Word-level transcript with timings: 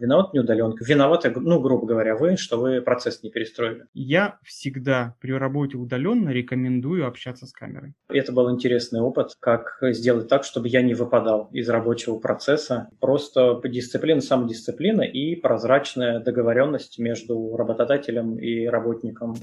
Виноват 0.00 0.32
не 0.32 0.40
удаленка. 0.40 0.82
Виноваты, 0.84 1.30
ну, 1.36 1.60
грубо 1.60 1.86
говоря, 1.86 2.16
вы, 2.16 2.36
что 2.36 2.58
вы 2.58 2.80
процесс 2.80 3.22
не 3.22 3.30
перестроили. 3.30 3.84
Я 3.92 4.38
всегда 4.42 5.14
при 5.20 5.32
работе 5.32 5.76
удаленно 5.76 6.30
рекомендую 6.30 7.06
общаться 7.06 7.46
с 7.46 7.52
камерой. 7.52 7.92
Это 8.08 8.32
был 8.32 8.50
интересный 8.50 9.00
опыт, 9.00 9.32
как 9.40 9.76
сделать 9.82 10.28
так, 10.28 10.44
чтобы 10.44 10.68
я 10.68 10.80
не 10.80 10.94
выпадал 10.94 11.50
из 11.52 11.68
рабочего 11.68 12.18
процесса. 12.18 12.88
Просто 12.98 13.60
дисциплина, 13.64 14.22
самодисциплина 14.22 15.02
и 15.02 15.36
прозрачная 15.36 16.20
договоренность 16.20 16.98
между 16.98 17.56
работодателем 17.56 18.38
и 18.38 18.66
работником. 18.66 19.34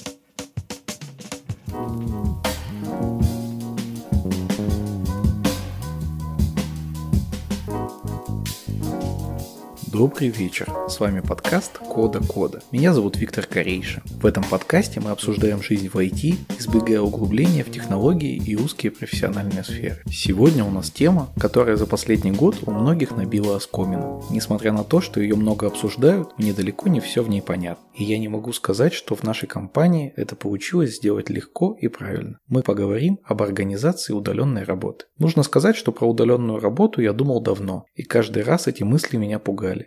Добрый 9.98 10.30
вечер, 10.30 10.68
с 10.88 11.00
вами 11.00 11.22
подкаст 11.22 11.80
Кода 11.80 12.20
Кода. 12.20 12.62
Меня 12.72 12.94
зовут 12.94 13.18
Виктор 13.18 13.48
Корейша. 13.48 14.04
В 14.06 14.28
этом 14.28 14.44
подкасте 14.44 15.00
мы 15.00 15.10
обсуждаем 15.10 15.64
жизнь 15.64 15.90
в 15.90 15.96
IT, 15.96 16.36
избегая 16.60 17.02
углубления 17.02 17.64
в 17.64 17.72
технологии 17.72 18.36
и 18.36 18.56
узкие 18.56 18.92
профессиональные 18.92 19.64
сферы. 19.64 20.04
Сегодня 20.08 20.64
у 20.64 20.70
нас 20.70 20.92
тема, 20.92 21.30
которая 21.40 21.78
за 21.78 21.88
последний 21.88 22.32
год 22.32 22.58
у 22.68 22.72
многих 22.72 23.18
набила 23.18 23.56
оскомину. 23.56 24.24
Несмотря 24.30 24.72
на 24.72 24.84
то, 24.84 25.02
что 25.02 25.20
ее 25.20 25.36
много 25.36 25.66
обсуждают, 25.66 26.38
мне 26.38 26.54
далеко 26.54 26.90
не 26.90 27.00
все 27.00 27.24
в 27.24 27.30
ней 27.30 27.42
понятно. 27.42 27.84
И 27.96 28.04
я 28.04 28.20
не 28.20 28.28
могу 28.28 28.54
сказать, 28.54 28.94
что 28.94 29.16
в 29.16 29.24
нашей 29.24 29.48
компании 29.48 30.14
это 30.16 30.36
получилось 30.36 30.98
сделать 30.98 31.32
легко 31.32 31.76
и 31.82 31.88
правильно. 31.88 32.38
Мы 32.48 32.62
поговорим 32.62 33.18
об 33.24 33.42
организации 33.42 34.14
удаленной 34.14 34.64
работы. 34.64 35.06
Нужно 35.18 35.42
сказать, 35.42 35.76
что 35.76 35.92
про 35.92 36.08
удаленную 36.08 36.60
работу 36.60 37.02
я 37.02 37.14
думал 37.14 37.42
давно, 37.42 37.86
и 37.96 38.04
каждый 38.04 38.44
раз 38.44 38.68
эти 38.68 38.84
мысли 38.84 39.18
меня 39.18 39.40
пугали. 39.40 39.87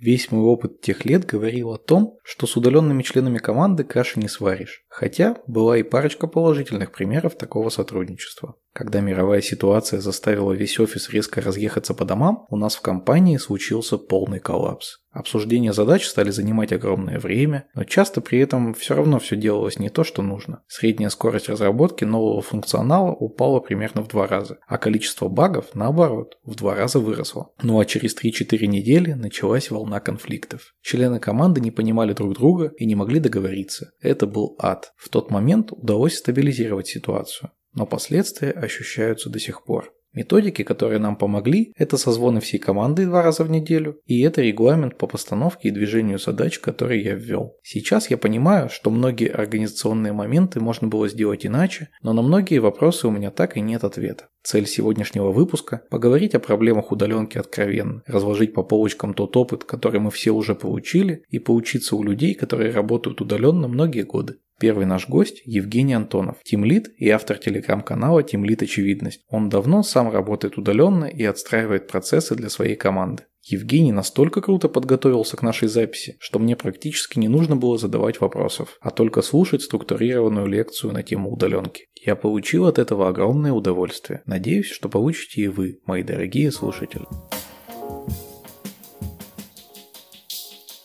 Весь 0.00 0.30
мой 0.30 0.40
опыт 0.44 0.80
тех 0.80 1.04
лет 1.04 1.26
говорил 1.26 1.72
о 1.72 1.78
том, 1.78 2.16
что 2.24 2.46
с 2.46 2.56
удаленными 2.56 3.02
членами 3.02 3.36
команды 3.36 3.84
каши 3.84 4.18
не 4.18 4.28
сваришь. 4.28 4.82
Хотя 4.88 5.36
была 5.46 5.76
и 5.76 5.82
парочка 5.82 6.26
положительных 6.26 6.90
примеров 6.90 7.36
такого 7.36 7.68
сотрудничества. 7.68 8.54
Когда 8.72 9.00
мировая 9.00 9.42
ситуация 9.42 10.00
заставила 10.00 10.52
весь 10.52 10.78
офис 10.78 11.10
резко 11.10 11.40
разъехаться 11.40 11.92
по 11.92 12.04
домам, 12.04 12.46
у 12.48 12.56
нас 12.56 12.76
в 12.76 12.80
компании 12.80 13.36
случился 13.36 13.98
полный 13.98 14.38
коллапс. 14.38 15.00
Обсуждения 15.10 15.72
задач 15.72 16.06
стали 16.06 16.30
занимать 16.30 16.72
огромное 16.72 17.18
время, 17.18 17.66
но 17.74 17.82
часто 17.82 18.20
при 18.20 18.38
этом 18.38 18.74
все 18.74 18.94
равно 18.94 19.18
все 19.18 19.34
делалось 19.34 19.80
не 19.80 19.88
то, 19.88 20.04
что 20.04 20.22
нужно. 20.22 20.62
Средняя 20.68 21.10
скорость 21.10 21.48
разработки 21.48 22.04
нового 22.04 22.42
функционала 22.42 23.10
упала 23.10 23.58
примерно 23.58 24.02
в 24.02 24.08
два 24.08 24.28
раза, 24.28 24.58
а 24.68 24.78
количество 24.78 25.28
багов, 25.28 25.66
наоборот, 25.74 26.38
в 26.44 26.54
два 26.54 26.76
раза 26.76 27.00
выросло. 27.00 27.50
Ну 27.60 27.80
а 27.80 27.84
через 27.86 28.16
3-4 28.16 28.66
недели 28.66 29.14
началась 29.14 29.72
волна 29.72 29.89
конфликтов. 29.98 30.74
Члены 30.82 31.18
команды 31.18 31.60
не 31.60 31.72
понимали 31.72 32.12
друг 32.12 32.34
друга 32.34 32.72
и 32.78 32.86
не 32.86 32.94
могли 32.94 33.18
договориться. 33.18 33.90
Это 34.00 34.28
был 34.28 34.54
ад. 34.60 34.92
В 34.96 35.08
тот 35.08 35.32
момент 35.32 35.72
удалось 35.72 36.18
стабилизировать 36.18 36.86
ситуацию 36.86 37.50
но 37.72 37.86
последствия 37.86 38.50
ощущаются 38.50 39.30
до 39.30 39.38
сих 39.38 39.64
пор. 39.64 39.92
Методики, 40.12 40.64
которые 40.64 40.98
нам 40.98 41.14
помогли, 41.14 41.72
это 41.76 41.96
созвоны 41.96 42.40
всей 42.40 42.58
команды 42.58 43.06
два 43.06 43.22
раза 43.22 43.44
в 43.44 43.50
неделю, 43.50 44.00
и 44.06 44.20
это 44.22 44.42
регламент 44.42 44.98
по 44.98 45.06
постановке 45.06 45.68
и 45.68 45.70
движению 45.70 46.18
задач, 46.18 46.58
который 46.58 47.02
я 47.02 47.14
ввел. 47.14 47.56
Сейчас 47.62 48.10
я 48.10 48.18
понимаю, 48.18 48.68
что 48.70 48.90
многие 48.90 49.28
организационные 49.28 50.12
моменты 50.12 50.58
можно 50.58 50.88
было 50.88 51.08
сделать 51.08 51.46
иначе, 51.46 51.90
но 52.02 52.12
на 52.12 52.22
многие 52.22 52.58
вопросы 52.58 53.06
у 53.06 53.10
меня 53.12 53.30
так 53.30 53.56
и 53.56 53.60
нет 53.60 53.84
ответа. 53.84 54.28
Цель 54.42 54.66
сегодняшнего 54.66 55.30
выпуска– 55.30 55.82
поговорить 55.90 56.34
о 56.34 56.40
проблемах 56.40 56.90
удаленки 56.90 57.38
откровенно, 57.38 58.02
разложить 58.06 58.52
по 58.52 58.62
полочкам 58.64 59.14
тот 59.14 59.36
опыт, 59.36 59.64
который 59.64 60.00
мы 60.00 60.10
все 60.10 60.32
уже 60.32 60.54
получили, 60.54 61.24
и 61.28 61.38
поучиться 61.38 61.94
у 61.94 62.02
людей, 62.02 62.34
которые 62.34 62.72
работают 62.72 63.20
удаленно 63.20 63.68
многие 63.68 64.02
годы. 64.02 64.38
Первый 64.60 64.84
наш 64.84 65.08
гость– 65.08 65.40
Евгений 65.46 65.94
Антонов, 65.94 66.36
тимлид 66.44 66.90
и 66.98 67.08
автор 67.08 67.38
телеграм-канала 67.38 68.22
«Тимлид 68.22 68.60
Очевидность». 68.62 69.22
Он 69.28 69.48
давно 69.48 69.82
сам 69.82 70.10
работает 70.12 70.58
удаленно 70.58 71.06
и 71.06 71.24
отстраивает 71.24 71.88
процессы 71.88 72.34
для 72.34 72.50
своей 72.50 72.76
команды. 72.76 73.24
Евгений 73.42 73.92
настолько 73.92 74.42
круто 74.42 74.68
подготовился 74.68 75.38
к 75.38 75.42
нашей 75.42 75.68
записи, 75.68 76.18
что 76.20 76.38
мне 76.38 76.56
практически 76.56 77.18
не 77.18 77.28
нужно 77.28 77.56
было 77.56 77.78
задавать 77.78 78.20
вопросов, 78.20 78.76
а 78.82 78.90
только 78.90 79.22
слушать 79.22 79.62
структурированную 79.62 80.46
лекцию 80.46 80.92
на 80.92 81.02
тему 81.02 81.32
удаленки. 81.32 81.86
Я 82.04 82.14
получил 82.14 82.66
от 82.66 82.78
этого 82.78 83.08
огромное 83.08 83.52
удовольствие. 83.52 84.22
Надеюсь, 84.26 84.70
что 84.70 84.90
получите 84.90 85.40
и 85.40 85.48
вы, 85.48 85.80
мои 85.86 86.02
дорогие 86.02 86.52
слушатели. 86.52 87.06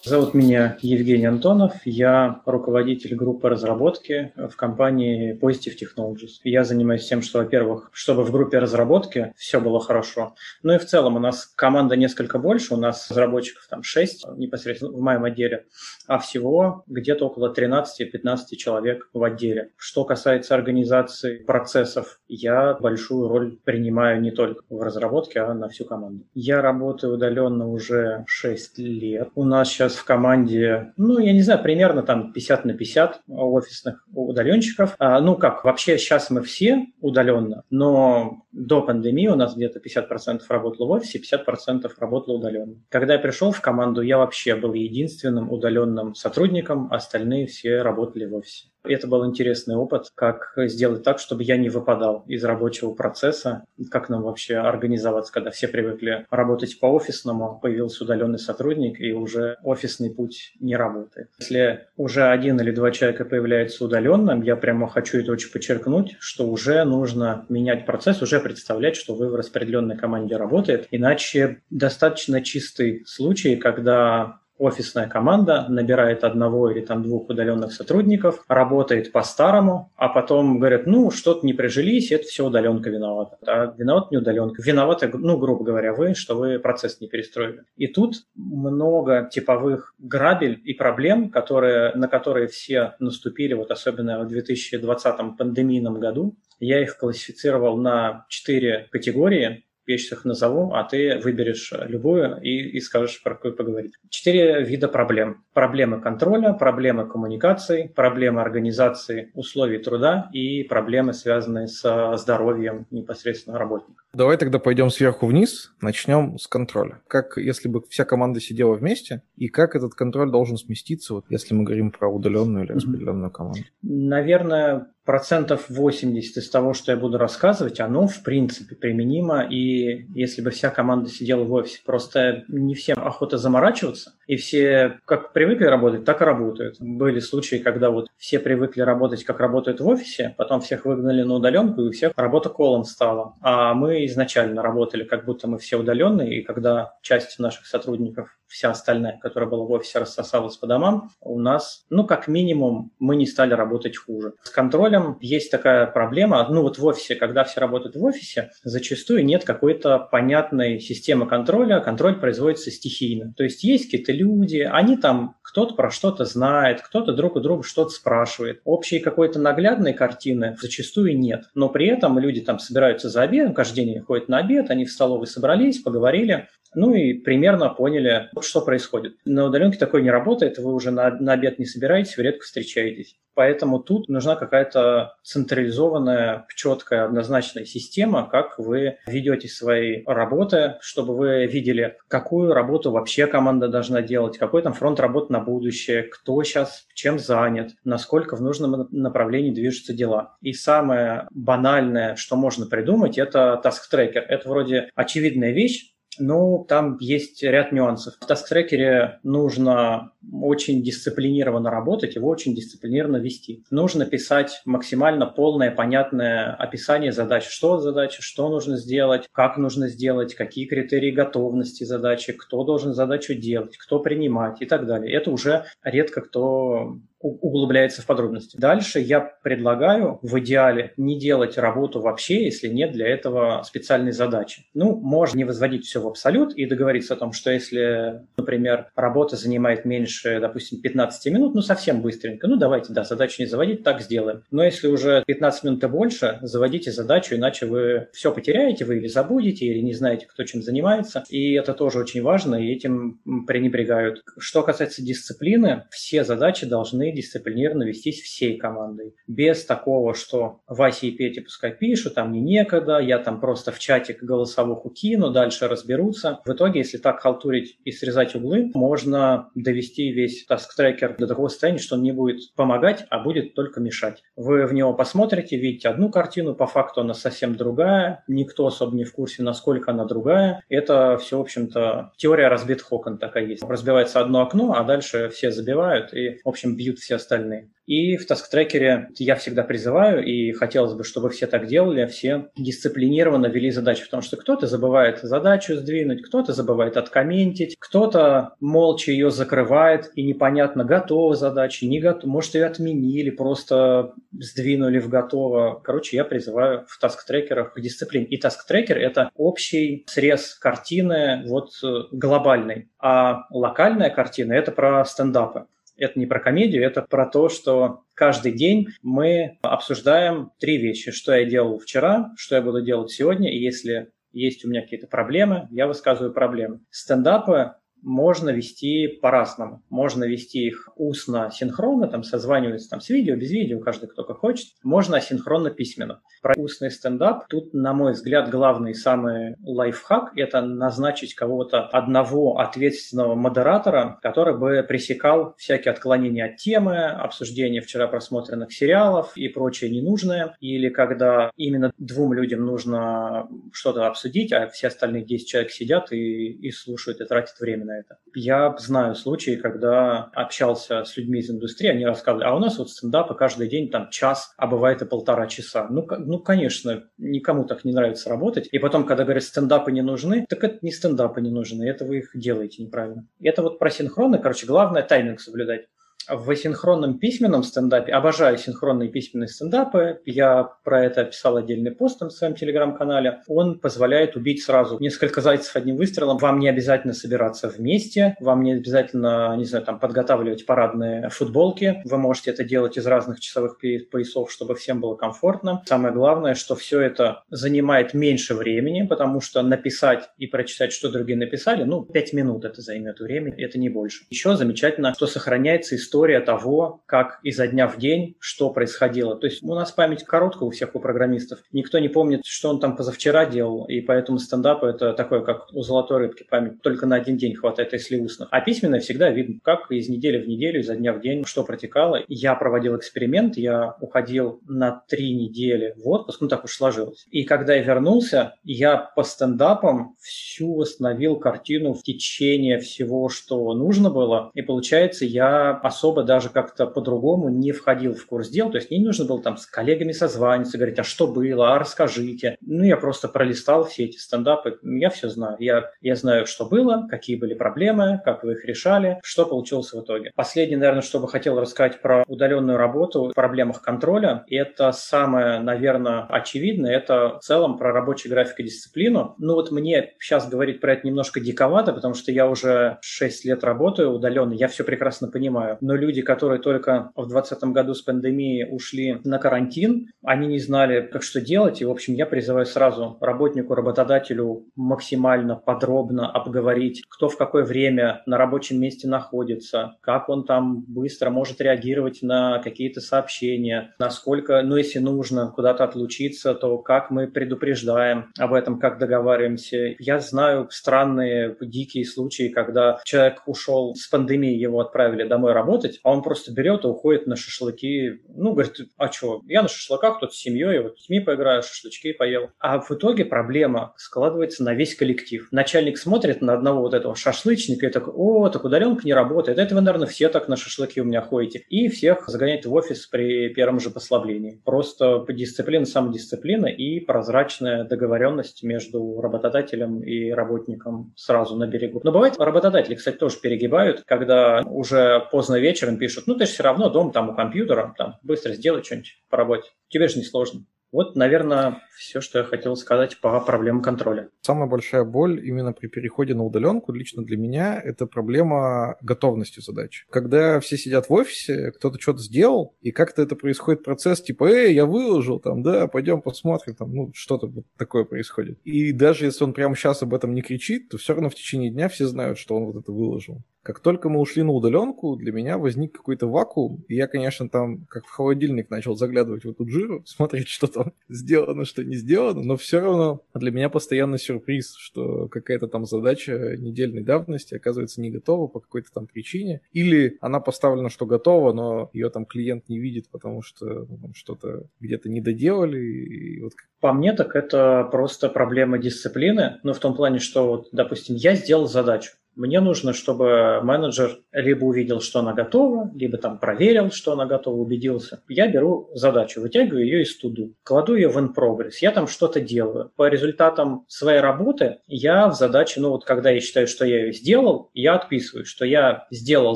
Зовут 0.05 0.35
меня 0.35 0.77
Евгений 0.81 1.25
Антонов, 1.25 1.73
я 1.83 2.41
руководитель 2.45 3.15
группы 3.15 3.49
разработки 3.49 4.33
в 4.35 4.55
компании 4.55 5.35
Positive 5.35 5.73
Technologies. 5.81 6.41
Я 6.43 6.63
занимаюсь 6.63 7.07
тем, 7.07 7.23
что, 7.23 7.39
во-первых, 7.39 7.89
чтобы 7.91 8.23
в 8.23 8.29
группе 8.31 8.59
разработки 8.59 9.33
все 9.35 9.59
было 9.59 9.79
хорошо, 9.79 10.35
ну 10.61 10.75
и 10.75 10.77
в 10.77 10.85
целом 10.85 11.15
у 11.15 11.19
нас 11.19 11.47
команда 11.47 11.95
несколько 11.95 12.37
больше, 12.37 12.75
у 12.75 12.77
нас 12.77 13.09
разработчиков 13.09 13.65
там 13.67 13.81
6 13.81 14.27
непосредственно 14.37 14.91
в 14.91 15.01
моем 15.01 15.23
отделе, 15.23 15.65
а 16.05 16.19
всего 16.19 16.83
где-то 16.85 17.25
около 17.25 17.51
13-15 17.51 18.55
человек 18.57 19.09
в 19.11 19.23
отделе. 19.23 19.71
Что 19.75 20.05
касается 20.05 20.53
организации 20.53 21.39
процессов, 21.39 22.19
я 22.27 22.75
большую 22.75 23.27
роль 23.27 23.57
принимаю 23.63 24.21
не 24.21 24.29
только 24.29 24.61
в 24.69 24.83
разработке, 24.83 25.39
а 25.39 25.55
на 25.55 25.67
всю 25.67 25.83
команду. 25.85 26.25
Я 26.35 26.61
работаю 26.61 27.15
удаленно 27.15 27.67
уже 27.67 28.23
6 28.27 28.77
лет. 28.77 29.29
У 29.33 29.45
нас 29.45 29.69
сейчас 29.69 29.94
в 29.95 30.05
команде, 30.05 30.93
ну, 30.97 31.19
я 31.19 31.33
не 31.33 31.41
знаю, 31.41 31.61
примерно 31.63 32.03
там 32.03 32.33
50 32.33 32.65
на 32.65 32.73
50 32.73 33.21
офисных 33.27 34.05
удаленщиков. 34.13 34.95
А, 34.99 35.19
ну, 35.21 35.35
как, 35.35 35.63
вообще 35.63 35.97
сейчас 35.97 36.29
мы 36.29 36.41
все 36.41 36.87
удаленно, 37.01 37.63
но 37.69 38.45
до 38.51 38.81
пандемии 38.81 39.27
у 39.27 39.35
нас 39.35 39.55
где-то 39.55 39.79
50% 39.79 40.41
работало 40.49 40.87
в 40.87 40.91
офисе, 40.91 41.19
50% 41.19 41.89
работало 41.97 42.37
удаленно. 42.37 42.75
Когда 42.89 43.13
я 43.13 43.19
пришел 43.19 43.51
в 43.51 43.61
команду, 43.61 44.01
я 44.01 44.17
вообще 44.17 44.55
был 44.55 44.73
единственным 44.73 45.51
удаленным 45.51 46.15
сотрудником, 46.15 46.91
остальные 46.91 47.47
все 47.47 47.81
работали 47.81 48.25
в 48.25 48.35
офисе. 48.35 48.67
Это 48.87 49.07
был 49.07 49.25
интересный 49.25 49.75
опыт, 49.75 50.11
как 50.15 50.53
сделать 50.55 51.03
так, 51.03 51.19
чтобы 51.19 51.43
я 51.43 51.57
не 51.57 51.69
выпадал 51.69 52.23
из 52.27 52.43
рабочего 52.43 52.93
процесса, 52.93 53.65
как 53.89 54.09
нам 54.09 54.23
вообще 54.23 54.55
организоваться, 54.55 55.33
когда 55.33 55.51
все 55.51 55.67
привыкли 55.67 56.25
работать 56.29 56.79
по 56.79 56.87
офисному, 56.87 57.59
появился 57.61 58.03
удаленный 58.03 58.39
сотрудник, 58.39 58.99
и 58.99 59.13
уже 59.13 59.57
офисный 59.63 60.09
путь 60.09 60.53
не 60.59 60.75
работает. 60.75 61.29
Если 61.39 61.87
уже 61.97 62.25
один 62.25 62.59
или 62.59 62.71
два 62.71 62.91
человека 62.91 63.25
появляются 63.25 63.85
удаленным, 63.85 64.41
я 64.41 64.55
прямо 64.55 64.87
хочу 64.87 65.19
это 65.19 65.31
очень 65.31 65.51
подчеркнуть, 65.51 66.15
что 66.19 66.47
уже 66.47 66.83
нужно 66.83 67.45
менять 67.49 67.85
процесс, 67.85 68.21
уже 68.21 68.39
представлять, 68.39 68.95
что 68.95 69.15
вы 69.15 69.29
в 69.29 69.35
распределенной 69.35 69.97
команде 69.97 70.37
работаете, 70.37 70.87
иначе 70.91 71.61
достаточно 71.69 72.41
чистый 72.41 73.03
случай, 73.05 73.55
когда 73.55 74.39
офисная 74.57 75.07
команда 75.07 75.65
набирает 75.69 76.23
одного 76.23 76.69
или 76.71 76.81
там 76.81 77.03
двух 77.03 77.29
удаленных 77.29 77.73
сотрудников, 77.73 78.43
работает 78.47 79.11
по-старому, 79.11 79.91
а 79.95 80.09
потом 80.09 80.59
говорят, 80.59 80.85
ну, 80.85 81.11
что-то 81.11 81.45
не 81.45 81.53
прижились, 81.53 82.11
это 82.11 82.23
все 82.23 82.45
удаленка 82.45 82.89
виновата. 82.89 83.37
А 83.45 83.73
виноват 83.77 84.11
не 84.11 84.17
удаленка. 84.17 84.61
Виноваты, 84.61 85.09
ну, 85.13 85.37
грубо 85.37 85.63
говоря, 85.63 85.93
вы, 85.93 86.15
что 86.15 86.35
вы 86.35 86.59
процесс 86.59 87.01
не 87.01 87.07
перестроили. 87.07 87.63
И 87.75 87.87
тут 87.87 88.25
много 88.35 89.29
типовых 89.31 89.93
грабель 89.99 90.61
и 90.63 90.73
проблем, 90.73 91.29
которые, 91.29 91.93
на 91.95 92.07
которые 92.07 92.47
все 92.47 92.95
наступили, 92.99 93.53
вот 93.53 93.71
особенно 93.71 94.19
в 94.19 94.27
2020 94.27 95.37
пандемийном 95.37 95.99
году. 95.99 96.35
Я 96.59 96.81
их 96.81 96.97
классифицировал 96.97 97.77
на 97.77 98.25
четыре 98.29 98.87
категории 98.91 99.65
я 99.87 99.97
сейчас 99.97 100.19
их 100.19 100.25
назову, 100.25 100.73
а 100.73 100.83
ты 100.83 101.19
выберешь 101.19 101.73
любую 101.87 102.39
и, 102.41 102.69
и 102.69 102.79
скажешь, 102.79 103.21
про 103.23 103.35
какую 103.35 103.55
поговорить. 103.55 103.93
Четыре 104.09 104.63
вида 104.63 104.87
проблем. 104.87 105.43
Проблемы 105.53 106.01
контроля, 106.01 106.53
проблемы 106.53 107.07
коммуникации, 107.07 107.91
проблемы 107.95 108.41
организации 108.41 109.31
условий 109.33 109.79
труда 109.79 110.29
и 110.33 110.63
проблемы, 110.63 111.13
связанные 111.13 111.67
со 111.67 112.15
здоровьем 112.15 112.87
непосредственно 112.91 113.57
работника. 113.57 114.04
Давай 114.15 114.37
тогда 114.37 114.59
пойдем 114.59 114.89
сверху 114.89 115.27
вниз, 115.27 115.73
начнем 115.81 116.37
с 116.37 116.47
контроля. 116.47 117.01
Как 117.07 117.37
если 117.37 117.67
бы 117.67 117.83
вся 117.89 118.05
команда 118.05 118.39
сидела 118.39 118.73
вместе, 118.73 119.23
и 119.35 119.49
как 119.49 119.75
этот 119.75 119.93
контроль 119.93 120.31
должен 120.31 120.55
сместиться, 120.55 121.15
вот, 121.15 121.25
если 121.27 121.53
мы 121.53 121.65
говорим 121.65 121.91
про 121.91 122.07
удаленную 122.07 122.63
или 122.63 122.71
распределенную 122.71 123.29
команду? 123.29 123.59
Наверное, 123.81 124.87
процентов 125.05 125.65
80 125.69 126.37
из 126.37 126.49
того, 126.49 126.73
что 126.73 126.91
я 126.91 126.97
буду 126.97 127.17
рассказывать, 127.17 127.79
оно 127.79 128.07
в 128.07 128.23
принципе 128.23 128.75
применимо, 128.75 129.43
и 129.43 130.07
если 130.13 130.41
бы 130.41 130.49
вся 130.49 130.69
команда 130.69 131.09
сидела 131.09 131.43
в 131.43 131.53
офисе, 131.53 131.81
просто 131.85 132.43
не 132.47 132.73
всем 132.73 132.97
охота 132.99 133.37
заморачиваться, 133.37 134.13
и 134.27 134.35
все 134.35 134.99
как 135.05 135.31
привыкли 135.33 135.65
работать, 135.65 136.05
так 136.05 136.21
и 136.21 136.25
работают. 136.25 136.77
Были 136.79 137.19
случаи, 137.19 137.57
когда 137.57 137.91
вот 137.91 138.07
все 138.17 138.39
привыкли 138.39 138.81
работать, 138.81 139.23
как 139.23 139.39
работают 139.39 139.79
в 139.79 139.87
офисе, 139.87 140.33
потом 140.37 140.61
всех 140.61 140.85
выгнали 140.85 141.21
на 141.21 141.35
удаленку, 141.35 141.81
и 141.81 141.89
у 141.89 141.91
всех 141.91 142.11
работа 142.15 142.49
колом 142.49 142.83
стала. 142.83 143.35
А 143.41 143.73
мы 143.73 144.04
изначально 144.05 144.61
работали, 144.61 145.03
как 145.03 145.25
будто 145.25 145.47
мы 145.47 145.57
все 145.57 145.77
удаленные, 145.77 146.39
и 146.39 146.43
когда 146.43 146.97
часть 147.01 147.39
наших 147.39 147.65
сотрудников 147.65 148.37
вся 148.55 148.71
остальная, 148.71 149.19
которая 149.21 149.49
была 149.49 149.65
в 149.65 149.71
офисе, 149.71 149.99
рассосалась 149.99 150.55
по 150.55 150.65
домам, 150.65 151.11
у 151.19 151.37
нас, 151.37 151.85
ну, 151.89 152.05
как 152.05 152.29
минимум, 152.29 152.91
мы 152.99 153.17
не 153.17 153.25
стали 153.25 153.53
работать 153.53 153.97
хуже. 153.97 154.33
С 154.43 154.49
контролем 154.49 155.17
есть 155.19 155.51
такая 155.51 155.85
проблема. 155.87 156.47
Ну, 156.49 156.61
вот 156.61 156.77
в 156.77 156.85
офисе, 156.85 157.15
когда 157.15 157.43
все 157.43 157.59
работают 157.59 157.97
в 157.97 158.03
офисе, 158.03 158.51
зачастую 158.63 159.25
нет 159.25 159.43
какой-то 159.43 159.99
понятной 159.99 160.79
системы 160.79 161.27
контроля. 161.27 161.81
Контроль 161.81 162.17
производится 162.17 162.71
стихийно. 162.71 163.33
То 163.35 163.43
есть 163.43 163.63
есть 163.63 163.85
какие-то 163.85 164.13
люди, 164.13 164.59
они 164.59 164.95
там 164.95 165.35
кто-то 165.41 165.75
про 165.75 165.91
что-то 165.91 166.25
знает, 166.25 166.81
кто-то 166.81 167.13
друг 167.13 167.35
у 167.35 167.39
друга 167.41 167.63
что-то 167.63 167.89
спрашивает. 167.89 168.61
Общей 168.63 168.99
какой-то 168.99 169.39
наглядной 169.39 169.93
картины 169.93 170.55
зачастую 170.61 171.19
нет. 171.19 171.45
Но 171.55 171.69
при 171.69 171.87
этом 171.87 172.17
люди 172.19 172.41
там 172.41 172.59
собираются 172.59 173.09
за 173.09 173.21
обедом, 173.21 173.53
каждый 173.53 173.75
день 173.75 173.91
они 173.91 173.99
ходят 173.99 174.29
на 174.29 174.37
обед, 174.37 174.69
они 174.69 174.85
в 174.85 174.91
столовой 174.91 175.27
собрались, 175.27 175.81
поговорили, 175.81 176.47
ну 176.75 176.93
и 176.93 177.13
примерно 177.13 177.69
поняли, 177.69 178.29
что 178.41 178.61
происходит. 178.61 179.15
На 179.25 179.45
удаленке 179.45 179.77
такое 179.77 180.01
не 180.01 180.11
работает, 180.11 180.57
вы 180.57 180.73
уже 180.73 180.91
на, 180.91 181.09
на 181.11 181.33
обед 181.33 181.59
не 181.59 181.65
собираетесь, 181.65 182.17
вы 182.17 182.23
редко 182.23 182.43
встречаетесь. 182.43 183.17
Поэтому 183.35 183.79
тут 183.79 184.07
нужна 184.07 184.35
какая-то 184.35 185.15
централизованная, 185.21 186.47
четкая, 186.55 187.03
однозначная 187.03 187.65
система, 187.65 188.27
как 188.29 188.57
вы 188.57 188.97
ведете 189.05 189.49
свои 189.49 190.03
работы, 190.05 190.75
чтобы 190.79 191.15
вы 191.15 191.45
видели, 191.45 191.97
какую 192.07 192.53
работу 192.53 192.91
вообще 192.91 193.27
команда 193.27 193.67
должна 193.67 194.01
делать, 194.01 194.37
какой 194.37 194.61
там 194.61 194.73
фронт 194.73 194.99
работы 195.01 195.33
на 195.33 195.41
будущее, 195.41 196.03
кто 196.03 196.41
сейчас 196.43 196.87
чем 196.93 197.19
занят, 197.19 197.71
насколько 197.83 198.37
в 198.37 198.41
нужном 198.41 198.87
направлении 198.91 199.51
движутся 199.53 199.93
дела. 199.93 200.37
И 200.41 200.53
самое 200.53 201.27
банальное, 201.31 202.15
что 202.15 202.37
можно 202.37 202.67
придумать, 202.67 203.17
это 203.17 203.61
task-tracker. 203.61 204.21
Это 204.21 204.47
вроде 204.47 204.89
очевидная 204.95 205.51
вещь, 205.51 205.94
ну, 206.19 206.65
там 206.67 206.97
есть 206.99 207.43
ряд 207.43 207.71
нюансов. 207.71 208.15
В 208.19 208.25
task-tracker 208.25 209.12
е 209.12 209.19
нужно 209.23 210.11
очень 210.31 210.83
дисциплинированно 210.83 211.69
работать, 211.69 212.15
его 212.15 212.29
очень 212.29 212.55
дисциплинированно 212.55 213.17
вести. 213.17 213.63
Нужно 213.69 214.05
писать 214.05 214.61
максимально 214.65 215.25
полное, 215.25 215.71
понятное 215.71 216.53
описание 216.53 217.11
задач. 217.11 217.45
Что 217.47 217.79
задача, 217.79 218.21
что 218.21 218.49
нужно 218.49 218.77
сделать, 218.77 219.27
как 219.31 219.57
нужно 219.57 219.87
сделать, 219.87 220.35
какие 220.35 220.65
критерии 220.65 221.11
готовности 221.11 221.83
задачи, 221.83 222.33
кто 222.33 222.63
должен 222.63 222.93
задачу 222.93 223.33
делать, 223.33 223.77
кто 223.77 223.99
принимать 223.99 224.61
и 224.61 224.65
так 224.65 224.85
далее. 224.85 225.13
Это 225.13 225.31
уже 225.31 225.65
редко 225.83 226.21
кто 226.21 226.97
углубляется 227.25 228.01
в 228.01 228.05
подробности. 228.05 228.57
Дальше 228.57 228.99
я 228.99 229.19
предлагаю 229.19 230.19
в 230.21 230.39
идеале 230.39 230.93
не 230.97 231.19
делать 231.19 231.57
работу 231.57 232.01
вообще, 232.01 232.45
если 232.45 232.67
нет 232.67 232.91
для 232.91 233.07
этого 233.07 233.63
специальной 233.63 234.11
задачи. 234.11 234.65
Ну, 234.73 234.95
можно 234.95 235.37
не 235.37 235.43
возводить 235.43 235.85
все 235.85 236.01
в 236.01 236.07
абсолют 236.07 236.53
и 236.53 236.65
договориться 236.65 237.13
о 237.13 237.17
том, 237.17 237.31
что 237.33 237.51
если, 237.51 238.21
например, 238.37 238.87
работа 238.95 239.35
занимает 239.35 239.85
меньше, 239.85 240.39
допустим, 240.39 240.81
15 240.81 241.33
минут, 241.33 241.55
ну, 241.55 241.61
совсем 241.61 242.01
быстренько, 242.01 242.47
ну, 242.47 242.57
давайте, 242.57 242.93
да, 242.93 243.03
задачу 243.03 243.41
не 243.41 243.47
заводить, 243.47 243.83
так 243.83 244.01
сделаем. 244.01 244.43
Но 244.51 244.63
если 244.63 244.87
уже 244.87 245.23
15 245.25 245.63
минут 245.63 245.83
и 245.83 245.87
больше, 245.87 246.39
заводите 246.41 246.91
задачу, 246.91 247.35
иначе 247.35 247.65
вы 247.65 248.07
все 248.13 248.31
потеряете, 248.31 248.85
вы 248.85 248.97
или 248.97 249.07
забудете, 249.07 249.65
или 249.65 249.79
не 249.79 249.93
знаете, 249.93 250.27
кто 250.27 250.43
чем 250.43 250.61
занимается. 250.61 251.23
И 251.29 251.53
это 251.53 251.73
тоже 251.73 251.99
очень 251.99 252.21
важно, 252.21 252.55
и 252.55 252.71
этим 252.71 253.19
пренебрегают. 253.47 254.23
Что 254.37 254.63
касается 254.63 255.03
дисциплины, 255.03 255.85
все 255.89 256.23
задачи 256.23 256.65
должны 256.65 257.11
дисциплинированно 257.15 257.83
вестись 257.83 258.21
всей 258.21 258.57
командой. 258.57 259.15
Без 259.27 259.65
такого, 259.65 260.13
что 260.13 260.61
Вася 260.67 261.07
и 261.07 261.11
Петя 261.11 261.41
пускай 261.41 261.71
пишут, 261.71 262.15
там 262.15 262.29
мне 262.29 262.41
некогда, 262.41 262.99
я 262.99 263.19
там 263.19 263.39
просто 263.39 263.71
в 263.71 263.79
чатик 263.79 264.23
голосовуху 264.23 264.89
кину, 264.89 265.31
дальше 265.31 265.67
разберутся. 265.67 266.39
В 266.45 266.51
итоге, 266.51 266.79
если 266.79 266.97
так 266.97 267.19
халтурить 267.19 267.79
и 267.83 267.91
срезать 267.91 268.35
углы, 268.35 268.71
можно 268.73 269.49
довести 269.55 270.11
весь 270.11 270.45
task-tracker 270.45 271.15
до 271.17 271.27
такого 271.27 271.47
состояния, 271.47 271.79
что 271.79 271.95
он 271.95 272.03
не 272.03 272.11
будет 272.11 272.53
помогать, 272.55 273.05
а 273.09 273.19
будет 273.19 273.53
только 273.53 273.79
мешать. 273.79 274.23
Вы 274.35 274.65
в 274.65 274.73
него 274.73 274.93
посмотрите, 274.93 275.57
видите 275.57 275.89
одну 275.89 276.09
картину, 276.09 276.55
по 276.55 276.67
факту 276.67 277.01
она 277.01 277.13
совсем 277.13 277.55
другая, 277.55 278.23
никто 278.27 278.67
особо 278.67 278.95
не 278.95 279.03
в 279.03 279.13
курсе, 279.13 279.43
насколько 279.43 279.91
она 279.91 280.05
другая. 280.05 280.63
Это 280.69 281.17
все, 281.17 281.37
в 281.37 281.41
общем-то, 281.41 282.11
теория 282.17 282.47
разбитых 282.47 282.91
окон 282.91 283.17
такая 283.17 283.45
есть. 283.45 283.63
Разбивается 283.63 284.19
одно 284.19 284.41
окно, 284.41 284.73
а 284.73 284.83
дальше 284.83 285.29
все 285.29 285.51
забивают 285.51 286.13
и, 286.13 286.39
в 286.43 286.49
общем, 286.49 286.75
бьют 286.75 286.99
все 287.05 287.15
остальные. 287.15 287.69
И 287.85 288.17
в 288.17 288.25
task-tracker 288.25 289.03
е 289.03 289.09
я 289.19 289.35
всегда 289.35 289.63
призываю, 289.63 290.25
и 290.25 290.51
хотелось 290.53 290.93
бы, 290.93 291.03
чтобы 291.03 291.29
все 291.29 291.45
так 291.45 291.67
делали, 291.67 292.07
все 292.07 292.47
дисциплинированно 292.57 293.45
вели 293.45 293.69
задачи, 293.69 294.03
потому 294.03 294.23
что 294.23 294.37
кто-то 294.37 294.65
забывает 294.65 295.19
задачу 295.21 295.75
сдвинуть, 295.75 296.23
кто-то 296.23 296.53
забывает 296.53 296.97
откомментить, 296.97 297.75
кто-то 297.79 298.55
молча 298.59 299.11
ее 299.11 299.29
закрывает, 299.29 300.11
и 300.15 300.23
непонятно, 300.23 300.83
готова 300.83 301.35
задача, 301.35 301.85
не 301.85 301.99
готова, 301.99 302.31
может, 302.31 302.55
ее 302.55 302.65
отменили, 302.65 303.29
просто 303.29 304.13
сдвинули 304.31 304.97
в 304.97 305.07
готово. 305.07 305.79
Короче, 305.83 306.17
я 306.17 306.25
призываю 306.25 306.85
в 306.87 306.99
task-tracker 306.99 307.59
ах 307.59 307.73
к 307.73 307.79
дисциплине. 307.79 308.25
И 308.25 308.37
task-tracker – 308.37 308.99
это 308.99 309.29
общий 309.35 310.05
срез 310.07 310.55
картины 310.55 311.43
вот 311.45 311.69
э, 311.83 312.05
глобальный, 312.11 312.89
а 312.99 313.43
локальная 313.51 314.09
картина– 314.09 314.53
это 314.53 314.71
про 314.71 315.05
стендапы 315.05 315.67
это 315.97 316.19
не 316.19 316.25
про 316.25 316.39
комедию, 316.39 316.83
это 316.83 317.01
про 317.01 317.25
то, 317.25 317.49
что 317.49 318.01
каждый 318.13 318.51
день 318.51 318.87
мы 319.01 319.57
обсуждаем 319.61 320.51
три 320.59 320.77
вещи. 320.77 321.11
Что 321.11 321.35
я 321.35 321.45
делал 321.45 321.79
вчера, 321.79 322.31
что 322.37 322.55
я 322.55 322.61
буду 322.61 322.83
делать 322.83 323.11
сегодня, 323.11 323.51
и 323.51 323.59
если 323.59 324.11
есть 324.31 324.65
у 324.65 324.69
меня 324.69 324.81
какие-то 324.81 325.07
проблемы, 325.07 325.67
я 325.71 325.87
высказываю 325.87 326.33
проблемы. 326.33 326.81
Стендапы 326.89 327.75
можно 328.05 328.51
вести 328.51 329.07
по-разному. 329.07 329.81
Можно 329.89 330.25
вести 330.25 330.67
их 330.67 330.89
устно, 330.95 331.49
синхронно, 331.51 332.07
там 332.07 332.23
созваниваться 332.23 332.89
там, 332.89 333.01
с 333.01 333.09
видео, 333.09 333.35
без 333.35 333.51
видео, 333.51 333.79
каждый 333.79 334.07
кто 334.07 334.23
как 334.23 334.37
хочет. 334.37 334.67
Можно 334.83 335.17
асинхронно, 335.17 335.71
письменно. 335.71 336.21
Про 336.41 336.53
устный 336.55 336.91
стендап 336.91 337.47
тут, 337.47 337.73
на 337.73 337.93
мой 337.93 338.13
взгляд, 338.13 338.49
главный 338.49 338.93
самый 338.93 339.55
лайфхак– 339.63 340.33
это 340.37 340.61
назначить 340.61 341.33
кого-то 341.33 341.87
одного 341.87 342.59
ответственного 342.59 343.33
модератора, 343.33 344.19
который 344.21 344.55
бы 344.55 344.85
пресекал 344.87 345.55
всякие 345.57 345.91
отклонения 345.91 346.45
от 346.45 346.57
темы, 346.57 347.07
обсуждение 347.07 347.81
вчера 347.81 348.07
просмотренных 348.07 348.71
сериалов 348.71 349.35
и 349.35 349.47
прочее 349.47 349.89
ненужное. 349.89 350.55
Или 350.59 350.89
когда 350.89 351.49
именно 351.57 351.91
двум 351.97 352.33
людям 352.33 352.65
нужно 352.65 353.47
что-то 353.73 354.05
обсудить, 354.05 354.53
а 354.53 354.67
все 354.67 354.87
остальные 354.87 355.25
10 355.25 355.47
человек 355.47 355.71
сидят 355.71 356.11
и, 356.11 356.51
и 356.51 356.71
слушают 356.71 357.19
и 357.19 357.25
тратят 357.25 357.59
время 357.59 357.85
на 357.85 357.94
это. 357.99 358.17
Я 358.33 358.75
знаю 358.77 359.15
случаи, 359.15 359.55
когда 359.55 360.29
общался 360.33 361.03
с 361.03 361.17
людьми 361.17 361.39
из 361.39 361.49
индустрии, 361.49 361.89
они 361.89 362.05
рассказывали, 362.05 362.45
а 362.45 362.55
у 362.55 362.59
нас 362.59 362.77
вот 362.77 362.89
стендапы 362.89 363.35
каждый 363.35 363.67
день 363.67 363.89
там 363.89 364.09
час, 364.09 364.53
а 364.57 364.67
бывает 364.67 365.01
и 365.01 365.05
полтора 365.05 365.47
часа. 365.47 365.87
Ну, 365.89 366.05
ну, 366.19 366.39
конечно, 366.39 367.03
никому 367.17 367.65
так 367.65 367.85
не 367.85 367.93
нравится 367.93 368.29
работать. 368.29 368.67
И 368.71 368.79
потом, 368.79 369.05
когда 369.05 369.23
говорят, 369.23 369.43
стендапы 369.43 369.91
не 369.91 370.01
нужны, 370.01 370.45
так 370.47 370.63
это 370.63 370.79
не 370.81 370.91
стендапы 370.91 371.41
не 371.41 371.51
нужны, 371.51 371.83
это 371.83 372.05
вы 372.05 372.19
их 372.19 372.31
делаете 372.33 372.83
неправильно. 372.83 373.27
Это 373.41 373.61
вот 373.61 373.79
про 373.79 373.89
синхроны, 373.89 374.39
короче, 374.39 374.65
главное 374.65 375.03
тайминг 375.03 375.39
соблюдать 375.39 375.85
в 376.29 376.55
синхронном 376.55 377.19
письменном 377.19 377.63
стендапе, 377.63 378.11
обожаю 378.11 378.57
синхронные 378.57 379.09
письменные 379.09 379.47
стендапы, 379.47 380.21
я 380.25 380.63
про 380.83 381.05
это 381.05 381.25
писал 381.25 381.57
отдельный 381.57 381.91
пост 381.91 382.21
в 382.21 382.29
своем 382.29 382.55
телеграм-канале, 382.55 383.41
он 383.47 383.79
позволяет 383.79 384.35
убить 384.35 384.63
сразу 384.63 384.97
несколько 384.99 385.41
зайцев 385.41 385.75
одним 385.75 385.97
выстрелом. 385.97 386.37
Вам 386.37 386.59
не 386.59 386.69
обязательно 386.69 387.13
собираться 387.13 387.67
вместе, 387.67 388.35
вам 388.39 388.63
не 388.63 388.73
обязательно, 388.73 389.55
не 389.57 389.65
знаю, 389.65 389.85
там, 389.85 389.99
подготавливать 389.99 390.65
парадные 390.65 391.29
футболки, 391.29 392.01
вы 392.05 392.17
можете 392.17 392.51
это 392.51 392.63
делать 392.63 392.97
из 392.97 393.05
разных 393.05 393.39
часовых 393.39 393.77
поясов, 393.79 394.51
чтобы 394.51 394.75
всем 394.75 395.01
было 395.01 395.15
комфортно. 395.15 395.81
Самое 395.85 396.13
главное, 396.13 396.55
что 396.55 396.75
все 396.75 397.01
это 397.01 397.43
занимает 397.49 398.13
меньше 398.13 398.55
времени, 398.55 399.05
потому 399.05 399.41
что 399.41 399.61
написать 399.61 400.29
и 400.37 400.47
прочитать, 400.47 400.91
что 400.91 401.11
другие 401.11 401.37
написали, 401.37 401.83
ну, 401.83 402.03
5 402.03 402.33
минут 402.33 402.65
это 402.65 402.81
займет 402.81 403.19
времени, 403.19 403.63
это 403.63 403.77
не 403.77 403.89
больше. 403.89 404.25
Еще 404.29 404.55
замечательно, 404.55 405.13
что 405.13 405.27
сохраняется 405.27 405.95
история 405.95 406.14
история 406.15 406.39
того, 406.39 407.01
как 407.07 407.39
изо 407.43 407.67
дня 407.67 407.89
в 407.89 407.97
день, 407.97 408.37
что 408.39 408.69
происходило. 408.69 409.35
То 409.35 409.47
есть 409.47 409.61
у 409.63 409.75
нас 409.75 409.91
память 409.91 410.23
короткая 410.23 410.67
у 410.67 410.71
всех 410.71 410.95
у 410.95 410.99
программистов. 410.99 411.59
Никто 411.73 411.99
не 411.99 412.07
помнит, 412.07 412.45
что 412.45 412.69
он 412.69 412.79
там 412.79 412.95
позавчера 412.95 413.45
делал, 413.45 413.85
и 413.85 413.99
поэтому 413.99 414.39
стендап 414.39 414.85
это 414.85 415.11
такое, 415.11 415.41
как 415.41 415.67
у 415.73 415.81
золотой 415.81 416.19
рыбки 416.19 416.45
память. 416.49 416.81
Только 416.81 417.05
на 417.05 417.17
один 417.17 417.35
день 417.35 417.53
хватает, 417.53 417.91
если 417.91 418.17
устно. 418.17 418.47
А 418.49 418.61
письменно 418.61 418.99
всегда 418.99 419.29
видно, 419.29 419.59
как 419.61 419.91
из 419.91 420.07
недели 420.07 420.41
в 420.41 420.47
неделю, 420.47 420.79
изо 420.79 420.95
дня 420.95 421.11
в 421.11 421.19
день, 421.19 421.43
что 421.43 421.65
протекало. 421.65 422.21
Я 422.29 422.55
проводил 422.55 422.95
эксперимент, 422.95 423.57
я 423.57 423.97
уходил 423.99 424.61
на 424.65 425.03
три 425.09 425.35
недели 425.35 425.95
в 425.97 426.07
отпуск, 426.07 426.39
ну 426.39 426.47
так 426.47 426.63
уж 426.63 426.71
сложилось. 426.71 427.25
И 427.29 427.43
когда 427.43 427.73
я 427.73 427.83
вернулся, 427.83 428.53
я 428.63 428.95
по 428.97 429.23
стендапам 429.23 430.15
всю 430.21 430.75
восстановил 430.75 431.35
картину 431.35 431.93
в 431.93 432.03
течение 432.03 432.79
всего, 432.79 433.27
что 433.27 433.73
нужно 433.73 434.09
было. 434.09 434.51
И 434.53 434.61
получается, 434.61 435.25
я 435.25 435.71
особо 435.71 436.04
особо 436.05 436.23
даже 436.23 436.49
как-то 436.49 436.85
по-другому 436.85 437.49
не 437.49 437.71
входил 437.71 438.13
в 438.13 438.25
курс 438.27 438.49
дел, 438.49 438.69
то 438.69 438.77
есть 438.77 438.91
мне 438.91 438.99
не 438.99 439.05
нужно 439.05 439.25
было 439.25 439.41
там 439.41 439.57
с 439.57 439.65
коллегами 439.65 440.11
созваниваться, 440.11 440.77
говорить, 440.77 440.99
а 440.99 441.03
что 441.03 441.25
было, 441.25 441.73
а 441.73 441.79
расскажите. 441.79 442.57
Ну, 442.61 442.83
я 442.83 442.95
просто 442.95 443.27
пролистал 443.27 443.85
все 443.85 444.05
эти 444.05 444.17
стендапы, 444.17 444.77
я 444.83 445.09
все 445.09 445.29
знаю. 445.29 445.55
Я, 445.59 445.89
я 446.01 446.15
знаю, 446.15 446.45
что 446.45 446.65
было, 446.65 447.07
какие 447.09 447.37
были 447.37 447.55
проблемы, 447.55 448.21
как 448.23 448.43
вы 448.43 448.53
их 448.53 448.65
решали, 448.65 449.19
что 449.23 449.47
получилось 449.47 449.93
в 449.93 449.99
итоге. 449.99 450.31
Последнее, 450.35 450.77
наверное, 450.77 451.01
что 451.01 451.19
бы 451.19 451.27
хотел 451.27 451.59
рассказать 451.59 451.99
про 452.01 452.23
удаленную 452.27 452.77
работу, 452.77 453.31
проблемах 453.33 453.81
контроля, 453.81 454.43
это 454.47 454.91
самое, 454.91 455.59
наверное, 455.59 456.27
очевидное, 456.29 456.95
это 456.95 457.39
в 457.39 457.43
целом 457.43 457.79
про 457.79 457.91
рабочий 457.91 458.29
график 458.29 458.59
и 458.59 458.63
дисциплину. 458.63 459.33
Ну 459.39 459.55
вот 459.55 459.71
мне 459.71 460.13
сейчас 460.19 460.47
говорить 460.47 460.81
про 460.81 460.93
это 460.93 461.07
немножко 461.07 461.39
диковато, 461.39 461.93
потому 461.93 462.13
что 462.13 462.31
я 462.31 462.47
уже 462.47 462.99
6 463.01 463.45
лет 463.45 463.63
работаю 463.63 464.11
удаленно, 464.11 464.53
я 464.53 464.67
все 464.67 464.83
прекрасно 464.83 465.29
понимаю. 465.29 465.77
Но 465.81 465.94
люди, 465.97 466.21
которые 466.21 466.61
только 466.61 467.11
в 467.15 467.27
2020 467.27 467.63
году 467.73 467.93
с 467.93 468.01
пандемией 468.01 468.67
ушли 468.69 469.19
на 469.23 469.39
карантин, 469.39 470.07
они 470.23 470.47
не 470.47 470.59
знали, 470.59 471.01
как 471.01 471.23
что 471.23 471.41
делать. 471.41 471.81
И, 471.81 471.85
в 471.85 471.91
общем, 471.91 472.13
я 472.13 472.25
призываю 472.25 472.65
сразу 472.65 473.17
работнику, 473.21 473.75
работодателю 473.75 474.65
максимально 474.75 475.55
подробно 475.55 476.29
обговорить, 476.29 477.03
кто 477.09 477.29
в 477.29 477.37
какое 477.37 477.63
время 477.63 478.23
на 478.25 478.37
рабочем 478.37 478.79
месте 478.79 479.07
находится, 479.07 479.95
как 480.01 480.29
он 480.29 480.45
там 480.45 480.83
быстро 480.87 481.29
может 481.29 481.61
реагировать 481.61 482.21
на 482.21 482.59
какие-то 482.59 483.01
сообщения, 483.01 483.93
насколько, 483.99 484.61
ну, 484.61 484.77
если 484.77 484.99
нужно 484.99 485.51
куда-то 485.51 485.83
отлучиться, 485.83 486.53
то 486.53 486.77
как 486.77 487.11
мы 487.11 487.27
предупреждаем 487.27 488.31
об 488.37 488.53
этом, 488.53 488.79
как 488.79 488.99
договариваемся. 488.99 489.95
Я 489.99 490.19
знаю 490.19 490.67
странные, 490.71 491.55
дикие 491.61 492.05
случаи, 492.05 492.49
когда 492.49 492.99
человек 493.03 493.43
ушел 493.45 493.95
с 493.95 494.07
пандемии, 494.07 494.55
его 494.55 494.79
отправили 494.79 495.27
домой 495.27 495.53
работать, 495.53 495.84
а 496.03 496.11
он 496.11 496.21
просто 496.21 496.51
берет 496.53 496.83
и 496.83 496.87
уходит 496.87 497.27
на 497.27 497.35
шашлыки. 497.35 498.21
Ну, 498.27 498.53
говорит, 498.53 498.75
а 498.97 499.11
что, 499.11 499.41
я 499.47 499.61
на 499.61 499.67
шашлыках 499.67 500.19
тут 500.19 500.33
с 500.33 500.37
семьей, 500.37 500.79
вот 500.79 500.97
с 500.97 501.01
детьми 501.01 501.19
поиграю, 501.19 501.63
шашлычки 501.63 502.13
поел. 502.13 502.49
А 502.59 502.79
в 502.79 502.91
итоге 502.91 503.25
проблема 503.25 503.93
складывается 503.97 504.63
на 504.63 504.73
весь 504.73 504.95
коллектив. 504.95 505.47
Начальник 505.51 505.97
смотрит 505.97 506.41
на 506.41 506.53
одного 506.53 506.81
вот 506.81 506.93
этого 506.93 507.15
шашлычника 507.15 507.87
и 507.87 507.89
такой, 507.89 508.13
о, 508.15 508.49
так 508.49 508.63
удаленка 508.63 509.03
не 509.05 509.13
работает. 509.13 509.57
Это 509.57 509.75
вы, 509.75 509.81
наверное, 509.81 510.07
все 510.07 510.29
так 510.29 510.47
на 510.47 510.55
шашлыки 510.55 511.01
у 511.01 511.05
меня 511.05 511.21
ходите. 511.21 511.65
И 511.69 511.89
всех 511.89 512.27
загоняет 512.27 512.65
в 512.65 512.73
офис 512.73 513.07
при 513.07 513.49
первом 513.49 513.79
же 513.79 513.89
послаблении. 513.89 514.61
Просто 514.65 515.25
дисциплина, 515.29 515.85
самодисциплина 515.85 516.67
и 516.67 516.99
прозрачная 516.99 517.83
договоренность 517.83 518.63
между 518.63 519.21
работодателем 519.21 520.01
и 520.01 520.31
работником 520.31 521.13
сразу 521.15 521.55
на 521.55 521.67
берегу. 521.67 522.01
Но 522.03 522.11
бывает, 522.11 522.35
работодатели, 522.37 522.95
кстати, 522.95 523.17
тоже 523.17 523.39
перегибают, 523.41 524.03
когда 524.05 524.61
уже 524.65 525.27
поздно 525.31 525.55
вечером 525.65 525.97
пишут, 525.97 526.27
ну 526.27 526.35
ты 526.35 526.45
же 526.45 526.51
все 526.51 526.63
равно 526.63 526.89
дом 526.89 527.11
там 527.11 527.29
у 527.29 527.35
компьютера, 527.35 527.93
там 527.97 528.15
быстро 528.23 528.53
сделай 528.53 528.83
что-нибудь 528.83 529.23
по 529.29 529.37
работе. 529.37 529.69
Тебе 529.89 530.07
же 530.07 530.19
не 530.19 530.23
сложно. 530.23 530.65
Вот, 530.95 531.17
наверное, 531.17 531.81
все, 531.97 532.21
что 532.21 532.39
я 532.39 532.45
хотел 532.45 532.77
сказать 532.77 533.19
по 533.19 533.37
проблемам 533.41 533.81
контроля. 533.81 534.29
Самая 534.39 534.69
большая 534.69 535.03
боль 535.03 535.45
именно 535.45 535.73
при 535.73 535.87
переходе 535.87 536.33
на 536.33 536.45
удаленку 536.45 536.93
лично 536.93 537.21
для 537.21 537.35
меня 537.35 537.81
это 537.83 538.05
проблема 538.05 538.95
готовности 539.01 539.59
задач. 539.59 540.05
Когда 540.09 540.61
все 540.61 540.77
сидят 540.77 541.09
в 541.09 541.13
офисе, 541.13 541.71
кто-то 541.71 541.99
что-то 541.99 542.19
сделал, 542.19 542.77
и 542.79 542.91
как-то 542.91 543.23
это 543.23 543.35
происходит 543.35 543.83
процесс 543.83 544.21
типа, 544.21 544.45
эй, 544.45 544.73
я 544.73 544.85
выложил, 544.85 545.41
там, 545.41 545.63
да, 545.63 545.87
пойдем 545.87 546.21
посмотрим, 546.21 546.75
там, 546.75 546.95
ну, 546.95 547.11
что-то 547.13 547.47
вот 547.47 547.65
такое 547.77 548.05
происходит. 548.05 548.59
И 548.63 548.93
даже 548.93 549.25
если 549.25 549.43
он 549.43 549.51
прямо 549.51 549.75
сейчас 549.75 550.01
об 550.01 550.13
этом 550.13 550.33
не 550.33 550.43
кричит, 550.43 550.87
то 550.87 550.97
все 550.97 551.13
равно 551.13 551.29
в 551.29 551.35
течение 551.35 551.71
дня 551.71 551.89
все 551.89 552.05
знают, 552.05 552.37
что 552.37 552.55
он 552.55 552.67
вот 552.67 552.77
это 552.77 552.93
выложил. 552.93 553.43
Как 553.65 553.79
только 553.79 554.09
мы 554.09 554.19
ушли 554.19 554.43
на 554.43 554.51
удаленку, 554.51 555.15
для 555.15 555.31
меня 555.31 555.57
возник 555.57 555.91
какой-то 555.91 556.27
вакуум, 556.27 556.85
и 556.87 556.93
я, 556.93 557.07
конечно, 557.07 557.49
там, 557.49 557.87
как 557.89 558.05
в 558.05 558.11
холодильник, 558.11 558.69
начал 558.69 558.95
заглядывать 558.95 559.43
в 559.43 559.49
эту 559.49 559.67
жиру, 559.67 560.03
смотреть, 560.05 560.49
что 560.49 560.67
там 560.67 560.93
сделано, 561.09 561.65
что 561.65 561.83
не 561.83 561.95
сделано, 561.95 562.43
но 562.43 562.57
все 562.57 562.79
равно 562.79 563.23
для 563.33 563.49
меня 563.49 563.69
постоянно 563.69 564.19
сюрприз, 564.19 564.75
что 564.75 565.27
какая-то 565.29 565.67
там 565.67 565.87
задача 565.87 566.55
недельной 566.59 567.01
давности 567.01 567.55
оказывается 567.55 568.01
не 568.01 568.11
готова 568.11 568.45
по 568.45 568.59
какой-то 568.59 568.91
там 568.93 569.07
причине, 569.07 569.61
или 569.73 570.19
она 570.21 570.39
поставлена, 570.39 570.91
что 570.91 571.07
готова, 571.07 571.51
но 571.51 571.89
ее 571.91 572.11
там 572.11 572.27
клиент 572.27 572.69
не 572.69 572.77
видит, 572.77 573.09
потому 573.09 573.41
что 573.41 573.65
ну, 573.65 574.11
что-то 574.13 574.67
где-то 574.79 575.09
не 575.09 575.21
доделали. 575.21 576.39
Вот... 576.43 576.53
По 576.81 576.93
мне, 576.93 577.13
так 577.13 577.35
это 577.35 577.89
просто 577.91 578.29
проблема 578.29 578.77
дисциплины, 578.77 579.59
но 579.63 579.73
в 579.73 579.79
том 579.79 579.95
плане, 579.95 580.19
что, 580.19 580.47
вот, 580.47 580.67
допустим, 580.71 581.15
я 581.15 581.33
сделал 581.33 581.67
задачу, 581.67 582.11
мне 582.35 582.59
нужно, 582.59 582.93
чтобы 582.93 583.61
менеджер 583.63 584.19
либо 584.31 584.65
увидел, 584.65 585.01
что 585.01 585.19
она 585.19 585.33
готова, 585.33 585.91
либо 585.95 586.17
там 586.17 586.39
проверил, 586.39 586.91
что 586.91 587.13
она 587.13 587.25
готова, 587.25 587.55
убедился. 587.55 588.21
Я 588.27 588.47
беру 588.47 588.89
задачу, 588.93 589.41
вытягиваю 589.41 589.85
ее 589.85 590.03
из 590.03 590.17
туду, 590.17 590.53
кладу 590.63 590.95
ее 590.95 591.07
в 591.07 591.17
in 591.17 591.29
progress, 591.35 591.73
я 591.81 591.91
там 591.91 592.07
что-то 592.07 592.39
делаю. 592.39 592.91
По 592.95 593.07
результатам 593.07 593.85
своей 593.87 594.19
работы 594.19 594.79
я 594.87 595.27
в 595.27 595.35
задаче, 595.35 595.81
ну 595.81 595.89
вот 595.89 596.05
когда 596.05 596.29
я 596.29 596.39
считаю, 596.39 596.67
что 596.67 596.85
я 596.85 597.05
ее 597.05 597.13
сделал, 597.13 597.69
я 597.73 597.95
отписываю, 597.95 598.45
что 598.45 598.65
я 598.65 599.05
сделал 599.11 599.55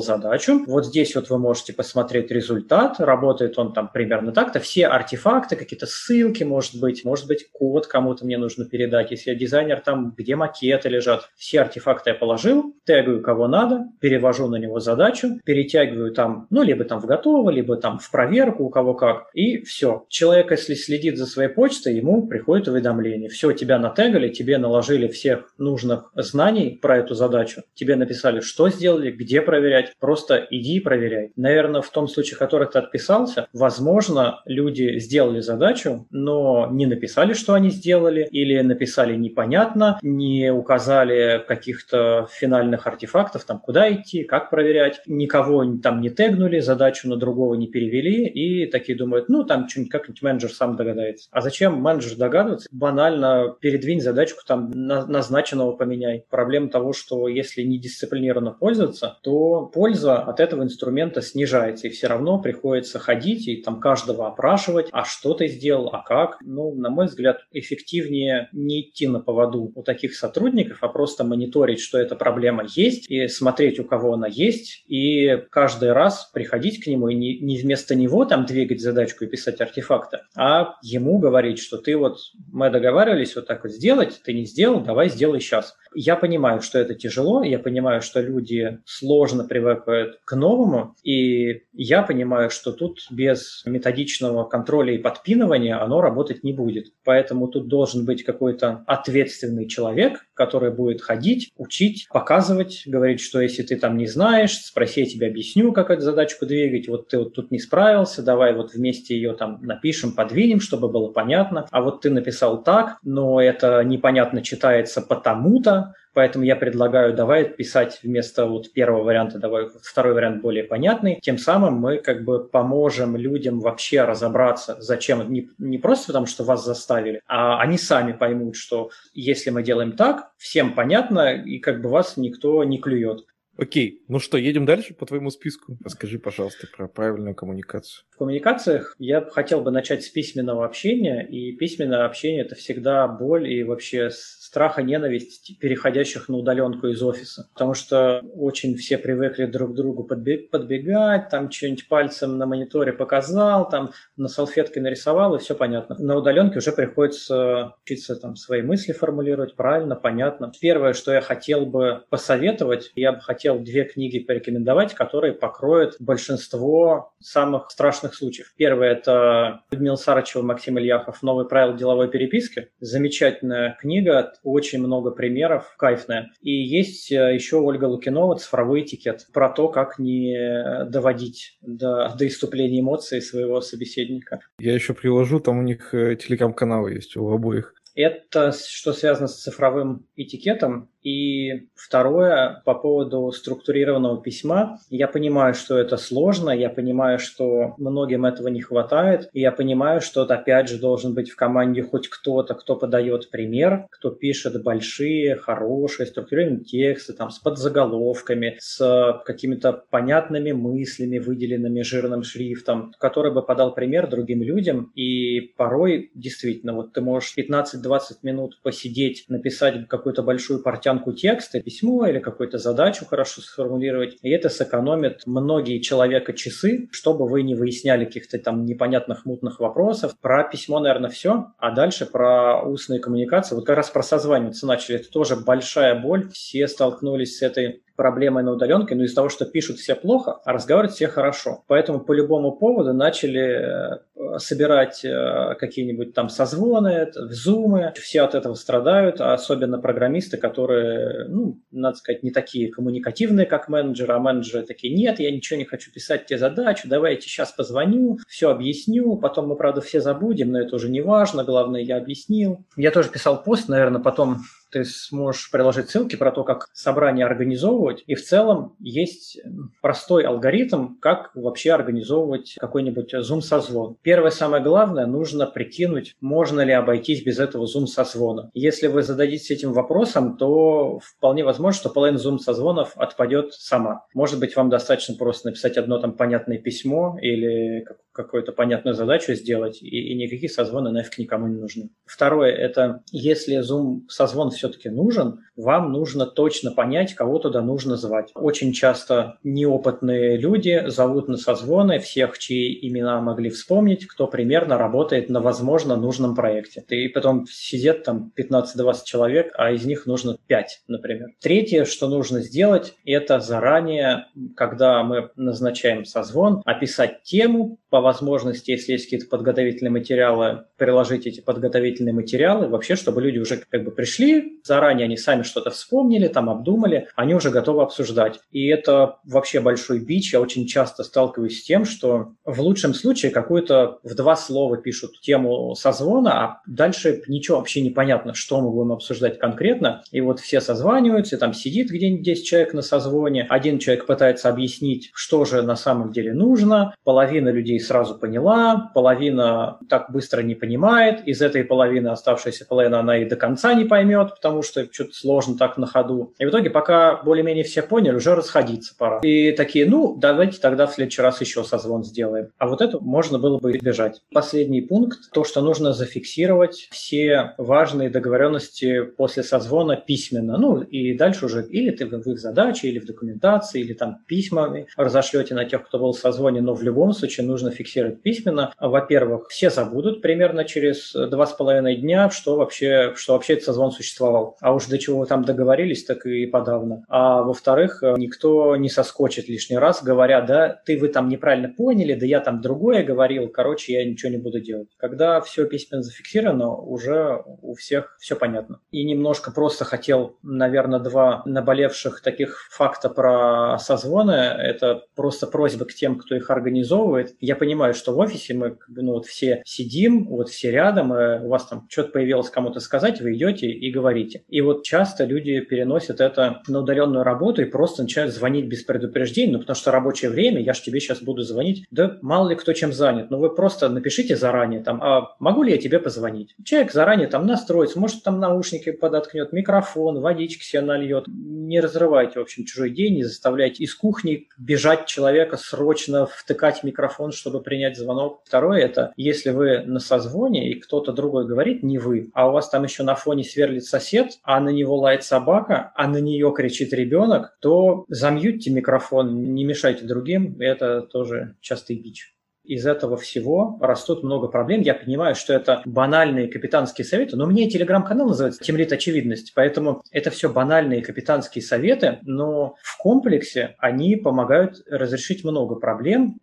задачу. 0.00 0.64
Вот 0.66 0.86
здесь 0.86 1.14
вот 1.14 1.30
вы 1.30 1.38
можете 1.38 1.72
посмотреть 1.72 2.30
результат, 2.30 3.00
работает 3.00 3.58
он 3.58 3.72
там 3.72 3.90
примерно 3.92 4.32
так-то. 4.32 4.60
Все 4.60 4.86
артефакты, 4.86 5.56
какие-то 5.56 5.86
ссылки, 5.86 6.44
может 6.44 6.80
быть, 6.80 7.04
может 7.04 7.26
быть 7.26 7.50
код 7.52 7.86
кому-то 7.86 8.24
мне 8.24 8.38
нужно 8.38 8.64
передать. 8.64 9.10
Если 9.10 9.30
я 9.30 9.36
дизайнер, 9.36 9.80
там 9.80 10.14
где 10.16 10.36
макеты 10.36 10.88
лежат, 10.88 11.30
все 11.36 11.60
артефакты 11.60 12.10
я 12.10 12.14
положил, 12.14 12.69
тегаю 12.84 13.22
кого 13.22 13.48
надо, 13.48 13.86
перевожу 14.00 14.48
на 14.48 14.56
него 14.56 14.80
задачу, 14.80 15.40
перетягиваю 15.44 16.12
там, 16.12 16.46
ну, 16.50 16.62
либо 16.62 16.84
там 16.84 17.00
в 17.00 17.06
готово, 17.06 17.50
либо 17.50 17.76
там 17.76 17.98
в 17.98 18.10
проверку, 18.10 18.64
у 18.64 18.70
кого 18.70 18.94
как, 18.94 19.28
и 19.34 19.62
все. 19.62 20.04
Человек, 20.08 20.50
если 20.50 20.74
следит 20.74 21.18
за 21.18 21.26
своей 21.26 21.48
почтой, 21.48 21.94
ему 21.94 22.26
приходит 22.26 22.68
уведомление. 22.68 23.28
Все, 23.28 23.52
тебя 23.52 23.78
натегали, 23.78 24.28
тебе 24.28 24.58
наложили 24.58 25.08
всех 25.08 25.52
нужных 25.58 26.10
знаний 26.14 26.78
про 26.80 26.98
эту 26.98 27.14
задачу, 27.14 27.62
тебе 27.74 27.96
написали, 27.96 28.40
что 28.40 28.68
сделали, 28.70 29.10
где 29.10 29.42
проверять, 29.42 29.92
просто 30.00 30.46
иди 30.50 30.76
и 30.76 30.80
проверяй. 30.80 31.32
Наверное, 31.36 31.82
в 31.82 31.90
том 31.90 32.08
случае, 32.08 32.36
в 32.36 32.38
который 32.38 32.68
ты 32.68 32.78
отписался, 32.78 33.48
возможно, 33.52 34.40
люди 34.46 34.98
сделали 34.98 35.40
задачу, 35.40 36.06
но 36.10 36.68
не 36.70 36.86
написали, 36.86 37.34
что 37.34 37.54
они 37.54 37.70
сделали, 37.70 38.26
или 38.30 38.60
написали 38.60 39.16
непонятно, 39.16 39.98
не 40.02 40.52
указали 40.52 41.42
каких-то 41.46 42.26
финальных 42.30 42.59
функциональных 42.60 42.86
артефактов, 42.86 43.44
там 43.44 43.58
куда 43.58 43.92
идти, 43.92 44.24
как 44.24 44.50
проверять. 44.50 45.00
Никого 45.06 45.64
там 45.82 46.00
не 46.00 46.10
тегнули, 46.10 46.60
задачу 46.60 47.08
на 47.08 47.16
другого 47.16 47.54
не 47.54 47.66
перевели, 47.66 48.26
и 48.26 48.66
такие 48.66 48.96
думают, 48.96 49.28
ну 49.28 49.44
там 49.44 49.68
что-нибудь 49.68 49.92
как-нибудь 49.92 50.22
менеджер 50.22 50.50
сам 50.50 50.76
догадается. 50.76 51.28
А 51.30 51.40
зачем 51.40 51.80
менеджер 51.80 52.16
догадываться? 52.16 52.68
Банально 52.70 53.56
передвинь 53.60 54.00
задачку, 54.00 54.42
там 54.46 54.70
на, 54.70 55.06
назначенного 55.06 55.72
поменяй. 55.72 56.24
Проблема 56.28 56.68
того, 56.68 56.92
что 56.92 57.28
если 57.28 57.62
не 57.62 57.78
дисциплинированно 57.78 58.52
пользоваться, 58.52 59.18
то 59.22 59.66
польза 59.66 60.18
от 60.18 60.40
этого 60.40 60.62
инструмента 60.62 61.22
снижается, 61.22 61.86
и 61.86 61.90
все 61.90 62.08
равно 62.08 62.40
приходится 62.40 62.98
ходить 62.98 63.48
и 63.48 63.62
там 63.62 63.80
каждого 63.80 64.28
опрашивать, 64.28 64.88
а 64.92 65.04
что 65.04 65.34
ты 65.34 65.48
сделал, 65.48 65.90
а 65.92 66.02
как. 66.02 66.38
Ну, 66.42 66.74
на 66.74 66.90
мой 66.90 67.06
взгляд, 67.06 67.38
эффективнее 67.52 68.48
не 68.52 68.82
идти 68.82 69.06
на 69.06 69.20
поводу 69.20 69.72
у 69.74 69.82
таких 69.82 70.14
сотрудников, 70.14 70.78
а 70.82 70.88
просто 70.88 71.24
мониторить, 71.24 71.80
что 71.80 71.98
эта 71.98 72.16
проблема 72.16 72.49
проблема 72.50 72.68
есть, 72.74 73.10
и 73.10 73.28
смотреть, 73.28 73.78
у 73.78 73.84
кого 73.84 74.14
она 74.14 74.26
есть, 74.26 74.84
и 74.86 75.38
каждый 75.50 75.92
раз 75.92 76.30
приходить 76.32 76.82
к 76.82 76.86
нему 76.86 77.08
и 77.08 77.14
не, 77.14 77.38
не 77.38 77.58
вместо 77.58 77.94
него 77.94 78.24
там 78.24 78.44
двигать 78.44 78.80
задачку 78.80 79.24
и 79.24 79.28
писать 79.28 79.60
артефакты, 79.60 80.18
а 80.36 80.74
ему 80.82 81.18
говорить, 81.18 81.58
что 81.58 81.78
ты 81.78 81.96
вот, 81.96 82.18
мы 82.52 82.70
договаривались 82.70 83.36
вот 83.36 83.46
так 83.46 83.64
вот 83.64 83.72
сделать, 83.72 84.20
ты 84.24 84.32
не 84.32 84.44
сделал, 84.44 84.80
давай 84.80 85.08
сделай 85.08 85.40
сейчас. 85.40 85.74
Я 85.94 86.16
понимаю, 86.16 86.60
что 86.60 86.78
это 86.78 86.94
тяжело, 86.94 87.42
я 87.42 87.58
понимаю, 87.58 88.00
что 88.02 88.20
люди 88.20 88.78
сложно 88.84 89.44
привыкают 89.44 90.20
к 90.24 90.36
новому, 90.36 90.94
и 91.02 91.62
я 91.72 92.02
понимаю, 92.02 92.50
что 92.50 92.72
тут 92.72 93.00
без 93.10 93.62
методичного 93.66 94.44
контроля 94.44 94.94
и 94.94 94.98
подпинывания 94.98 95.82
оно 95.82 96.00
работать 96.00 96.44
не 96.44 96.52
будет. 96.52 96.86
Поэтому 97.04 97.48
тут 97.48 97.68
должен 97.68 98.04
быть 98.04 98.24
какой-то 98.24 98.84
ответственный 98.86 99.68
человек, 99.68 100.26
который 100.34 100.72
будет 100.72 101.02
ходить, 101.02 101.50
учить, 101.56 102.06
показывать, 102.12 102.39
говорить, 102.86 103.20
что 103.20 103.40
если 103.40 103.62
ты 103.62 103.76
там 103.76 103.96
не 103.96 104.06
знаешь, 104.06 104.56
спроси, 104.56 105.00
я 105.00 105.06
тебе 105.06 105.26
объясню, 105.28 105.72
как 105.72 105.90
эту 105.90 106.02
задачку 106.02 106.46
двигать, 106.46 106.88
вот 106.88 107.08
ты 107.08 107.18
вот 107.18 107.34
тут 107.34 107.50
не 107.50 107.58
справился, 107.58 108.22
давай 108.22 108.54
вот 108.54 108.74
вместе 108.74 109.14
ее 109.14 109.34
там 109.34 109.58
напишем, 109.62 110.12
подвинем, 110.12 110.60
чтобы 110.60 110.88
было 110.88 111.08
понятно. 111.12 111.66
А 111.70 111.82
вот 111.82 112.02
ты 112.02 112.10
написал 112.10 112.62
так, 112.62 112.98
но 113.02 113.40
это 113.40 113.82
непонятно 113.84 114.42
читается 114.42 115.02
потому-то, 115.02 115.94
Поэтому 116.12 116.44
я 116.44 116.56
предлагаю, 116.56 117.14
давай 117.14 117.44
писать 117.44 118.00
вместо 118.02 118.46
вот 118.46 118.72
первого 118.72 119.04
варианта, 119.04 119.38
давай 119.38 119.68
второй 119.82 120.14
вариант 120.14 120.42
более 120.42 120.64
понятный. 120.64 121.18
Тем 121.22 121.38
самым 121.38 121.74
мы 121.74 121.98
как 121.98 122.24
бы 122.24 122.44
поможем 122.44 123.16
людям 123.16 123.60
вообще 123.60 124.02
разобраться, 124.02 124.76
зачем, 124.80 125.30
не, 125.32 125.50
не 125.58 125.78
просто 125.78 126.08
потому, 126.08 126.26
что 126.26 126.44
вас 126.44 126.64
заставили, 126.64 127.20
а 127.26 127.60
они 127.60 127.78
сами 127.78 128.12
поймут, 128.12 128.56
что 128.56 128.90
если 129.14 129.50
мы 129.50 129.62
делаем 129.62 129.92
так, 129.92 130.30
всем 130.36 130.74
понятно, 130.74 131.34
и 131.34 131.58
как 131.58 131.80
бы 131.80 131.88
вас 131.88 132.16
никто 132.16 132.64
не 132.64 132.78
клюет. 132.78 133.24
Окей, 133.60 134.02
ну 134.08 134.18
что, 134.20 134.38
едем 134.38 134.64
дальше 134.64 134.94
по 134.94 135.04
твоему 135.04 135.28
списку? 135.28 135.76
Расскажи, 135.84 136.18
пожалуйста, 136.18 136.66
про 136.74 136.88
правильную 136.88 137.34
коммуникацию. 137.34 138.04
В 138.10 138.16
коммуникациях 138.16 138.96
я 138.98 139.20
хотел 139.20 139.60
бы 139.60 139.70
начать 139.70 140.02
с 140.02 140.08
письменного 140.08 140.64
общения, 140.64 141.26
и 141.28 141.52
письменное 141.52 142.06
общение– 142.06 142.40
это 142.46 142.54
всегда 142.54 143.06
боль 143.06 143.52
и 143.52 143.62
вообще 143.62 144.08
страха, 144.10 144.82
ненависть 144.82 145.58
переходящих 145.60 146.30
на 146.30 146.38
удаленку 146.38 146.86
из 146.86 147.02
офиса. 147.02 147.50
Потому 147.52 147.74
что 147.74 148.22
очень 148.34 148.76
все 148.76 148.96
привыкли 148.96 149.44
друг 149.44 149.72
к 149.72 149.74
другу 149.74 150.04
подбегать, 150.04 151.28
там 151.28 151.50
что-нибудь 151.50 151.86
пальцем 151.88 152.38
на 152.38 152.46
мониторе 152.46 152.94
показал, 152.94 153.68
там 153.68 153.92
на 154.16 154.28
салфетке 154.28 154.80
нарисовал, 154.80 155.34
и 155.34 155.38
все 155.38 155.54
понятно. 155.54 155.96
На 155.98 156.16
удаленке 156.16 156.58
уже 156.58 156.72
приходится 156.72 157.74
учиться 157.84 158.16
там 158.16 158.36
свои 158.36 158.62
мысли 158.62 158.92
формулировать 158.92 159.54
правильно, 159.54 159.96
понятно. 159.96 160.50
Первое, 160.58 160.94
что 160.94 161.12
я 161.12 161.20
хотел 161.20 161.66
бы 161.66 162.04
посоветовать, 162.08 162.90
я 162.94 163.12
бы 163.12 163.20
хотел 163.20 163.49
две 163.58 163.84
книги 163.84 164.20
порекомендовать, 164.20 164.94
которые 164.94 165.32
покроют 165.32 165.96
большинство 165.98 167.12
самых 167.20 167.70
страшных 167.70 168.14
случаев. 168.14 168.54
Первое– 168.56 168.90
это 168.92 169.62
Людмила 169.70 169.96
Сарычева, 169.96 170.42
Максим 170.42 170.78
Ильяхов 170.78 171.22
«Новые 171.22 171.48
правила 171.48 171.76
деловой 171.76 172.08
переписки». 172.08 172.68
Замечательная 172.80 173.76
книга, 173.80 174.32
очень 174.42 174.78
много 174.78 175.10
примеров, 175.10 175.74
кайфная. 175.76 176.30
И 176.40 176.52
есть 176.52 177.10
э, 177.10 177.34
еще 177.34 177.56
Ольга 177.56 177.86
Лукинова 177.86 178.36
«Цифровой 178.36 178.82
этикет» 178.82 179.26
про 179.32 179.50
то, 179.50 179.68
как 179.68 179.98
не 179.98 180.84
доводить 180.88 181.58
до, 181.62 182.14
до 182.16 182.26
иступления 182.26 182.80
эмоций 182.80 183.20
своего 183.20 183.60
собеседника. 183.60 184.40
Я 184.58 184.74
еще 184.74 184.94
приложу, 184.94 185.40
там 185.40 185.58
у 185.58 185.62
них 185.62 185.94
э, 185.94 186.16
телеграм-каналы 186.16 186.92
есть 186.92 187.16
у 187.16 187.28
обоих. 187.30 187.74
Это 187.94 188.52
что 188.52 188.92
связано 188.92 189.26
с 189.26 189.42
цифровым 189.42 190.06
этикетом. 190.16 190.90
И 191.02 191.68
второе, 191.74 192.62
по 192.64 192.74
поводу 192.74 193.30
структурированного 193.32 194.22
письма. 194.22 194.78
Я 194.90 195.08
понимаю, 195.08 195.54
что 195.54 195.78
это 195.78 195.96
сложно, 195.96 196.50
я 196.50 196.68
понимаю, 196.68 197.18
что 197.18 197.74
многим 197.78 198.26
этого 198.26 198.48
не 198.48 198.60
хватает, 198.60 199.28
и 199.32 199.40
я 199.40 199.52
понимаю, 199.52 200.00
что 200.00 200.22
опять 200.22 200.68
же 200.68 200.78
должен 200.78 201.14
быть 201.14 201.30
в 201.30 201.36
команде 201.36 201.82
хоть 201.82 202.08
кто-то, 202.08 202.54
кто 202.54 202.76
подает 202.76 203.30
пример, 203.30 203.86
кто 203.90 204.10
пишет 204.10 204.62
большие, 204.62 205.36
хорошие, 205.36 206.06
структурированные 206.06 206.64
тексты, 206.64 207.12
там, 207.12 207.30
с 207.30 207.38
подзаголовками, 207.38 208.56
с 208.60 209.22
какими-то 209.24 209.72
понятными 209.90 210.52
мыслями, 210.52 211.18
выделенными 211.18 211.82
жирным 211.82 212.22
шрифтом, 212.22 212.92
который 212.98 213.32
бы 213.32 213.42
подал 213.42 213.74
пример 213.74 214.08
другим 214.08 214.42
людям. 214.42 214.92
И 214.94 215.52
порой 215.56 216.10
действительно, 216.14 216.74
вот 216.74 216.92
ты 216.92 217.00
можешь 217.00 217.34
15-20 217.36 218.00
минут 218.22 218.60
посидеть, 218.62 219.24
написать 219.28 219.88
какую-то 219.88 220.22
большую 220.22 220.62
партию 220.62 220.89
тянку 220.90 221.12
текста, 221.12 221.60
письмо 221.60 222.06
или 222.06 222.18
какую-то 222.18 222.58
задачу 222.58 223.06
хорошо 223.06 223.40
сформулировать. 223.42 224.18
И 224.22 224.30
это 224.30 224.48
сэкономит 224.48 225.22
многие 225.24 225.78
человека 225.78 226.32
часы, 226.32 226.88
чтобы 226.90 227.28
вы 227.28 227.42
не 227.42 227.54
выясняли 227.54 228.04
каких-то 228.04 228.38
там 228.38 228.64
непонятных 228.64 229.24
мутных 229.24 229.60
вопросов. 229.60 230.18
Про 230.20 230.44
письмо, 230.44 230.80
наверное, 230.80 231.10
все. 231.10 231.52
А 231.58 231.70
дальше 231.70 232.06
про 232.06 232.62
устные 232.62 232.98
коммуникации. 232.98 233.54
Вот 233.54 233.66
как 233.66 233.76
раз 233.76 233.90
про 233.90 234.02
созваниваться 234.02 234.66
начали. 234.66 234.96
Это 234.96 235.10
тоже 235.10 235.36
большая 235.36 235.94
боль. 236.00 236.28
Все 236.32 236.66
столкнулись 236.66 237.38
с 237.38 237.42
этой 237.42 237.82
проблемой 238.00 238.42
на 238.42 238.52
удаленке, 238.52 238.94
но 238.94 239.04
из-за 239.04 239.16
того, 239.16 239.28
что 239.28 239.44
пишут 239.44 239.76
все 239.76 239.94
плохо, 239.94 240.40
а 240.46 240.54
разговаривают 240.54 240.94
все 240.94 241.06
хорошо. 241.06 241.64
Поэтому 241.66 242.00
по 242.00 242.14
любому 242.14 242.52
поводу 242.52 242.94
начали 242.94 243.98
э, 244.16 244.38
собирать 244.38 245.04
э, 245.04 245.54
какие-нибудь 245.58 246.14
там 246.14 246.30
созвоны, 246.30 247.10
в 247.14 247.32
зумы. 247.34 247.92
Все 248.00 248.22
от 248.22 248.34
этого 248.34 248.54
страдают, 248.54 249.20
а 249.20 249.34
особенно 249.34 249.78
программисты, 249.78 250.38
которые, 250.38 251.28
ну, 251.28 251.60
надо 251.70 251.98
сказать, 251.98 252.22
не 252.22 252.30
такие 252.30 252.70
коммуникативные, 252.70 253.44
как 253.44 253.68
менеджеры, 253.68 254.14
а 254.14 254.18
менеджеры 254.18 254.64
такие, 254.64 254.94
нет, 254.94 255.20
я 255.20 255.30
ничего 255.30 255.58
не 255.58 255.66
хочу 255.66 255.92
писать 255.92 256.24
тебе 256.24 256.38
задачу, 256.38 256.88
давайте 256.88 257.28
сейчас 257.28 257.52
позвоню, 257.52 258.16
все 258.26 258.48
объясню, 258.48 259.16
потом 259.16 259.48
мы, 259.48 259.56
правда, 259.56 259.82
все 259.82 260.00
забудем, 260.00 260.52
но 260.52 260.60
это 260.62 260.74
уже 260.74 260.88
не 260.88 261.02
важно, 261.02 261.44
главное, 261.44 261.82
я 261.82 261.98
объяснил. 261.98 262.64
Я 262.78 262.92
тоже 262.92 263.10
писал 263.10 263.42
пост, 263.42 263.68
наверное, 263.68 264.00
потом 264.00 264.38
ты 264.70 264.84
сможешь 264.84 265.50
приложить 265.50 265.90
ссылки 265.90 266.16
про 266.16 266.32
то, 266.32 266.44
как 266.44 266.68
собрание 266.72 267.26
организовывать. 267.26 268.02
И 268.06 268.14
в 268.14 268.24
целом 268.24 268.76
есть 268.78 269.40
простой 269.80 270.24
алгоритм, 270.24 270.96
как 271.00 271.30
вообще 271.34 271.72
организовывать 271.72 272.56
какой-нибудь 272.58 273.14
Zoom-созвон. 273.14 273.96
Первое, 274.02 274.30
самое 274.30 274.62
главное, 274.62 275.06
нужно 275.06 275.46
прикинуть, 275.46 276.14
можно 276.20 276.60
ли 276.60 276.72
обойтись 276.72 277.22
без 277.22 277.38
этого 277.38 277.66
Zoom-созвона. 277.66 278.50
Если 278.54 278.86
вы 278.86 279.02
зададитесь 279.02 279.50
этим 279.50 279.72
вопросом, 279.72 280.36
то 280.36 280.98
вполне 281.00 281.44
возможно, 281.44 281.78
что 281.78 281.90
половина 281.90 282.18
Zoom-созвонов 282.18 282.90
отпадет 282.96 283.52
сама. 283.52 284.04
Может 284.14 284.38
быть, 284.40 284.56
вам 284.56 284.70
достаточно 284.70 285.14
просто 285.16 285.48
написать 285.48 285.76
одно 285.76 285.98
там 285.98 286.12
понятное 286.12 286.58
письмо 286.58 287.16
или 287.20 287.84
какую-то 288.12 288.52
понятную 288.52 288.94
задачу 288.94 289.34
сделать, 289.34 289.82
и, 289.82 289.86
и 289.86 290.14
никакие 290.14 290.50
созвоны 290.50 290.90
нафиг 290.90 291.18
никому 291.18 291.46
не 291.46 291.58
нужны. 291.58 291.90
Второе– 292.04 292.52
это 292.56 293.02
если 293.12 293.60
Zoom 293.60 294.02
созвон 294.08 294.50
все-таки 294.60 294.90
нужен, 294.90 295.40
вам 295.56 295.90
нужно 295.90 296.26
точно 296.26 296.70
понять, 296.70 297.14
кого 297.14 297.38
туда 297.38 297.62
нужно 297.62 297.96
звать. 297.96 298.30
Очень 298.34 298.72
часто 298.72 299.38
неопытные 299.42 300.36
люди 300.36 300.84
зовут 300.86 301.28
на 301.28 301.38
созвоны 301.38 301.98
всех, 301.98 302.38
чьи 302.38 302.86
имена 302.86 303.20
могли 303.22 303.48
вспомнить, 303.48 304.06
кто 304.06 304.26
примерно 304.26 304.76
работает 304.76 305.30
на, 305.30 305.40
возможно, 305.40 305.96
нужном 305.96 306.34
проекте. 306.34 306.84
И 306.90 307.08
потом 307.08 307.46
сидят 307.48 308.04
там 308.04 308.32
15-20 308.38 308.94
человек, 309.04 309.52
а 309.56 309.72
из 309.72 309.86
них 309.86 310.04
нужно 310.04 310.36
5, 310.46 310.82
например. 310.88 311.28
Третье, 311.40 311.86
что 311.86 312.08
нужно 312.08 312.40
сделать, 312.42 312.94
это 313.06 313.40
заранее, 313.40 314.26
когда 314.56 315.02
мы 315.02 315.30
назначаем 315.36 316.04
созвон, 316.04 316.60
описать 316.66 317.22
тему, 317.22 317.78
по 317.90 318.00
возможности, 318.00 318.70
если 318.70 318.92
есть 318.92 319.04
какие-то 319.04 319.26
подготовительные 319.26 319.90
материалы, 319.90 320.64
приложить 320.76 321.26
эти 321.26 321.40
подготовительные 321.40 322.14
материалы, 322.14 322.68
вообще, 322.68 322.96
чтобы 322.96 323.20
люди 323.20 323.38
уже 323.38 323.62
как 323.68 323.84
бы 323.84 323.90
пришли, 323.90 324.60
заранее 324.64 325.06
они 325.06 325.16
сами 325.16 325.42
что-то 325.42 325.70
вспомнили, 325.70 326.28
там 326.28 326.48
обдумали, 326.48 327.08
они 327.16 327.34
уже 327.34 327.50
готовы 327.50 327.82
обсуждать. 327.82 328.40
И 328.50 328.68
это 328.68 329.18
вообще 329.24 329.60
большой 329.60 329.98
бич. 330.00 330.32
Я 330.32 330.40
очень 330.40 330.66
часто 330.66 331.02
сталкиваюсь 331.02 331.60
с 331.60 331.64
тем, 331.64 331.84
что 331.84 332.34
в 332.44 332.60
лучшем 332.60 332.94
случае 332.94 333.32
какую-то 333.32 333.98
в 334.04 334.14
два 334.14 334.36
слова 334.36 334.76
пишут 334.76 335.20
тему 335.20 335.74
созвона, 335.74 336.44
а 336.44 336.60
дальше 336.66 337.22
ничего 337.26 337.58
вообще 337.58 337.80
не 337.80 337.90
понятно, 337.90 338.34
что 338.34 338.60
мы 338.60 338.70
будем 338.70 338.92
обсуждать 338.92 339.38
конкретно. 339.38 340.02
И 340.12 340.20
вот 340.20 340.38
все 340.38 340.60
созваниваются, 340.60 341.38
там 341.38 341.52
сидит 341.52 341.90
где-нибудь 341.90 342.24
10 342.24 342.46
человек 342.46 342.74
на 342.74 342.82
созвоне, 342.82 343.46
один 343.48 343.78
человек 343.78 344.06
пытается 344.06 344.48
объяснить, 344.48 345.10
что 345.14 345.44
же 345.44 345.62
на 345.62 345.76
самом 345.76 346.12
деле 346.12 346.32
нужно, 346.32 346.94
половина 347.04 347.48
людей 347.48 347.79
сразу 347.80 348.18
поняла, 348.18 348.90
половина 348.94 349.78
так 349.88 350.10
быстро 350.10 350.42
не 350.42 350.54
понимает, 350.54 351.26
из 351.26 351.42
этой 351.42 351.64
половины 351.64 352.08
оставшаяся 352.08 352.66
половина 352.66 353.00
она 353.00 353.18
и 353.18 353.24
до 353.24 353.36
конца 353.36 353.74
не 353.74 353.84
поймет, 353.84 354.30
потому 354.34 354.62
что 354.62 354.86
что-то 354.90 355.12
сложно 355.12 355.56
так 355.56 355.76
на 355.78 355.86
ходу. 355.86 356.34
И 356.38 356.44
в 356.44 356.50
итоге, 356.50 356.70
пока 356.70 357.16
более-менее 357.22 357.64
все 357.64 357.82
поняли, 357.82 358.16
уже 358.16 358.34
расходиться 358.34 358.94
пора. 358.98 359.20
И 359.20 359.52
такие, 359.52 359.86
ну, 359.86 360.16
давайте 360.16 360.60
тогда 360.60 360.86
в 360.86 360.94
следующий 360.94 361.22
раз 361.22 361.40
еще 361.40 361.64
созвон 361.64 362.04
сделаем. 362.04 362.48
А 362.58 362.68
вот 362.68 362.80
это 362.80 362.98
можно 363.00 363.38
было 363.38 363.58
бы 363.58 363.76
избежать. 363.76 364.20
Последний 364.32 364.82
пункт, 364.82 365.30
то, 365.32 365.44
что 365.44 365.60
нужно 365.60 365.92
зафиксировать 365.92 366.88
все 366.90 367.54
важные 367.58 368.10
договоренности 368.10 369.02
после 369.02 369.42
созвона 369.42 369.96
письменно. 369.96 370.58
Ну, 370.58 370.80
и 370.80 371.16
дальше 371.16 371.46
уже 371.46 371.66
или 371.66 371.90
ты 371.90 372.06
в 372.06 372.12
их 372.12 372.38
задаче, 372.38 372.88
или 372.88 372.98
в 372.98 373.06
документации, 373.06 373.80
или 373.80 373.92
там 373.92 374.18
письмами 374.26 374.86
разошлете 374.96 375.54
на 375.54 375.64
тех, 375.64 375.86
кто 375.86 375.98
был 375.98 376.12
в 376.12 376.18
созвоне, 376.18 376.60
но 376.60 376.74
в 376.74 376.82
любом 376.82 377.12
случае 377.12 377.46
нужно 377.46 377.69
нужно 377.70 377.76
фиксировать 377.76 378.22
письменно. 378.22 378.72
Во-первых, 378.78 379.48
все 379.48 379.70
забудут 379.70 380.22
примерно 380.22 380.64
через 380.64 381.12
два 381.12 381.46
с 381.46 381.52
половиной 381.52 381.96
дня, 381.96 382.30
что 382.30 382.56
вообще, 382.56 383.12
что 383.14 383.34
вообще 383.34 383.54
этот 383.54 383.66
созвон 383.66 383.92
существовал. 383.92 384.56
А 384.60 384.74
уж 384.74 384.86
до 384.86 384.98
чего 384.98 385.20
вы 385.20 385.26
там 385.26 385.44
договорились, 385.44 386.04
так 386.04 386.26
и 386.26 386.46
подавно. 386.46 387.04
А 387.08 387.42
во-вторых, 387.42 388.02
никто 388.16 388.76
не 388.76 388.88
соскочит 388.88 389.48
лишний 389.48 389.78
раз, 389.78 390.02
говоря, 390.02 390.40
да, 390.40 390.80
ты 390.84 390.98
вы 390.98 391.08
там 391.08 391.28
неправильно 391.28 391.68
поняли, 391.68 392.14
да 392.14 392.26
я 392.26 392.40
там 392.40 392.60
другое 392.60 393.04
говорил, 393.04 393.48
короче, 393.48 393.92
я 393.92 394.04
ничего 394.04 394.32
не 394.32 394.38
буду 394.38 394.60
делать. 394.60 394.88
Когда 394.96 395.40
все 395.40 395.66
письменно 395.66 396.02
зафиксировано, 396.02 396.74
уже 396.74 397.42
у 397.62 397.74
всех 397.74 398.16
все 398.20 398.36
понятно. 398.36 398.80
И 398.90 399.04
немножко 399.04 399.52
просто 399.52 399.84
хотел, 399.84 400.36
наверное, 400.42 401.00
два 401.00 401.42
наболевших 401.44 402.22
таких 402.22 402.68
факта 402.70 403.08
про 403.08 403.78
созвоны. 403.78 404.32
Это 404.32 405.02
просто 405.14 405.46
просьба 405.46 405.84
к 405.84 405.94
тем, 405.94 406.18
кто 406.18 406.34
их 406.34 406.50
организовывает. 406.50 407.34
Я 407.40 407.54
понимаю, 407.60 407.92
что 407.92 408.12
в 408.12 408.18
офисе 408.18 408.54
мы 408.54 408.78
ну, 408.88 409.12
вот 409.12 409.26
все 409.26 409.62
сидим, 409.66 410.26
вот 410.28 410.48
все 410.48 410.70
рядом, 410.70 411.14
и 411.14 411.44
у 411.44 411.48
вас 411.48 411.66
там 411.66 411.86
что-то 411.90 412.12
появилось 412.12 412.48
кому-то 412.48 412.80
сказать, 412.80 413.20
вы 413.20 413.34
идете 413.34 413.70
и 413.70 413.92
говорите. 413.92 414.42
И 414.48 414.62
вот 414.62 414.82
часто 414.82 415.24
люди 415.24 415.60
переносят 415.60 416.20
это 416.20 416.62
на 416.66 416.80
удаленную 416.80 417.22
работу 417.22 417.60
и 417.60 417.66
просто 417.66 418.02
начинают 418.02 418.32
звонить 418.32 418.66
без 418.66 418.82
предупреждений, 418.82 419.52
ну, 419.52 419.58
потому 419.60 419.76
что 419.76 419.90
рабочее 419.90 420.30
время, 420.30 420.62
я 420.62 420.72
же 420.72 420.82
тебе 420.82 421.00
сейчас 421.00 421.20
буду 421.20 421.42
звонить. 421.42 421.84
Да 421.90 422.16
мало 422.22 422.48
ли 422.48 422.56
кто 422.56 422.72
чем 422.72 422.92
занят, 422.92 423.30
но 423.30 423.38
вы 423.38 423.54
просто 423.54 423.88
напишите 423.90 424.36
заранее, 424.36 424.82
там, 424.82 425.02
а 425.02 425.34
могу 425.38 425.62
ли 425.62 425.72
я 425.72 425.78
тебе 425.78 425.98
позвонить? 425.98 426.54
Человек 426.64 426.92
заранее 426.92 427.28
там 427.28 427.46
настроится, 427.46 428.00
может 428.00 428.22
там 428.22 428.40
наушники 428.40 428.90
подоткнет, 428.90 429.52
микрофон, 429.52 430.20
водички 430.20 430.64
себе 430.64 430.80
нальет. 430.80 431.24
Не 431.28 431.80
разрывайте, 431.80 432.38
в 432.38 432.42
общем, 432.42 432.64
чужой 432.64 432.90
день, 432.90 433.16
не 433.16 433.24
заставляйте 433.24 433.84
из 433.84 433.94
кухни 433.94 434.48
бежать 434.58 435.06
человека 435.06 435.56
срочно, 435.56 436.26
втыкать 436.26 436.82
микрофон, 436.84 437.32
чтобы 437.50 437.64
принять 437.64 437.98
звонок. 437.98 438.42
Второе– 438.44 438.80
это 438.84 439.12
если 439.16 439.50
вы 439.50 439.80
на 439.80 439.98
созвоне 439.98 440.70
и 440.70 440.78
кто-то 440.78 441.12
другой 441.12 441.46
говорит, 441.46 441.82
не 441.82 441.98
вы, 441.98 442.30
а 442.32 442.48
у 442.48 442.52
вас 442.52 442.70
там 442.70 442.84
еще 442.84 443.02
на 443.02 443.14
фоне 443.14 443.44
сверлит 443.44 443.84
сосед, 443.84 444.38
а 444.42 444.60
на 444.60 444.70
него 444.70 444.96
лает 444.96 445.24
собака, 445.24 445.92
а 445.96 446.06
на 446.06 446.18
нее 446.18 446.52
кричит 446.56 446.92
ребенок, 446.92 447.56
то 447.60 448.04
замьютьте 448.08 448.70
микрофон, 448.70 449.54
не 449.54 449.64
мешайте 449.64 450.04
другим, 450.04 450.56
это 450.60 451.02
тоже 451.02 451.56
частый 451.60 451.96
бич 451.96 452.34
из 452.70 452.86
этого 452.86 453.16
всего 453.16 453.78
растут 453.80 454.22
много 454.22 454.46
проблем. 454.46 454.82
Я 454.82 454.94
понимаю, 454.94 455.34
что 455.34 455.52
это 455.52 455.82
банальные 455.84 456.46
капитанские 456.46 457.04
советы, 457.04 457.36
но 457.36 457.46
мне 457.46 457.68
телеграм-канал 457.68 458.28
называется 458.28 458.62
«Темлит 458.62 458.92
очевидность», 458.92 459.52
поэтому 459.56 460.02
это 460.12 460.30
все 460.30 460.48
банальные 460.48 461.02
капитанские 461.02 461.62
советы, 461.62 462.18
но 462.22 462.76
в 462.82 462.96
комплексе 462.98 463.74
они 463.78 464.14
помогают 464.14 464.82
разрешить 464.88 465.42
много 465.42 465.76
проблем. 465.76 466.38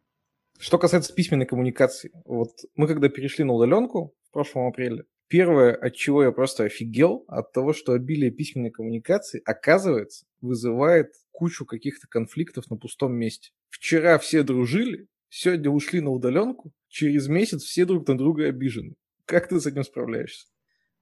Что 0.59 0.77
касается 0.77 1.13
письменной 1.13 1.45
коммуникации, 1.45 2.11
вот 2.25 2.51
мы 2.75 2.87
когда 2.87 3.09
перешли 3.09 3.43
на 3.43 3.53
удаленку 3.53 4.13
в 4.29 4.31
прошлом 4.31 4.67
апреле, 4.67 5.05
Первое, 5.29 5.75
от 5.75 5.93
чего 5.93 6.23
я 6.23 6.31
просто 6.31 6.63
офигел, 6.63 7.25
от 7.27 7.51
того, 7.51 7.73
что 7.73 7.91
обилие 7.91 8.31
письменной 8.31 8.71
коммуникации, 8.71 9.41
оказывается, 9.45 10.25
вызывает 10.39 11.11
кучу 11.31 11.65
каких-то 11.65 12.07
конфликтов 12.07 12.69
на 12.69 12.77
пустом 12.77 13.13
месте. 13.13 13.49
Вчера 13.69 14.19
все 14.19 14.43
дружили, 14.43 15.07
сегодня 15.29 15.69
ушли 15.69 15.99
на 15.99 16.11
удаленку, 16.11 16.71
через 16.87 17.27
месяц 17.27 17.63
все 17.63 17.83
друг 17.83 18.07
на 18.07 18.17
друга 18.17 18.45
обижены. 18.45 18.95
Как 19.25 19.49
ты 19.49 19.59
с 19.59 19.65
этим 19.65 19.83
справляешься? 19.83 20.47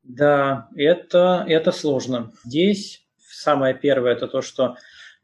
Да, 0.01 0.69
это, 0.75 1.45
это 1.47 1.71
сложно. 1.71 2.31
Здесь 2.43 3.07
самое 3.19 3.75
первое 3.75 4.13
это 4.13 4.27
то, 4.27 4.41
что 4.41 4.75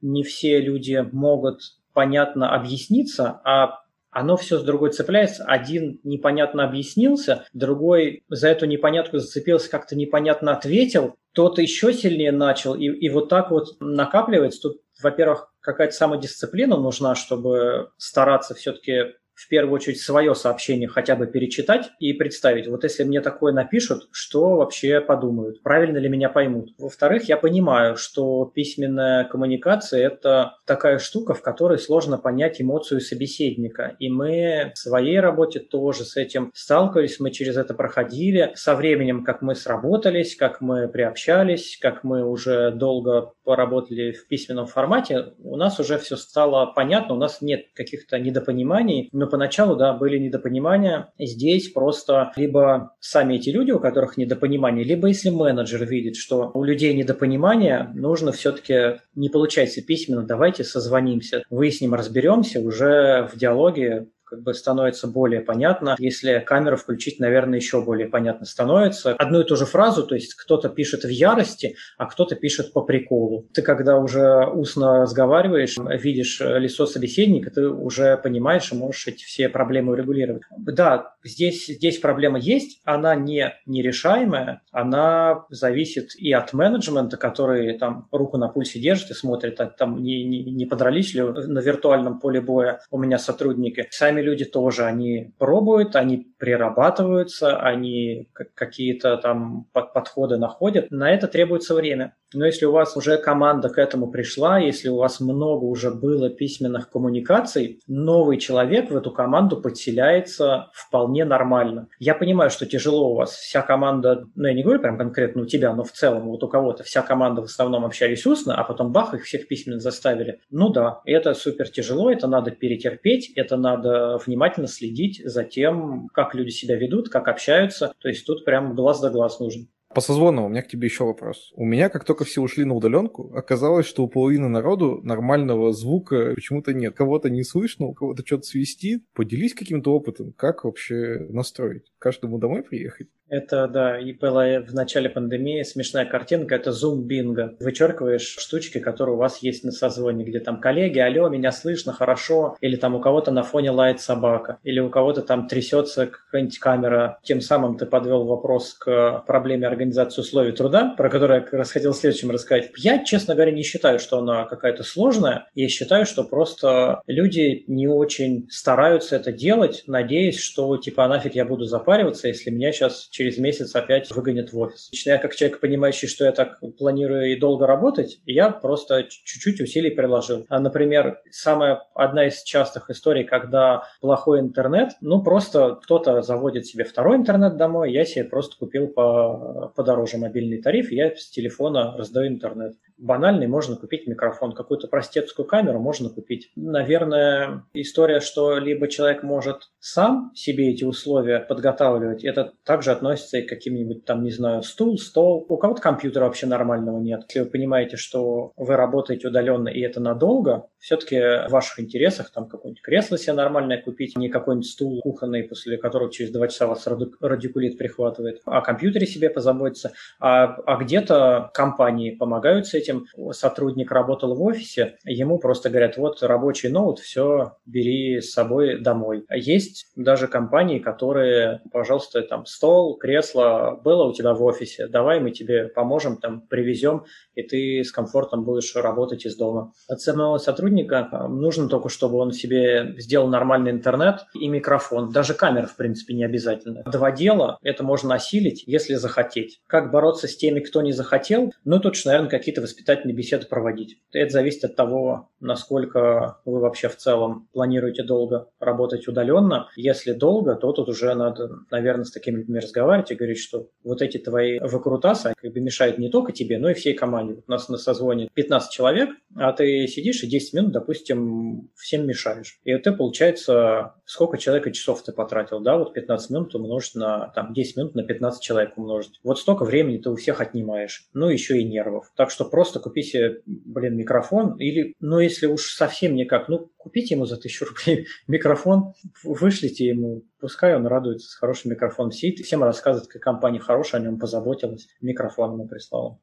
не 0.02 0.24
все 0.24 0.62
люди 0.62 1.04
могут 1.12 1.62
понятно 1.94 2.54
объясниться, 2.54 3.42
а 3.44 3.84
оно 4.12 4.38
все 4.38 4.60
с 4.60 4.64
другой 4.64 4.92
цепляется. 4.92 5.44
Один 5.46 6.00
непонятно 6.04 6.64
объяснился, 6.64 7.46
другой 7.54 8.24
за 8.30 8.50
эту 8.50 8.66
непонятку 8.66 9.18
зацепился, 9.18 9.70
как-то 9.70 9.96
непонятно 9.96 10.52
ответил, 10.52 11.16
тот 11.34 11.60
еще 11.60 11.94
сильнее 11.94 12.32
начал, 12.32 12.76
и, 12.76 12.86
и 12.86 13.10
вот 13.10 13.30
так 13.30 13.52
вот 13.52 13.78
накапливается. 13.80 14.62
Тут, 14.62 14.82
во-первых, 15.02 15.52
какая-то 15.62 15.94
самодисциплина 15.94 16.76
нужна, 16.76 17.16
чтобы 17.16 17.92
стараться 17.98 18.54
все-таки 18.54 19.14
в 19.42 19.48
первую 19.48 19.76
очередь 19.76 20.00
свое 20.00 20.36
сообщение 20.36 20.88
хотя 20.88 21.16
бы 21.16 21.26
перечитать 21.26 21.92
и 22.00 22.14
представить, 22.14 22.68
вот 22.68 22.84
если 22.84 23.04
мне 23.04 23.22
такое 23.22 23.54
напишут, 23.54 24.08
что 24.12 24.58
вообще 24.58 25.02
подумают, 25.02 25.64
правильно 25.64 25.98
ли 25.98 26.10
меня 26.10 26.30
поймут. 26.30 26.70
Во-вторых, 26.78 27.24
я 27.24 27.38
понимаю, 27.38 27.98
что 27.98 28.46
письменная 28.54 29.24
коммуникация– 29.24 30.06
это 30.08 30.58
такая 30.66 31.00
штука, 31.00 31.34
в 31.34 31.42
которой 31.42 31.80
сложно 31.80 32.18
понять 32.18 32.62
эмоцию 32.62 33.02
собеседника. 33.02 33.96
И 34.00 34.10
мы 34.10 34.72
в 34.76 34.78
своей 34.78 35.20
работе 35.20 35.60
тоже 35.60 36.04
с 36.04 36.18
этим 36.18 36.52
сталкивались, 36.54 37.20
мы 37.20 37.32
через 37.32 37.58
это 37.58 37.74
проходили. 37.74 38.52
Со 38.56 38.76
временем, 38.76 39.24
как 39.24 39.42
мы 39.42 39.56
сработались, 39.56 40.36
как 40.36 40.62
мы 40.62 40.88
приобщались, 40.88 41.78
как 41.82 42.04
мы 42.04 42.24
уже 42.24 42.72
долго 42.72 43.34
поработали 43.44 44.12
в 44.12 44.28
письменном 44.28 44.68
формате, 44.68 45.34
у 45.40 45.56
нас 45.56 45.80
уже 45.80 45.98
все 45.98 46.16
стало 46.16 46.66
понятно, 46.68 47.16
у 47.16 47.18
нас 47.18 47.42
нет 47.42 47.66
каких-то 47.74 48.20
недопониманий, 48.20 49.10
но 49.12 49.28
поначалу, 49.28 49.76
да, 49.76 49.94
были 49.94 50.18
недопонимания. 50.18 51.12
Здесь 51.18 51.70
просто 51.70 52.32
либо 52.36 52.96
сами 53.00 53.36
эти 53.36 53.50
люди, 53.50 53.72
у 53.72 53.80
которых 53.80 54.18
недопонимание, 54.18 54.84
либо 54.84 55.08
если 55.08 55.30
менеджер 55.30 55.86
видит, 55.86 56.16
что 56.16 56.52
у 56.54 56.64
людей 56.64 56.94
недопонимание, 56.94 57.92
нужно 57.94 58.32
все-таки, 58.32 59.00
не 59.16 59.30
получается 59.30 59.82
письменно, 59.82 60.24
давайте 60.24 60.64
созвонимся, 60.64 61.44
выясним, 61.50 61.94
разберемся 61.94 62.60
уже 62.60 63.30
в 63.32 63.38
диалоге, 63.38 64.08
как 64.32 64.44
бы 64.44 64.54
становится 64.54 65.08
более 65.08 65.42
понятно. 65.42 65.98
Если 66.00 66.40
камеру 66.40 66.78
включить, 66.78 67.20
наверное, 67.20 67.60
еще 67.60 67.82
более 67.82 68.08
понятно 68.08 68.46
становится. 68.46 69.14
Одну 69.14 69.42
и 69.42 69.44
ту 69.44 69.58
же 69.58 69.66
фразу, 69.66 70.08
то 70.08 70.16
есть 70.16 70.36
кто-то 70.36 70.70
пишет 70.70 71.04
в 71.04 71.10
ярости, 71.10 71.76
а 71.98 72.06
кто-то 72.06 72.38
пишет 72.38 72.72
по 72.72 72.82
приколу. 72.82 73.50
Ты 73.54 73.62
когда 73.62 73.98
уже 73.98 74.48
устно 74.48 75.02
разговариваешь, 75.02 75.76
видишь 76.02 76.40
лицо 76.40 76.86
собеседника, 76.86 77.52
ты 77.52 77.68
уже 77.68 78.16
понимаешь 78.16 78.72
и 78.72 78.76
можешь 78.76 79.08
эти 79.08 79.26
все 79.26 79.50
проблемы 79.50 79.92
урегулировать. 79.92 80.44
Да, 80.58 81.16
здесь, 81.26 81.68
здесь 81.68 82.00
проблема 82.00 82.40
есть, 82.40 82.80
она 82.86 83.16
не 83.16 83.54
нерешаемая, 83.66 84.62
она 84.72 85.44
зависит 85.50 86.16
и 86.16 86.32
от 86.32 86.54
менеджмента, 86.54 87.18
который 87.18 87.78
там 87.78 88.08
руку 88.14 88.38
на 88.38 88.48
пульсе 88.48 88.80
держит 88.80 89.12
и 89.12 89.14
смотрит, 89.14 89.60
а 89.60 89.66
там 89.66 90.02
не, 90.02 90.24
не, 90.24 90.44
не 90.44 90.66
подрались 90.66 91.14
ли 91.14 91.22
на 91.22 91.60
виртуальном 91.60 92.22
поле 92.22 92.40
боя 92.40 92.80
у 92.90 92.98
меня 92.98 93.20
сотрудники. 93.20 93.88
Сами 94.22 94.30
люди 94.30 94.46
тоже, 94.46 94.86
они 94.86 95.34
пробуют, 95.40 95.96
они 95.96 96.28
прирабатываются, 96.38 97.60
они 97.60 98.30
какие-то 98.54 99.18
там 99.18 99.66
подходы 99.74 100.38
находят. 100.38 100.92
На 100.92 101.12
это 101.12 101.28
требуется 101.28 101.74
время. 101.74 102.16
Но 102.34 102.46
если 102.46 102.66
у 102.66 102.72
вас 102.72 102.96
уже 102.96 103.18
команда 103.18 103.70
к 103.70 103.78
этому 103.78 104.10
пришла, 104.10 104.60
если 104.60 104.90
у 104.90 104.98
вас 104.98 105.20
много 105.20 105.66
уже 105.66 105.92
было 105.92 106.30
письменных 106.30 106.90
коммуникаций, 106.90 107.80
новый 107.88 108.38
человек 108.38 108.90
в 108.90 108.96
эту 108.96 109.12
команду 109.12 109.58
подселяется 109.58 110.70
вполне 110.74 111.26
нормально. 111.26 111.88
Я 112.00 112.16
понимаю, 112.16 112.50
что 112.50 112.66
тяжело 112.66 113.12
у 113.12 113.16
вас. 113.16 113.32
Вся 113.32 113.62
команда, 113.62 114.26
ну 114.36 114.48
я 114.48 114.54
не 114.54 114.64
говорю 114.64 114.82
прям 114.82 114.98
конкретно 114.98 115.44
у 115.44 115.46
тебя, 115.46 115.74
но 115.74 115.84
в 115.84 115.92
целом 115.92 116.30
вот 116.30 116.44
у 116.44 116.48
кого-то 116.48 116.84
вся 116.84 117.02
команда 117.02 117.42
в 117.42 117.46
основном 117.46 117.86
общались 117.86 118.26
устно, 118.26 118.56
а 118.56 118.64
потом 118.64 118.92
бах, 118.92 119.14
их 119.14 119.24
всех 119.24 119.48
письменно 119.48 119.80
заставили. 119.80 120.40
Ну 120.50 120.70
да, 120.70 121.02
это 121.06 121.34
супер 121.34 121.70
тяжело, 121.70 122.12
это 122.12 122.28
надо 122.28 122.52
перетерпеть, 122.52 123.32
это 123.36 123.58
надо 123.58 124.20
внимательно 124.26 124.68
следить 124.68 125.22
за 125.24 125.44
тем, 125.44 126.08
как 126.14 126.34
люди 126.36 126.50
себя 126.50 126.76
ведут, 126.76 127.10
как 127.10 127.28
общаются. 127.28 127.94
То 128.00 128.08
есть 128.08 128.26
тут 128.26 128.46
прям 128.46 128.76
глаз 128.76 129.02
да 129.02 129.10
глаз 129.10 129.40
нужен. 129.40 129.68
По 129.94 130.00
созвону 130.00 130.46
у 130.46 130.50
меня 130.50 130.62
к 130.62 130.68
тебе 130.68 130.88
еще 130.88 131.04
вопрос. 131.04 131.52
У 131.56 131.66
меня, 131.66 131.90
как 131.90 132.06
только 132.06 132.24
все 132.24 132.42
ушли 132.42 132.64
на 132.64 132.74
удаленку, 132.74 133.34
оказалось, 133.36 133.86
что 133.86 134.04
у 134.04 134.08
половины 134.08 134.48
народу 134.48 135.02
нормального 135.04 135.74
звука 135.74 136.34
почему-то 136.34 136.74
нет. 136.74 136.96
Кого-то 136.96 137.30
не 137.30 137.44
слышно, 137.44 137.88
у 137.88 137.94
кого-то 137.94 138.24
что-то 138.26 138.44
свистит. 138.44 139.04
Поделись 139.14 139.54
каким-то 139.54 139.94
опытом, 139.94 140.32
как 140.34 140.64
вообще 140.64 141.28
настроить? 141.30 141.92
Каждому 142.00 142.38
домой 142.38 142.64
приехать? 142.64 143.10
Это, 143.32 143.70
да, 143.70 143.98
и 143.98 144.12
была 144.12 144.60
в 144.60 144.74
начале 144.74 145.10
пандемии 145.10 145.64
смешная 145.64 146.04
картинка, 146.04 146.56
это 146.56 146.72
Zoom 146.72 147.04
бинго. 147.04 147.56
Вычеркиваешь 147.62 148.36
штучки, 148.38 148.80
которые 148.80 149.16
у 149.16 149.18
вас 149.18 149.42
есть 149.42 149.64
на 149.64 149.72
созвоне, 149.72 150.26
где 150.26 150.42
там 150.42 150.60
коллеги, 150.60 151.00
алло, 151.00 151.30
меня 151.30 151.54
слышно, 151.54 151.94
хорошо, 151.94 152.58
или 152.60 152.76
там 152.76 152.94
у 152.94 153.00
кого-то 153.00 153.32
на 153.32 153.44
фоне 153.44 153.72
лает 153.72 154.02
собака, 154.02 154.58
или 154.64 154.82
у 154.82 154.90
кого-то 154.90 155.22
там 155.22 155.48
трясется 155.48 156.08
какая-нибудь 156.08 156.60
камера. 156.60 157.20
Тем 157.24 157.40
самым 157.40 157.78
ты 157.78 157.86
подвел 157.86 158.26
вопрос 158.26 158.74
к 158.74 159.24
проблеме 159.26 159.66
организации 159.66 160.20
условий 160.20 160.52
труда, 160.52 160.94
про 160.98 161.10
которую 161.10 161.40
я 161.40 161.42
как 161.46 161.54
раз 161.54 161.72
хотел 161.72 161.94
следующим 161.94 162.32
рассказать. 162.32 162.72
Я, 162.76 163.02
честно 163.02 163.34
говоря, 163.34 163.54
не 163.54 163.64
считаю, 163.64 164.00
что 164.00 164.20
она 164.20 164.44
какая-то 164.44 164.84
сложная. 164.84 165.48
Я 165.56 165.70
считаю, 165.70 166.06
что 166.06 166.26
просто 166.26 167.02
люди 167.08 167.64
не 167.68 167.88
очень 167.88 168.50
стараются 168.50 169.16
это 169.16 169.32
делать, 169.32 169.84
надеясь, 169.88 170.38
что 170.38 170.76
типа, 170.76 171.06
а 171.06 171.08
нафиг 171.08 171.34
я 171.36 171.46
буду 171.46 171.64
запариваться, 171.64 172.28
если 172.28 172.50
меня 172.50 172.74
сейчас 172.74 173.08
через 173.22 173.38
месяц 173.38 173.76
опять 173.76 174.10
выгонят 174.10 174.52
в 174.52 174.58
офис. 174.58 174.90
Лично 174.92 175.12
я 175.12 175.18
как 175.20 175.36
человек, 175.36 175.60
понимающий, 175.60 176.08
что 176.08 176.26
я 176.26 176.32
так 176.32 176.60
планирую 176.80 177.32
и 177.32 177.40
долго 177.40 177.68
работать, 177.68 178.20
я 178.26 178.50
просто 178.50 179.04
чуть-чуть 179.04 179.62
усилий 179.62 179.92
приложил. 179.92 180.48
А, 180.50 180.60
например, 180.60 181.22
самая 181.30 181.84
одна 181.94 182.26
из 182.28 182.42
частых 182.42 182.90
историй, 182.90 183.24
когда 183.24 183.84
плохой 184.02 184.40
интернет, 184.40 184.94
ну 185.02 185.22
просто 185.22 185.76
кто-то 185.84 186.24
заводит 186.24 186.66
себе 186.66 186.84
второй 186.84 187.18
интернет 187.18 187.58
домой, 187.58 187.94
я 187.94 188.06
себе 188.06 188.26
просто 188.26 188.58
купил 188.58 188.88
по, 188.88 189.72
подороже 189.76 190.18
мобильный 190.18 190.60
тариф, 190.60 190.92
я 190.92 191.16
с 191.16 191.30
телефона 191.30 191.96
раздаю 191.96 192.28
интернет. 192.28 192.74
Банальный 193.02 193.48
можно 193.48 193.76
купить 193.76 194.08
микрофон, 194.08 194.54
какую-то 194.54 194.88
простецкую 194.88 195.46
камеру 195.48 195.80
можно 195.80 196.10
купить. 196.10 196.52
Наверное, 196.56 197.66
история, 197.74 198.20
что 198.20 198.58
либо 198.58 198.88
человек 198.88 199.24
может 199.24 199.72
сам 199.80 200.32
себе 200.36 200.70
эти 200.70 200.84
условия 200.84 201.40
подготавливать, 201.40 202.24
это 202.24 202.54
также 202.64 202.92
относится 202.92 203.40
и 203.40 203.42
к 203.42 203.50
каким-нибудь 203.50 204.06
там, 204.06 204.24
не 204.24 204.32
знаю, 204.32 204.62
стул, 204.62 204.98
стол. 204.98 205.46
У 205.50 205.58
кого-то 205.58 205.82
компьютера 205.82 206.26
вообще 206.26 206.46
нормального 206.46 207.00
нет. 207.00 207.24
Если 207.28 207.42
вы 207.42 207.46
понимаете, 207.48 207.98
что 207.98 208.52
вы 208.56 208.76
работаете 208.76 209.28
удаленно 209.28 209.70
и 209.70 209.82
это 209.82 210.00
надолго, 210.00 210.68
все-таки 210.78 211.18
в 211.48 211.50
ваших 211.50 211.80
интересах 211.80 212.32
там 212.32 212.48
какое-нибудь 212.48 212.82
кресло 212.82 213.18
себе 213.18 213.34
нормальное 213.34 213.82
купить, 213.82 214.16
не 214.16 214.30
какой-нибудь 214.30 214.70
стул 214.70 215.02
кухонный, 215.02 215.44
после 215.44 215.78
которого 215.78 216.12
через 216.12 216.32
два 216.32 216.48
часа 216.48 216.68
вас 216.68 216.88
радикулит 216.88 217.78
прихватывает, 217.78 218.42
о 218.46 218.62
компьютере 218.62 219.08
себе 219.08 219.30
позаботиться, 219.30 219.94
а, 220.20 220.56
а 220.66 220.78
где-то 220.78 221.52
компании 221.54 222.12
помогают 222.12 222.68
с 222.68 222.74
этим. 222.74 222.91
Сотрудник 223.32 223.92
работал 223.92 224.36
в 224.36 224.42
офисе, 224.42 224.98
ему 225.06 225.40
просто 225.40 225.70
говорят, 225.70 225.98
вот 225.98 226.22
рабочий 226.24 226.70
ноут, 226.70 227.00
все, 227.00 227.54
бери 227.66 228.22
с 228.22 228.32
собой 228.32 228.80
домой. 228.80 229.26
Есть 229.34 229.88
даже 229.96 230.28
компании, 230.28 230.80
которые, 230.80 231.62
пожалуйста, 231.72 232.22
там 232.22 232.46
стол, 232.46 232.98
кресло 232.98 233.80
было 233.84 234.06
у 234.06 234.14
тебя 234.14 234.34
в 234.34 234.44
офисе, 234.44 234.88
давай 234.88 235.20
мы 235.20 235.32
тебе 235.32 235.68
поможем, 235.68 236.18
там 236.18 236.42
привезем, 236.42 237.06
и 237.36 237.44
ты 237.44 237.84
с 237.84 237.92
комфортом 237.92 238.44
будешь 238.44 238.76
работать 238.76 239.26
из 239.26 239.36
дома. 239.36 239.72
От 239.88 240.02
самого 240.02 240.38
сотрудника 240.38 241.08
а, 241.12 241.28
нужно 241.28 241.70
только, 241.70 241.90
чтобы 241.90 242.18
он 242.18 242.32
себе 242.32 242.96
сделал 242.98 243.28
нормальный 243.28 243.72
интернет 243.72 244.26
и 244.34 244.48
микрофон. 244.48 245.10
Даже 245.10 245.34
камера, 245.34 245.68
в 245.68 245.76
принципе, 245.76 246.14
не 246.14 246.24
обязательно. 246.24 246.84
Два 246.84 247.12
дела, 247.12 247.58
это 247.62 247.84
можно 247.84 248.16
осилить, 248.16 248.64
если 248.66 248.96
захотеть. 248.96 249.62
Как 249.68 249.92
бороться 249.92 250.28
с 250.28 250.36
теми, 250.36 250.60
кто 250.60 250.82
не 250.82 250.92
захотел? 250.92 251.54
Ну, 251.64 251.80
тут 251.80 251.96
наверное, 252.06 252.30
какие-то 252.30 252.62
воспитательные 252.72 253.16
беседы 253.16 253.46
проводить. 253.46 253.98
Это 254.12 254.32
зависит 254.32 254.64
от 254.64 254.76
того, 254.76 255.30
насколько 255.40 256.38
вы 256.46 256.60
вообще 256.60 256.88
в 256.88 256.96
целом 256.96 257.48
планируете 257.54 258.04
долго 258.04 258.48
работать 258.60 259.08
удаленно. 259.08 259.68
Если 259.76 260.14
долго, 260.14 260.56
то 260.56 260.72
тут 260.72 260.90
уже 260.90 261.14
надо, 261.14 261.50
наверное, 261.70 262.06
с 262.06 262.12
такими 262.12 262.38
людьми 262.38 262.60
разговаривать 262.60 263.12
и 263.12 263.16
говорить, 263.16 263.40
что 263.40 263.68
вот 263.84 264.02
эти 264.02 264.18
твои 264.18 264.60
выкрутасы 264.60 265.34
как 265.36 265.54
бы 265.54 265.60
мешают 265.60 265.98
не 265.98 266.10
только 266.10 266.32
тебе, 266.32 266.58
но 266.58 266.70
и 266.70 266.74
всей 266.74 266.94
команде. 266.94 267.36
Вот 267.36 267.44
у 267.48 267.52
нас 267.52 267.70
на 267.70 267.78
созвоне 267.78 268.30
15 268.34 268.72
человек, 268.72 269.10
а 269.36 269.52
ты 269.54 269.88
сидишь 269.88 270.24
и 270.24 270.28
10 270.28 270.54
минут, 270.54 270.72
допустим, 270.72 271.70
всем 271.76 272.08
мешаешь. 272.08 272.60
И 272.64 272.72
это 272.72 272.94
получается, 272.94 273.96
сколько 274.12 274.38
человека 274.38 274.72
часов 274.72 275.02
ты 275.04 275.14
потратил, 275.14 275.62
да, 275.62 275.78
вот 275.78 275.94
15 275.94 276.32
минут 276.32 276.54
умножить 276.54 276.96
на, 276.96 277.30
там, 277.30 277.54
10 277.54 277.78
минут 277.78 277.96
на 277.96 278.04
15 278.04 278.44
человек 278.44 278.78
умножить. 278.78 279.22
Вот 279.24 279.40
столько 279.40 279.64
времени 279.64 280.00
ты 280.00 280.10
у 280.10 280.18
всех 280.18 280.42
отнимаешь, 280.42 281.08
ну, 281.14 281.30
еще 281.30 281.58
и 281.60 281.64
нервов. 281.64 282.12
Так 282.18 282.30
что 282.30 282.44
просто 282.44 282.82
купи 282.82 283.04
себе, 283.04 283.42
блин, 283.46 283.96
микрофон 283.96 284.58
или, 284.58 284.96
ну, 285.00 285.20
если 285.20 285.46
уж 285.46 285.62
совсем 285.62 286.16
никак, 286.16 286.50
ну, 286.50 286.70
купите 286.76 287.16
ему 287.16 287.26
за 287.26 287.38
тысячу 287.38 287.64
рублей 287.64 288.06
микрофон, 288.28 288.96
вышлите 289.24 289.88
ему, 289.88 290.24
пускай 290.42 290.76
он 290.76 290.86
радуется 290.88 291.30
с 291.30 291.36
хорошим 291.36 291.72
микрофоном, 291.72 292.12
сидит 292.12 292.42
и 292.42 292.44
всем 292.44 292.66
рассказывает, 292.66 293.10
как 293.10 293.22
компания 293.22 293.60
хорошая, 293.60 294.02
о 294.02 294.04
нем 294.04 294.20
позаботилась, 294.20 294.90
микрофон 295.00 295.54
ему 295.54 295.70
прислала. 295.70 296.20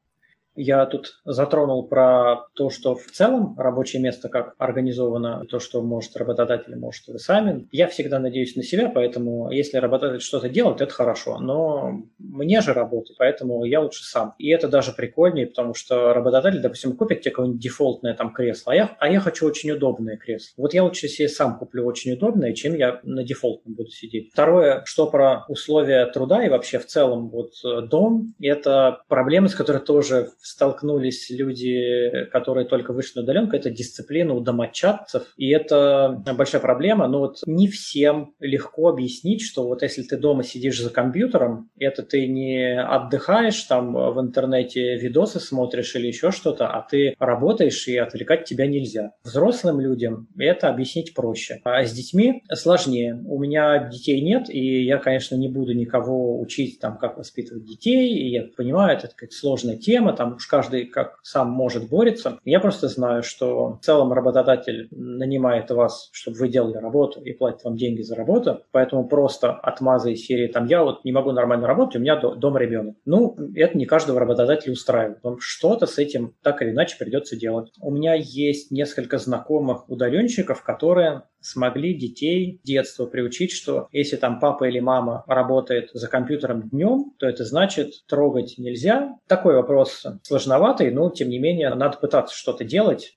Я 0.61 0.85
тут 0.85 1.21
затронул 1.23 1.87
про 1.87 2.47
то, 2.53 2.69
что 2.69 2.95
в 2.95 3.05
целом 3.11 3.55
рабочее 3.57 4.01
место 4.01 4.27
как 4.27 4.55
организовано, 4.57 5.45
то, 5.49 5.59
что 5.59 5.81
может 5.81 6.17
работодатель, 6.17 6.75
может 6.75 7.07
вы 7.07 7.17
сами. 7.17 7.67
Я 7.71 7.87
всегда 7.87 8.19
надеюсь 8.19 8.57
на 8.57 8.63
себя, 8.63 8.91
поэтому 8.93 9.49
если 9.51 9.77
работодатель 9.77 10.21
что-то 10.21 10.49
делает, 10.49 10.81
это 10.81 10.93
хорошо. 10.93 11.39
Но 11.39 12.01
мне 12.17 12.59
же 12.59 12.73
работать, 12.73 13.15
поэтому 13.17 13.63
я 13.63 13.79
лучше 13.79 14.03
сам. 14.03 14.35
И 14.37 14.49
это 14.49 14.67
даже 14.67 14.91
прикольнее, 14.91 15.47
потому 15.47 15.73
что 15.73 16.13
работодатель, 16.13 16.61
допустим, 16.61 16.97
купит 16.97 17.21
тебе 17.21 17.31
какое-нибудь 17.31 17.61
дефолтное 17.61 18.13
там 18.13 18.33
кресло, 18.33 18.73
а 18.73 18.75
я, 18.75 18.97
а 18.99 19.09
я 19.09 19.21
хочу 19.21 19.47
очень 19.47 19.71
удобное 19.71 20.17
кресло. 20.17 20.53
Вот 20.57 20.73
я 20.73 20.83
лучше 20.83 21.07
себе 21.07 21.29
сам 21.29 21.57
куплю 21.57 21.85
очень 21.85 22.11
удобное, 22.11 22.51
чем 22.53 22.75
я 22.75 22.99
на 23.03 23.23
дефолтном 23.23 23.75
буду 23.75 23.91
сидеть. 23.91 24.31
Второе, 24.33 24.83
что 24.85 25.07
про 25.07 25.45
условия 25.47 26.05
труда 26.07 26.45
и 26.45 26.49
вообще 26.49 26.79
в 26.79 26.85
целом 26.85 27.29
вот 27.29 27.51
э, 27.63 27.81
дом, 27.81 28.33
это 28.41 29.03
проблемы, 29.07 29.47
с 29.47 29.55
которой 29.55 29.79
тоже 29.79 30.29
столкнулись 30.49 31.29
люди, 31.29 32.25
которые 32.31 32.65
только 32.67 32.91
вышли 32.91 33.19
на 33.19 33.23
удаленку, 33.23 33.55
это 33.55 33.69
дисциплина 33.69 34.33
у 34.33 34.39
домочадцев, 34.39 35.23
и 35.37 35.49
это 35.49 36.23
большая 36.35 36.61
проблема, 36.61 37.07
но 37.07 37.19
вот 37.19 37.37
не 37.45 37.67
всем 37.67 38.33
легко 38.39 38.89
объяснить, 38.89 39.41
что 39.41 39.67
вот 39.67 39.83
если 39.83 40.01
ты 40.01 40.17
дома 40.17 40.43
сидишь 40.43 40.81
за 40.81 40.89
компьютером, 40.89 41.69
это 41.77 42.01
ты 42.01 42.27
не 42.27 42.81
отдыхаешь, 42.81 43.61
там 43.63 43.93
в 43.93 44.19
интернете 44.19 44.97
видосы 44.97 45.39
смотришь 45.39 45.95
или 45.95 46.07
еще 46.07 46.31
что-то, 46.31 46.67
а 46.67 46.81
ты 46.89 47.13
работаешь, 47.19 47.87
и 47.87 47.97
отвлекать 47.97 48.45
тебя 48.45 48.65
нельзя. 48.65 49.11
Взрослым 49.23 49.79
людям 49.79 50.27
это 50.37 50.69
объяснить 50.69 51.13
проще, 51.13 51.61
а 51.63 51.83
с 51.85 51.91
детьми 51.91 52.43
сложнее. 52.51 53.21
У 53.27 53.39
меня 53.39 53.89
детей 53.89 54.21
нет, 54.21 54.49
и 54.49 54.83
я, 54.83 54.97
конечно, 54.97 55.35
не 55.35 55.47
буду 55.47 55.73
никого 55.73 56.39
учить, 56.39 56.79
там, 56.79 56.97
как 56.97 57.17
воспитывать 57.17 57.65
детей, 57.65 58.13
и 58.15 58.29
я 58.29 58.47
понимаю, 58.57 58.97
это 58.97 59.09
такая 59.09 59.29
сложная 59.29 59.77
тема, 59.77 60.13
там 60.13 60.38
уж 60.39 60.47
каждый 60.47 60.85
как 60.85 61.19
сам 61.21 61.49
может 61.51 61.89
борется. 61.89 62.39
Я 62.45 62.59
просто 62.59 62.87
знаю, 62.87 63.23
что 63.23 63.73
в 63.73 63.79
целом 63.81 64.13
работодатель 64.13 64.87
нанимает 64.91 65.69
вас, 65.69 66.09
чтобы 66.11 66.37
вы 66.37 66.47
делали 66.47 66.77
работу 66.77 67.21
и 67.21 67.33
платит 67.33 67.63
вам 67.63 67.75
деньги 67.75 68.01
за 68.01 68.15
работу, 68.15 68.61
поэтому 68.71 69.07
просто 69.07 69.51
отмазы 69.51 70.13
из 70.13 70.25
серии 70.25 70.47
там 70.47 70.65
я 70.65 70.83
вот 70.83 71.03
не 71.03 71.11
могу 71.11 71.31
нормально 71.31 71.67
работать, 71.67 71.97
у 71.97 71.99
меня 71.99 72.15
дома 72.15 72.59
ребенок. 72.59 72.95
Ну, 73.05 73.35
это 73.55 73.77
не 73.77 73.85
каждого 73.85 74.19
работодателя 74.19 74.73
устраивает. 74.73 75.19
Вам 75.23 75.37
что-то 75.39 75.85
с 75.85 75.97
этим 75.97 76.35
так 76.41 76.61
или 76.61 76.71
иначе 76.71 76.97
придется 76.97 77.35
делать. 77.35 77.71
У 77.81 77.91
меня 77.91 78.13
есть 78.15 78.71
несколько 78.71 79.17
знакомых 79.17 79.89
удаленщиков, 79.89 80.63
которые 80.63 81.23
смогли 81.41 81.93
детей 81.93 82.59
детства 82.63 83.05
приучить, 83.05 83.51
что 83.51 83.87
если 83.91 84.15
там 84.15 84.39
папа 84.39 84.65
или 84.65 84.79
мама 84.79 85.23
работает 85.27 85.89
за 85.93 86.07
компьютером 86.07 86.69
днем, 86.69 87.13
то 87.17 87.27
это 87.27 87.45
значит 87.45 88.05
трогать 88.07 88.55
нельзя. 88.57 89.17
Такой 89.27 89.55
вопрос 89.55 90.05
сложноватый, 90.23 90.91
но 90.91 91.09
тем 91.09 91.29
не 91.29 91.39
менее 91.39 91.73
надо 91.73 91.97
пытаться 91.97 92.35
что-то 92.35 92.63
делать. 92.63 93.15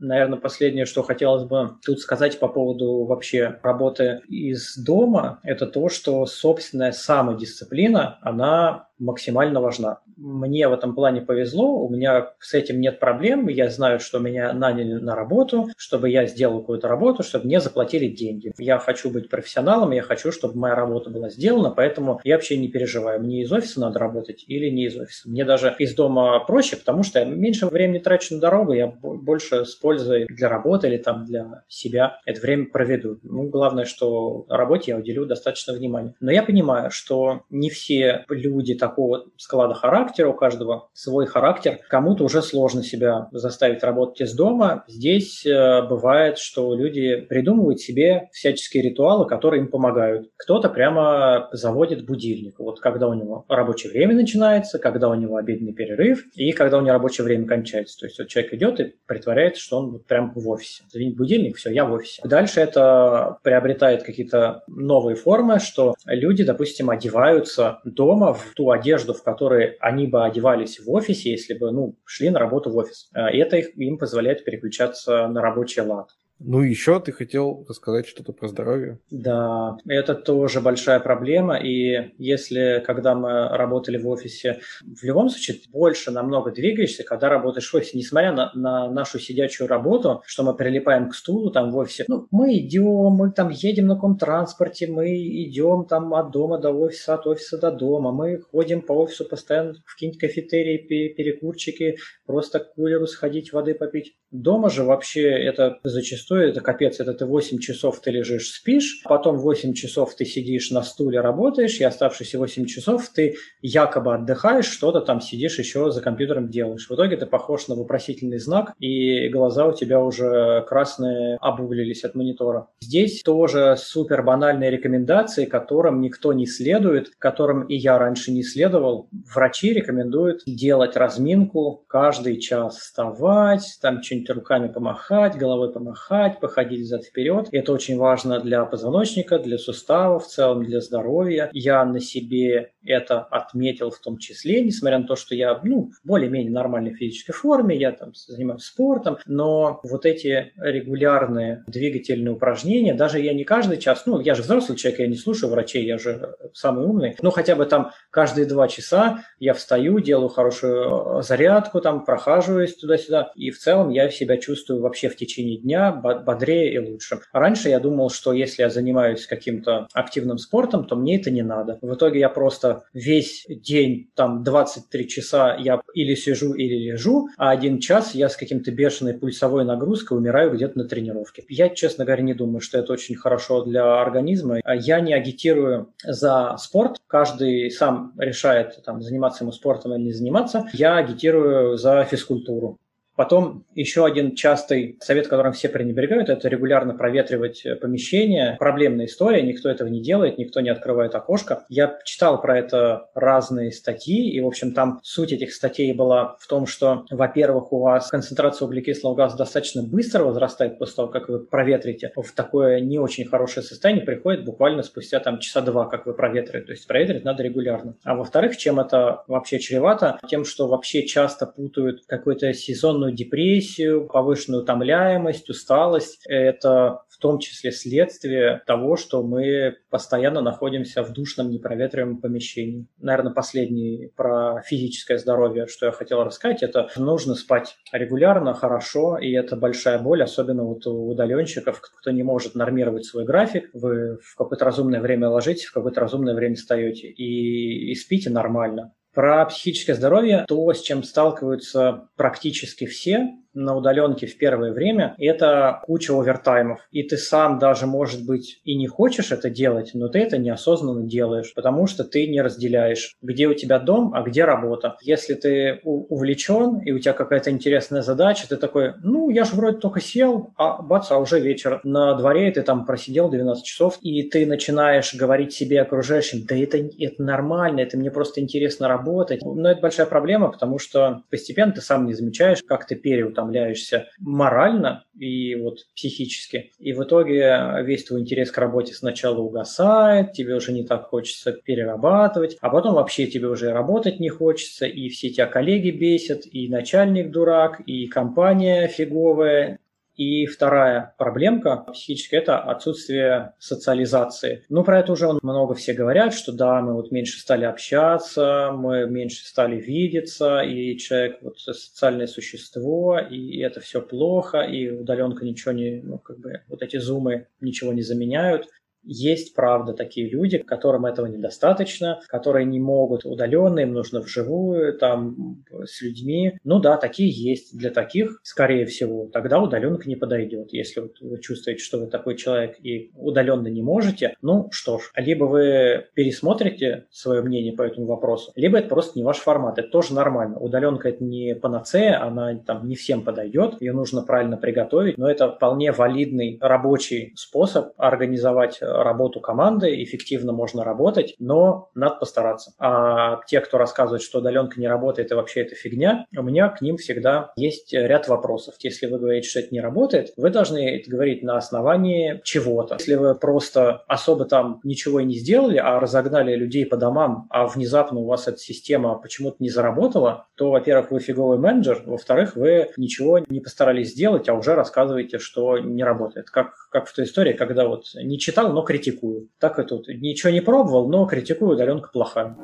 Наверное, 0.00 0.38
последнее, 0.40 0.86
что 0.86 1.02
хотелось 1.02 1.44
бы 1.44 1.76
тут 1.84 2.00
сказать 2.00 2.40
по 2.40 2.48
поводу 2.48 3.04
вообще 3.04 3.60
работы 3.62 4.22
из 4.28 4.76
дома, 4.76 5.38
это 5.44 5.66
то, 5.66 5.88
что 5.88 6.26
собственная 6.26 6.90
самодисциплина, 6.90 8.18
она 8.20 8.88
максимально 8.98 9.60
важна. 9.60 10.00
Мне 10.16 10.68
в 10.68 10.72
этом 10.72 10.94
плане 10.94 11.20
повезло, 11.20 11.78
у 11.84 11.88
меня 11.88 12.32
с 12.38 12.54
этим 12.54 12.80
нет 12.80 13.00
проблем, 13.00 13.48
я 13.48 13.68
знаю, 13.70 14.00
что 14.00 14.18
меня 14.18 14.52
наняли 14.52 14.94
на 14.94 15.14
работу, 15.14 15.68
чтобы 15.76 16.10
я 16.10 16.26
сделал 16.26 16.60
какую-то 16.60 16.88
работу, 16.88 17.22
чтобы 17.22 17.46
мне 17.46 17.60
заплатили 17.60 18.06
деньги. 18.06 18.52
Я 18.58 18.78
хочу 18.78 19.10
быть 19.10 19.28
профессионалом, 19.28 19.90
я 19.90 20.02
хочу, 20.02 20.32
чтобы 20.32 20.58
моя 20.58 20.74
работа 20.74 21.10
была 21.10 21.30
сделана, 21.30 21.70
поэтому 21.70 22.20
я 22.24 22.36
вообще 22.36 22.56
не 22.56 22.68
переживаю, 22.68 23.20
мне 23.20 23.42
из 23.42 23.52
офиса 23.52 23.80
надо 23.80 23.98
работать 23.98 24.44
или 24.46 24.68
не 24.68 24.86
из 24.86 24.96
офиса. 24.96 25.28
Мне 25.28 25.44
даже 25.44 25.74
из 25.78 25.94
дома 25.94 26.38
проще, 26.40 26.76
потому 26.76 27.02
что 27.02 27.18
я 27.18 27.24
меньше 27.24 27.66
времени 27.66 27.98
трачу 27.98 28.34
на 28.34 28.40
дорогу, 28.40 28.72
я 28.72 28.86
больше 28.86 29.64
с 29.64 29.74
пользой 29.74 30.26
для 30.26 30.48
работы 30.48 30.88
или 30.88 30.98
там 30.98 31.24
для 31.24 31.62
себя 31.68 32.20
это 32.24 32.40
время 32.40 32.66
проведу. 32.66 33.18
Ну, 33.22 33.48
главное, 33.48 33.84
что 33.84 34.46
работе 34.48 34.92
я 34.92 34.98
уделю 34.98 35.26
достаточно 35.26 35.72
внимания. 35.74 36.14
Но 36.20 36.30
я 36.30 36.42
понимаю, 36.42 36.90
что 36.90 37.42
не 37.50 37.70
все 37.70 38.24
люди 38.28 38.74
такого 38.88 39.24
склада 39.38 39.74
характера, 39.74 40.28
у 40.28 40.34
каждого 40.34 40.88
свой 40.92 41.26
характер. 41.26 41.78
Кому-то 41.88 42.24
уже 42.24 42.42
сложно 42.42 42.82
себя 42.82 43.28
заставить 43.32 43.82
работать 43.82 44.20
из 44.20 44.34
дома. 44.34 44.84
Здесь 44.88 45.46
э, 45.46 45.82
бывает, 45.88 46.38
что 46.38 46.74
люди 46.74 47.16
придумывают 47.16 47.80
себе 47.80 48.28
всяческие 48.32 48.82
ритуалы, 48.82 49.26
которые 49.26 49.62
им 49.62 49.68
помогают. 49.68 50.28
Кто-то 50.36 50.68
прямо 50.68 51.48
заводит 51.52 52.04
будильник. 52.04 52.58
Вот 52.58 52.80
когда 52.80 53.08
у 53.08 53.14
него 53.14 53.44
рабочее 53.48 53.90
время 53.90 54.14
начинается, 54.14 54.78
когда 54.78 55.08
у 55.08 55.14
него 55.14 55.36
обеденный 55.36 55.72
перерыв 55.72 56.24
и 56.34 56.52
когда 56.52 56.78
у 56.78 56.80
него 56.82 56.92
рабочее 56.92 57.24
время 57.24 57.46
кончается. 57.46 57.98
То 57.98 58.06
есть 58.06 58.18
вот 58.18 58.28
человек 58.28 58.52
идет 58.52 58.80
и 58.80 58.94
притворяется, 59.06 59.62
что 59.62 59.78
он 59.78 59.92
вот 59.92 60.06
прям 60.06 60.32
в 60.34 60.48
офисе. 60.48 60.84
Звонит 60.90 61.16
будильник, 61.16 61.56
все, 61.56 61.70
я 61.70 61.86
в 61.86 61.92
офисе. 61.92 62.20
Дальше 62.24 62.60
это 62.60 63.38
приобретает 63.42 64.02
какие-то 64.02 64.62
новые 64.66 65.16
формы, 65.16 65.58
что 65.58 65.94
люди, 66.04 66.44
допустим, 66.44 66.90
одеваются 66.90 67.80
дома 67.84 68.34
в 68.34 68.52
ту 68.54 68.70
одежду, 68.74 69.14
в 69.14 69.22
которой 69.22 69.76
они 69.80 70.06
бы 70.06 70.24
одевались 70.24 70.78
в 70.78 70.90
офисе, 70.90 71.30
если 71.30 71.54
бы 71.54 71.70
ну, 71.70 71.96
шли 72.04 72.30
на 72.30 72.38
работу 72.38 72.70
в 72.70 72.76
офис. 72.76 73.08
Э, 73.14 73.32
и 73.32 73.38
это 73.38 73.56
их, 73.56 73.76
им 73.76 73.98
позволяет 73.98 74.44
переключаться 74.44 75.26
на 75.28 75.40
рабочий 75.40 75.80
лад. 75.80 76.10
Ну 76.40 76.60
еще 76.60 77.00
ты 77.00 77.12
хотел 77.12 77.64
рассказать 77.68 78.06
что-то 78.06 78.32
про 78.32 78.48
здоровье. 78.48 78.98
Да, 79.10 79.76
это 79.86 80.14
тоже 80.14 80.60
большая 80.60 81.00
проблема. 81.00 81.56
И 81.56 82.12
если, 82.18 82.82
когда 82.84 83.14
мы 83.14 83.48
работали 83.48 83.98
в 83.98 84.08
офисе, 84.08 84.60
в 84.82 85.02
любом 85.04 85.28
случае 85.28 85.58
больше 85.70 86.10
намного 86.10 86.50
двигаешься, 86.50 87.04
когда 87.04 87.28
работаешь 87.28 87.72
в 87.72 87.76
офисе, 87.76 87.98
несмотря 87.98 88.32
на, 88.32 88.52
на 88.54 88.90
нашу 88.90 89.18
сидячую 89.18 89.68
работу, 89.68 90.22
что 90.26 90.42
мы 90.42 90.54
прилипаем 90.54 91.08
к 91.08 91.14
стулу 91.14 91.50
там 91.50 91.70
в 91.70 91.76
офисе, 91.76 92.04
ну, 92.08 92.26
мы 92.30 92.56
идем, 92.58 93.12
мы 93.12 93.30
там 93.30 93.50
едем 93.50 93.86
на 93.86 93.94
каком 93.94 94.18
транспорте, 94.18 94.86
мы 94.86 95.16
идем 95.16 95.86
там 95.86 96.12
от 96.14 96.30
дома 96.32 96.58
до 96.58 96.70
офиса, 96.70 97.14
от 97.14 97.26
офиса 97.26 97.58
до 97.58 97.70
дома, 97.70 98.12
мы 98.12 98.40
ходим 98.40 98.82
по 98.82 98.92
офису 98.92 99.24
постоянно 99.24 99.74
в 99.86 99.94
какие-нибудь 99.94 100.20
кафетерии, 100.20 100.78
перекурчики, 101.14 101.96
просто 102.26 102.58
к 102.58 102.74
кулеру 102.74 103.06
сходить, 103.06 103.52
воды 103.52 103.74
попить. 103.74 104.16
Дома 104.34 104.68
же 104.68 104.82
вообще 104.82 105.30
это 105.30 105.78
зачастую, 105.84 106.48
это 106.48 106.60
капец, 106.60 106.98
это 106.98 107.14
ты 107.14 107.24
8 107.24 107.60
часов 107.60 108.00
ты 108.00 108.10
лежишь, 108.10 108.50
спишь, 108.50 109.00
потом 109.04 109.38
8 109.38 109.74
часов 109.74 110.16
ты 110.16 110.24
сидишь 110.24 110.72
на 110.72 110.82
стуле, 110.82 111.20
работаешь, 111.20 111.78
и 111.78 111.84
оставшиеся 111.84 112.40
8 112.40 112.66
часов 112.66 113.08
ты 113.14 113.36
якобы 113.62 114.12
отдыхаешь, 114.12 114.66
что-то 114.66 115.02
там 115.02 115.20
сидишь 115.20 115.60
еще 115.60 115.92
за 115.92 116.02
компьютером 116.02 116.48
делаешь. 116.48 116.88
В 116.88 116.94
итоге 116.96 117.16
ты 117.16 117.26
похож 117.26 117.68
на 117.68 117.76
вопросительный 117.76 118.40
знак, 118.40 118.74
и 118.80 119.28
глаза 119.28 119.66
у 119.66 119.72
тебя 119.72 120.00
уже 120.00 120.64
красные 120.68 121.36
обуглились 121.40 122.02
от 122.02 122.16
монитора. 122.16 122.66
Здесь 122.80 123.22
тоже 123.22 123.76
супер 123.78 124.24
банальные 124.24 124.72
рекомендации, 124.72 125.44
которым 125.44 126.00
никто 126.00 126.32
не 126.32 126.46
следует, 126.46 127.10
которым 127.20 127.68
и 127.68 127.76
я 127.76 127.98
раньше 127.98 128.32
не 128.32 128.42
следовал. 128.42 129.08
Врачи 129.32 129.72
рекомендуют 129.72 130.42
делать 130.44 130.96
разминку 130.96 131.84
каждый 131.86 132.40
час, 132.40 132.78
вставать, 132.78 133.78
там 133.80 134.02
что-нибудь 134.02 134.23
руками 134.30 134.68
помахать, 134.68 135.36
головой 135.36 135.72
помахать, 135.72 136.40
походить 136.40 136.80
взад-вперед. 136.80 137.48
Это 137.52 137.72
очень 137.72 137.98
важно 137.98 138.40
для 138.40 138.64
позвоночника, 138.64 139.38
для 139.38 139.58
суставов, 139.58 140.24
в 140.24 140.28
целом 140.28 140.64
для 140.64 140.80
здоровья. 140.80 141.50
Я 141.52 141.84
на 141.84 142.00
себе 142.00 142.73
это 142.84 143.20
отметил 143.20 143.90
в 143.90 143.98
том 143.98 144.18
числе, 144.18 144.62
несмотря 144.62 144.98
на 144.98 145.06
то, 145.06 145.16
что 145.16 145.34
я 145.34 145.60
ну, 145.62 145.90
в 145.90 146.06
более-менее 146.06 146.52
нормальной 146.52 146.94
физической 146.94 147.32
форме, 147.32 147.76
я 147.76 147.92
там 147.92 148.14
занимаюсь 148.14 148.62
спортом, 148.62 149.18
но 149.26 149.80
вот 149.82 150.06
эти 150.06 150.52
регулярные 150.56 151.64
двигательные 151.66 152.32
упражнения, 152.32 152.94
даже 152.94 153.20
я 153.20 153.34
не 153.34 153.44
каждый 153.44 153.78
час, 153.78 154.04
ну, 154.06 154.20
я 154.20 154.34
же 154.34 154.42
взрослый 154.42 154.76
человек, 154.76 155.00
я 155.00 155.06
не 155.06 155.16
слушаю 155.16 155.50
врачей, 155.50 155.84
я 155.84 155.98
же 155.98 156.36
самый 156.52 156.84
умный, 156.84 157.16
но 157.22 157.30
хотя 157.30 157.56
бы 157.56 157.66
там 157.66 157.92
каждые 158.10 158.46
два 158.46 158.68
часа 158.68 159.24
я 159.38 159.54
встаю, 159.54 160.00
делаю 160.00 160.28
хорошую 160.28 161.22
зарядку, 161.22 161.80
там 161.80 162.04
прохаживаюсь 162.04 162.74
туда-сюда, 162.76 163.32
и 163.34 163.50
в 163.50 163.58
целом 163.58 163.90
я 163.90 164.10
себя 164.10 164.36
чувствую 164.36 164.80
вообще 164.80 165.08
в 165.08 165.16
течение 165.16 165.58
дня 165.58 165.92
бодрее 165.92 166.74
и 166.74 166.78
лучше. 166.78 167.20
Раньше 167.32 167.68
я 167.68 167.80
думал, 167.80 168.10
что 168.10 168.32
если 168.32 168.62
я 168.62 168.70
занимаюсь 168.70 169.26
каким-то 169.26 169.88
активным 169.92 170.38
спортом, 170.38 170.84
то 170.84 170.96
мне 170.96 171.20
это 171.20 171.30
не 171.30 171.42
надо. 171.42 171.78
В 171.80 171.94
итоге 171.94 172.20
я 172.20 172.28
просто 172.28 172.73
весь 172.92 173.44
день, 173.48 174.10
там 174.14 174.42
23 174.42 175.08
часа 175.08 175.56
я 175.56 175.80
или 175.94 176.14
сижу, 176.14 176.54
или 176.54 176.90
лежу, 176.90 177.28
а 177.36 177.50
один 177.50 177.80
час 177.80 178.14
я 178.14 178.28
с 178.28 178.36
каким-то 178.36 178.70
бешеной 178.70 179.14
пульсовой 179.14 179.64
нагрузкой 179.64 180.18
умираю 180.18 180.52
где-то 180.52 180.78
на 180.78 180.84
тренировке. 180.84 181.44
Я, 181.48 181.68
честно 181.68 182.04
говоря, 182.04 182.22
не 182.22 182.34
думаю, 182.34 182.60
что 182.60 182.78
это 182.78 182.92
очень 182.92 183.14
хорошо 183.14 183.64
для 183.64 184.00
организма. 184.00 184.60
Я 184.64 185.00
не 185.00 185.14
агитирую 185.14 185.92
за 186.02 186.56
спорт. 186.58 186.96
Каждый 187.06 187.70
сам 187.70 188.12
решает, 188.18 188.82
там, 188.84 189.02
заниматься 189.02 189.44
ему 189.44 189.52
спортом 189.52 189.94
или 189.94 190.02
не 190.02 190.12
заниматься. 190.12 190.68
Я 190.72 190.96
агитирую 190.96 191.76
за 191.76 192.04
физкультуру. 192.04 192.78
Потом 193.16 193.64
еще 193.74 194.04
один 194.04 194.34
частый 194.34 194.98
совет, 195.00 195.28
которым 195.28 195.52
все 195.52 195.68
пренебрегают, 195.68 196.28
это 196.28 196.48
регулярно 196.48 196.94
проветривать 196.94 197.64
э, 197.64 197.76
помещение. 197.76 198.56
Проблемная 198.58 199.06
история, 199.06 199.42
никто 199.42 199.68
этого 199.68 199.88
не 199.88 200.00
делает, 200.00 200.38
никто 200.38 200.60
не 200.60 200.68
открывает 200.68 201.14
окошко. 201.14 201.64
Я 201.68 201.98
читал 202.04 202.40
про 202.40 202.58
это 202.58 203.08
разные 203.14 203.70
статьи, 203.70 204.30
и, 204.30 204.40
в 204.40 204.46
общем, 204.46 204.72
там 204.72 205.00
суть 205.02 205.32
этих 205.32 205.52
статей 205.52 205.92
была 205.92 206.36
в 206.40 206.46
том, 206.48 206.66
что, 206.66 207.04
во-первых, 207.10 207.72
у 207.72 207.80
вас 207.80 208.08
концентрация 208.08 208.66
углекислого 208.66 209.14
газа 209.14 209.36
достаточно 209.36 209.82
быстро 209.82 210.24
возрастает 210.24 210.78
после 210.78 210.96
того, 210.96 211.08
как 211.08 211.28
вы 211.28 211.38
проветрите. 211.38 212.12
В 212.16 212.32
такое 212.32 212.80
не 212.80 212.98
очень 212.98 213.26
хорошее 213.26 213.64
состояние 213.64 214.04
приходит 214.04 214.44
буквально 214.44 214.82
спустя 214.82 215.20
там 215.20 215.38
часа 215.38 215.60
два, 215.60 215.86
как 215.86 216.06
вы 216.06 216.14
проветрите. 216.14 216.64
То 216.64 216.72
есть 216.72 216.86
проветрить 216.86 217.24
надо 217.24 217.42
регулярно. 217.42 217.94
А 218.04 218.14
во-вторых, 218.14 218.56
чем 218.56 218.80
это 218.80 219.22
вообще 219.28 219.58
чревато? 219.58 220.18
Тем, 220.28 220.44
что 220.44 220.66
вообще 220.66 221.06
часто 221.06 221.46
путают 221.46 222.04
какой-то 222.06 222.52
сезонный 222.52 223.03
сезонную 223.04 223.12
депрессию, 223.12 224.06
повышенную 224.06 224.62
утомляемость, 224.62 225.50
усталость. 225.50 226.24
Это 226.26 227.00
в 227.08 227.18
том 227.18 227.38
числе 227.38 227.70
следствие 227.70 228.62
того, 228.66 228.96
что 228.96 229.22
мы 229.22 229.76
постоянно 229.90 230.40
находимся 230.40 231.02
в 231.02 231.12
душном, 231.12 231.50
непроветриваемом 231.50 232.20
помещении. 232.20 232.86
Наверное, 232.98 233.32
последний 233.32 234.10
про 234.16 234.62
физическое 234.62 235.18
здоровье, 235.18 235.66
что 235.66 235.86
я 235.86 235.92
хотел 235.92 236.24
рассказать, 236.24 236.62
это 236.62 236.88
нужно 236.96 237.34
спать 237.34 237.76
регулярно, 237.92 238.54
хорошо, 238.54 239.18
и 239.18 239.32
это 239.32 239.56
большая 239.56 239.98
боль, 239.98 240.22
особенно 240.22 240.64
вот 240.64 240.86
у 240.86 241.10
удаленщиков, 241.10 241.80
кто 241.80 242.10
не 242.10 242.22
может 242.22 242.54
нормировать 242.54 243.04
свой 243.04 243.24
график, 243.24 243.70
вы 243.72 244.18
в 244.22 244.36
какое-то 244.36 244.64
разумное 244.64 245.00
время 245.00 245.28
ложитесь, 245.28 245.64
в 245.64 245.72
какое-то 245.72 246.00
разумное 246.00 246.34
время 246.34 246.54
встаете 246.54 247.08
и, 247.08 247.90
и 247.90 247.94
спите 247.94 248.30
нормально. 248.30 248.92
Про 249.14 249.46
психическое 249.46 249.94
здоровье, 249.94 250.44
то, 250.48 250.72
с 250.72 250.82
чем 250.82 251.04
сталкиваются 251.04 252.08
практически 252.16 252.86
все, 252.86 253.28
на 253.54 253.76
удаленке 253.76 254.26
в 254.26 254.36
первое 254.36 254.72
время, 254.72 255.14
это 255.18 255.80
куча 255.84 256.12
овертаймов. 256.12 256.80
И 256.90 257.02
ты 257.02 257.16
сам 257.16 257.58
даже, 257.58 257.86
может 257.86 258.26
быть, 258.26 258.60
и 258.64 258.76
не 258.76 258.86
хочешь 258.86 259.32
это 259.32 259.50
делать, 259.50 259.92
но 259.94 260.08
ты 260.08 260.18
это 260.18 260.38
неосознанно 260.38 261.04
делаешь, 261.04 261.52
потому 261.54 261.86
что 261.86 262.04
ты 262.04 262.26
не 262.26 262.40
разделяешь, 262.42 263.16
где 263.22 263.46
у 263.46 263.54
тебя 263.54 263.78
дом, 263.78 264.12
а 264.14 264.22
где 264.22 264.44
работа. 264.44 264.96
Если 265.02 265.34
ты 265.34 265.80
увлечен, 265.84 266.80
и 266.80 266.92
у 266.92 266.98
тебя 266.98 267.12
какая-то 267.12 267.50
интересная 267.50 268.02
задача, 268.02 268.48
ты 268.48 268.56
такой, 268.56 268.94
ну, 269.02 269.30
я 269.30 269.44
же 269.44 269.54
вроде 269.54 269.78
только 269.78 270.00
сел, 270.00 270.52
а 270.56 270.82
бац, 270.82 271.10
а 271.10 271.18
уже 271.18 271.40
вечер. 271.40 271.80
На 271.84 272.14
дворе 272.14 272.50
ты 272.50 272.62
там 272.62 272.84
просидел 272.84 273.30
12 273.30 273.64
часов, 273.64 273.98
и 274.00 274.22
ты 274.24 274.46
начинаешь 274.46 275.14
говорить 275.14 275.52
себе 275.52 275.80
окружающим, 275.80 276.44
да 276.46 276.56
это, 276.56 276.78
это 276.78 277.22
нормально, 277.22 277.80
это 277.80 277.96
мне 277.96 278.10
просто 278.10 278.40
интересно 278.40 278.88
работать. 278.88 279.40
Но 279.42 279.70
это 279.70 279.80
большая 279.80 280.06
проблема, 280.06 280.50
потому 280.50 280.78
что 280.78 281.22
постепенно 281.30 281.72
ты 281.72 281.80
сам 281.80 282.06
не 282.06 282.14
замечаешь, 282.14 282.62
как 282.66 282.86
ты 282.86 282.96
переутомляешься 282.96 283.43
утомляешься 283.44 284.08
морально 284.18 285.04
и 285.18 285.54
вот 285.54 285.78
психически. 285.94 286.72
И 286.78 286.92
в 286.92 287.04
итоге 287.04 287.82
весь 287.82 288.04
твой 288.04 288.20
интерес 288.20 288.50
к 288.50 288.58
работе 288.58 288.94
сначала 288.94 289.38
угасает, 289.38 290.32
тебе 290.32 290.54
уже 290.54 290.72
не 290.72 290.84
так 290.84 291.04
хочется 291.04 291.52
перерабатывать, 291.52 292.56
а 292.60 292.70
потом 292.70 292.94
вообще 292.94 293.26
тебе 293.26 293.48
уже 293.48 293.72
работать 293.72 294.20
не 294.20 294.28
хочется, 294.28 294.86
и 294.86 295.08
все 295.08 295.30
тебя 295.30 295.46
коллеги 295.46 295.90
бесят, 295.90 296.42
и 296.50 296.68
начальник 296.68 297.30
дурак, 297.30 297.80
и 297.86 298.06
компания 298.06 298.88
фиговая, 298.88 299.78
и 300.16 300.46
вторая 300.46 301.14
проблемка 301.18 301.84
психическая– 301.92 302.40
это 302.42 302.58
отсутствие 302.58 303.54
социализации. 303.58 304.64
Ну, 304.68 304.84
про 304.84 305.00
это 305.00 305.12
уже 305.12 305.28
много 305.42 305.74
все 305.74 305.92
говорят, 305.92 306.34
что 306.34 306.52
да, 306.52 306.80
мы 306.80 306.94
вот 306.94 307.10
меньше 307.10 307.38
стали 307.38 307.64
общаться, 307.64 308.70
мы 308.72 309.06
меньше 309.06 309.46
стали 309.46 309.80
видеться, 309.80 310.60
и 310.60 310.96
человек 310.98 311.38
вот 311.42 311.58
социальное 311.58 312.26
существо, 312.26 313.18
и 313.18 313.58
это 313.58 313.80
все 313.80 314.00
плохо, 314.00 314.60
и 314.60 314.90
удаленка 314.90 315.44
ничего 315.44 315.72
не, 315.72 316.00
ну, 316.02 316.18
как 316.18 316.38
бы 316.38 316.62
вот 316.68 316.82
эти 316.82 316.98
зумы 316.98 317.48
ничего 317.60 317.92
не 317.92 318.02
заменяют. 318.02 318.68
Есть, 319.04 319.54
правда, 319.54 319.92
такие 319.92 320.28
люди, 320.28 320.58
которым 320.58 321.06
этого 321.06 321.26
недостаточно, 321.26 322.20
которые 322.28 322.66
не 322.66 322.80
могут 322.80 323.24
удаленно, 323.24 323.80
им 323.80 323.92
нужно 323.92 324.20
вживую, 324.20 324.96
там, 324.98 325.64
с 325.84 326.02
людьми. 326.02 326.58
Ну 326.64 326.80
да, 326.80 326.96
такие 326.96 327.30
есть. 327.30 327.76
Для 327.76 327.90
таких, 327.90 328.40
скорее 328.42 328.86
всего, 328.86 329.26
тогда 329.32 329.60
удаленка 329.60 330.08
не 330.08 330.16
подойдет. 330.16 330.72
Если 330.72 331.00
вот 331.00 331.20
вы 331.20 331.40
чувствуете, 331.40 331.82
что 331.82 331.98
вы 331.98 332.06
такой 332.06 332.36
человек 332.36 332.76
и 332.82 333.10
удаленно 333.14 333.68
не 333.68 333.82
можете, 333.82 334.34
ну 334.42 334.68
что 334.70 334.98
ж, 334.98 335.12
либо 335.16 335.44
вы 335.44 336.06
пересмотрите 336.14 337.06
свое 337.10 337.42
мнение 337.42 337.72
по 337.72 337.82
этому 337.82 338.06
вопросу, 338.06 338.52
либо 338.54 338.78
это 338.78 338.88
просто 338.88 339.18
не 339.18 339.24
ваш 339.24 339.38
формат. 339.38 339.78
Это 339.78 339.88
тоже 339.88 340.14
нормально. 340.14 340.58
Удаленка 340.58 341.08
это 341.08 341.22
не 341.22 341.54
панацея, 341.54 342.22
она 342.22 342.54
там 342.56 342.88
не 342.88 342.96
всем 342.96 343.22
подойдет, 343.22 343.80
ее 343.80 343.92
нужно 343.92 344.22
правильно 344.22 344.56
приготовить, 344.56 345.18
но 345.18 345.30
это 345.30 345.50
вполне 345.50 345.92
валидный 345.92 346.58
рабочий 346.60 347.32
способ 347.36 347.92
организовать 347.96 348.78
работу 349.02 349.40
команды, 349.40 350.02
эффективно 350.02 350.52
можно 350.52 350.84
работать, 350.84 351.34
но 351.38 351.90
надо 351.94 352.16
постараться. 352.16 352.72
А 352.78 353.40
те, 353.46 353.60
кто 353.60 353.78
рассказывает, 353.78 354.22
что 354.22 354.38
удаленка 354.38 354.80
не 354.80 354.88
работает 354.88 355.30
и 355.30 355.34
вообще 355.34 355.62
это 355.62 355.74
фигня, 355.74 356.26
у 356.36 356.42
меня 356.42 356.68
к 356.68 356.80
ним 356.80 356.96
всегда 356.96 357.52
есть 357.56 357.92
ряд 357.92 358.28
вопросов. 358.28 358.74
Если 358.80 359.06
вы 359.06 359.18
говорите, 359.18 359.48
что 359.48 359.60
это 359.60 359.68
не 359.72 359.80
работает, 359.80 360.32
вы 360.36 360.50
должны 360.50 360.96
это 360.98 361.10
говорить 361.10 361.42
на 361.42 361.56
основании 361.56 362.40
чего-то. 362.44 362.96
Если 362.98 363.14
вы 363.14 363.34
просто 363.34 364.02
особо 364.06 364.44
там 364.44 364.80
ничего 364.84 365.20
и 365.20 365.24
не 365.24 365.34
сделали, 365.34 365.78
а 365.78 365.98
разогнали 365.98 366.54
людей 366.54 366.86
по 366.86 366.96
домам, 366.96 367.46
а 367.50 367.66
внезапно 367.66 368.20
у 368.20 368.26
вас 368.26 368.48
эта 368.48 368.58
система 368.58 369.16
почему-то 369.16 369.56
не 369.58 369.70
заработала, 369.70 370.46
то, 370.56 370.70
во-первых, 370.70 371.10
вы 371.10 371.20
фиговый 371.20 371.58
менеджер, 371.58 372.02
во-вторых, 372.06 372.56
вы 372.56 372.90
ничего 372.96 373.40
не 373.40 373.60
постарались 373.60 374.12
сделать, 374.12 374.48
а 374.48 374.54
уже 374.54 374.74
рассказываете, 374.74 375.38
что 375.38 375.78
не 375.78 376.04
работает. 376.04 376.50
Как, 376.50 376.74
как 376.90 377.08
в 377.08 377.14
той 377.14 377.24
истории, 377.24 377.52
когда 377.52 377.86
вот 377.86 378.04
не 378.14 378.38
читал, 378.38 378.72
но 378.72 378.82
критикую. 378.84 379.48
Так 379.58 379.78
и 379.78 379.82
тут. 379.82 380.06
Ничего 380.08 380.52
не 380.52 380.60
пробовал, 380.60 381.08
но 381.08 381.26
критикую, 381.26 381.72
удаленка 381.72 382.10
плохая. 382.12 382.56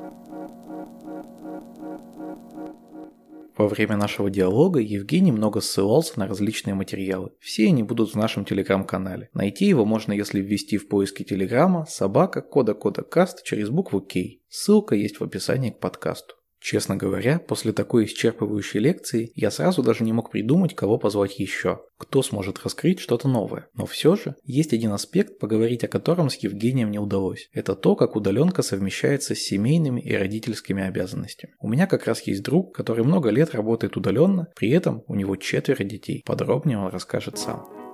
Во 3.60 3.68
время 3.68 3.98
нашего 3.98 4.30
диалога 4.30 4.80
Евгений 4.80 5.32
много 5.32 5.60
ссылался 5.60 6.18
на 6.18 6.26
различные 6.26 6.72
материалы. 6.72 7.32
Все 7.40 7.66
они 7.66 7.82
будут 7.82 8.12
в 8.12 8.16
нашем 8.16 8.46
телеграм-канале. 8.46 9.28
Найти 9.34 9.66
его 9.66 9.84
можно, 9.84 10.14
если 10.14 10.40
ввести 10.40 10.78
в 10.78 10.88
поиске 10.88 11.24
телеграма 11.24 11.84
собака 11.86 12.40
кода 12.40 12.72
кода 12.72 13.02
каст 13.02 13.42
через 13.44 13.68
букву 13.68 14.00
К. 14.00 14.14
Ссылка 14.48 14.94
есть 14.94 15.20
в 15.20 15.24
описании 15.24 15.72
к 15.72 15.78
подкасту. 15.78 16.36
Честно 16.60 16.96
говоря, 16.96 17.38
после 17.38 17.72
такой 17.72 18.04
исчерпывающей 18.04 18.80
лекции 18.80 19.32
я 19.34 19.50
сразу 19.50 19.82
даже 19.82 20.04
не 20.04 20.12
мог 20.12 20.30
придумать, 20.30 20.74
кого 20.74 20.98
позвать 20.98 21.38
еще, 21.38 21.80
кто 21.96 22.22
сможет 22.22 22.62
раскрыть 22.62 23.00
что-то 23.00 23.28
новое. 23.28 23.68
Но 23.74 23.86
все 23.86 24.14
же 24.14 24.36
есть 24.44 24.74
один 24.74 24.92
аспект, 24.92 25.38
поговорить 25.38 25.84
о 25.84 25.88
котором 25.88 26.28
с 26.28 26.36
Евгением 26.36 26.90
не 26.90 26.98
удалось. 26.98 27.48
Это 27.52 27.74
то, 27.74 27.96
как 27.96 28.14
удаленка 28.14 28.62
совмещается 28.62 29.34
с 29.34 29.38
семейными 29.38 30.02
и 30.02 30.14
родительскими 30.14 30.82
обязанностями. 30.82 31.54
У 31.60 31.68
меня 31.68 31.86
как 31.86 32.06
раз 32.06 32.22
есть 32.22 32.42
друг, 32.42 32.74
который 32.74 33.04
много 33.04 33.30
лет 33.30 33.54
работает 33.54 33.96
удаленно, 33.96 34.48
при 34.54 34.70
этом 34.70 35.02
у 35.06 35.14
него 35.14 35.36
четверо 35.36 35.82
детей. 35.82 36.22
Подробнее 36.26 36.78
он 36.78 36.88
расскажет 36.88 37.38
сам. 37.38 37.89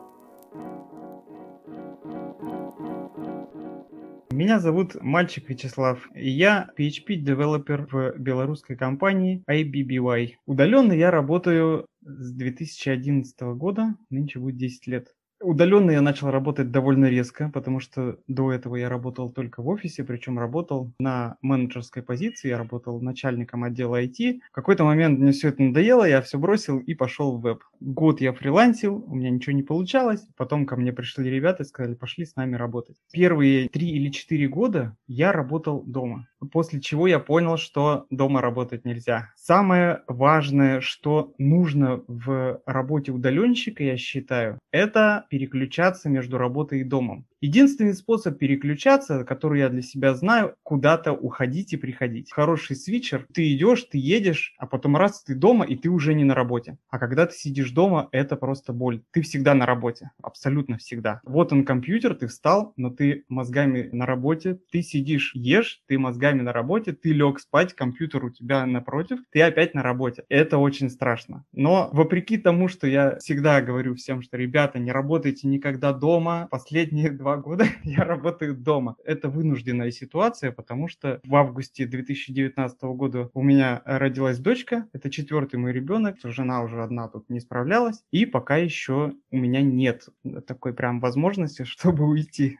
Меня 4.36 4.60
зовут 4.60 5.02
Мальчик 5.02 5.48
Вячеслав, 5.48 6.10
я 6.14 6.68
PHP-девелопер 6.78 7.86
в 7.90 8.18
белорусской 8.18 8.76
компании 8.76 9.42
IBBY. 9.50 10.34
Удаленно 10.44 10.92
я 10.92 11.10
работаю 11.10 11.86
с 12.02 12.34
2011 12.34 13.40
года, 13.56 13.94
нынче 14.10 14.38
будет 14.38 14.58
10 14.58 14.86
лет. 14.88 15.15
Удаленно 15.40 15.90
я 15.90 16.00
начал 16.00 16.30
работать 16.30 16.70
довольно 16.70 17.06
резко, 17.06 17.50
потому 17.52 17.78
что 17.78 18.18
до 18.26 18.52
этого 18.52 18.76
я 18.76 18.88
работал 18.88 19.30
только 19.30 19.62
в 19.62 19.68
офисе, 19.68 20.02
причем 20.02 20.38
работал 20.38 20.92
на 20.98 21.36
менеджерской 21.42 22.02
позиции, 22.02 22.48
я 22.48 22.58
работал 22.58 23.00
начальником 23.02 23.64
отдела 23.64 24.02
IT. 24.02 24.40
В 24.50 24.52
какой-то 24.52 24.84
момент 24.84 25.18
мне 25.18 25.32
все 25.32 25.48
это 25.48 25.62
надоело, 25.62 26.08
я 26.08 26.22
все 26.22 26.38
бросил 26.38 26.78
и 26.78 26.94
пошел 26.94 27.36
в 27.36 27.42
веб. 27.42 27.62
Год 27.80 28.22
я 28.22 28.32
фрилансил, 28.32 29.04
у 29.06 29.14
меня 29.14 29.28
ничего 29.28 29.54
не 29.54 29.62
получалось. 29.62 30.26
Потом 30.36 30.64
ко 30.64 30.76
мне 30.76 30.92
пришли 30.92 31.30
ребята 31.30 31.64
и 31.64 31.66
сказали, 31.66 31.94
пошли 31.94 32.24
с 32.24 32.34
нами 32.36 32.56
работать. 32.56 32.96
Первые 33.12 33.68
три 33.68 33.90
или 33.90 34.08
четыре 34.08 34.48
года 34.48 34.96
я 35.06 35.32
работал 35.32 35.82
дома, 35.82 36.28
после 36.52 36.80
чего 36.80 37.06
я 37.06 37.18
понял, 37.18 37.56
что 37.56 38.06
дома 38.10 38.40
работать 38.40 38.84
нельзя. 38.84 39.32
Самое 39.36 40.02
важное, 40.06 40.80
что 40.80 41.34
нужно 41.38 42.02
в 42.08 42.60
работе 42.66 43.12
удаленщика, 43.12 43.82
я 43.82 43.96
считаю, 43.96 44.58
это 44.70 45.26
переключаться 45.30 46.08
между 46.08 46.38
работой 46.38 46.80
и 46.80 46.84
домом. 46.84 47.26
Единственный 47.40 47.94
способ 47.94 48.38
переключаться, 48.38 49.24
который 49.24 49.60
я 49.60 49.68
для 49.68 49.82
себя 49.82 50.14
знаю, 50.14 50.54
куда-то 50.62 51.12
уходить 51.12 51.72
и 51.72 51.76
приходить. 51.76 52.32
Хороший 52.32 52.76
свитчер, 52.76 53.26
ты 53.32 53.52
идешь, 53.54 53.84
ты 53.84 53.98
едешь, 53.98 54.54
а 54.58 54.66
потом 54.66 54.96
раз 54.96 55.22
ты 55.22 55.34
дома, 55.34 55.66
и 55.66 55.76
ты 55.76 55.90
уже 55.90 56.14
не 56.14 56.24
на 56.24 56.34
работе. 56.34 56.78
А 56.88 56.98
когда 56.98 57.26
ты 57.26 57.34
сидишь 57.34 57.70
дома, 57.72 58.08
это 58.12 58.36
просто 58.36 58.72
боль. 58.72 59.02
Ты 59.10 59.20
всегда 59.22 59.54
на 59.54 59.66
работе, 59.66 60.10
абсолютно 60.22 60.78
всегда. 60.78 61.20
Вот 61.24 61.52
он 61.52 61.64
компьютер, 61.64 62.14
ты 62.14 62.26
встал, 62.26 62.72
но 62.76 62.90
ты 62.90 63.24
мозгами 63.28 63.88
на 63.92 64.06
работе, 64.06 64.58
ты 64.70 64.82
сидишь, 64.82 65.32
ешь, 65.34 65.82
ты 65.86 65.98
мозгами 65.98 66.40
на 66.40 66.52
работе, 66.52 66.92
ты 66.92 67.12
лег 67.12 67.38
спать, 67.38 67.74
компьютер 67.74 68.24
у 68.24 68.30
тебя 68.30 68.64
напротив, 68.64 69.18
ты 69.30 69.42
опять 69.42 69.74
на 69.74 69.82
работе. 69.82 70.24
Это 70.28 70.58
очень 70.58 70.88
страшно. 70.88 71.44
Но 71.52 71.90
вопреки 71.92 72.38
тому, 72.38 72.68
что 72.68 72.86
я 72.86 73.18
всегда 73.18 73.60
говорю 73.60 73.94
всем, 73.94 74.22
что 74.22 74.36
ребята, 74.36 74.78
не 74.78 74.90
работайте 74.92 75.48
никогда 75.48 75.92
дома, 75.92 76.48
последние 76.50 77.10
два 77.10 77.35
года 77.36 77.66
я 77.84 78.04
работаю 78.04 78.54
дома. 78.54 78.96
Это 79.04 79.28
вынужденная 79.28 79.90
ситуация, 79.90 80.52
потому 80.52 80.88
что 80.88 81.20
в 81.24 81.34
августе 81.34 81.86
2019 81.86 82.82
года 82.82 83.30
у 83.34 83.42
меня 83.42 83.82
родилась 83.84 84.38
дочка, 84.38 84.88
это 84.92 85.10
четвертый 85.10 85.56
мой 85.56 85.72
ребенок, 85.72 86.16
жена 86.22 86.62
уже 86.62 86.82
одна 86.82 87.08
тут 87.08 87.28
не 87.30 87.40
справлялась, 87.40 88.02
и 88.10 88.26
пока 88.26 88.56
еще 88.56 89.14
у 89.30 89.36
меня 89.36 89.62
нет 89.62 90.08
такой 90.46 90.72
прям 90.74 91.00
возможности, 91.00 91.62
чтобы 91.64 92.04
уйти. 92.04 92.58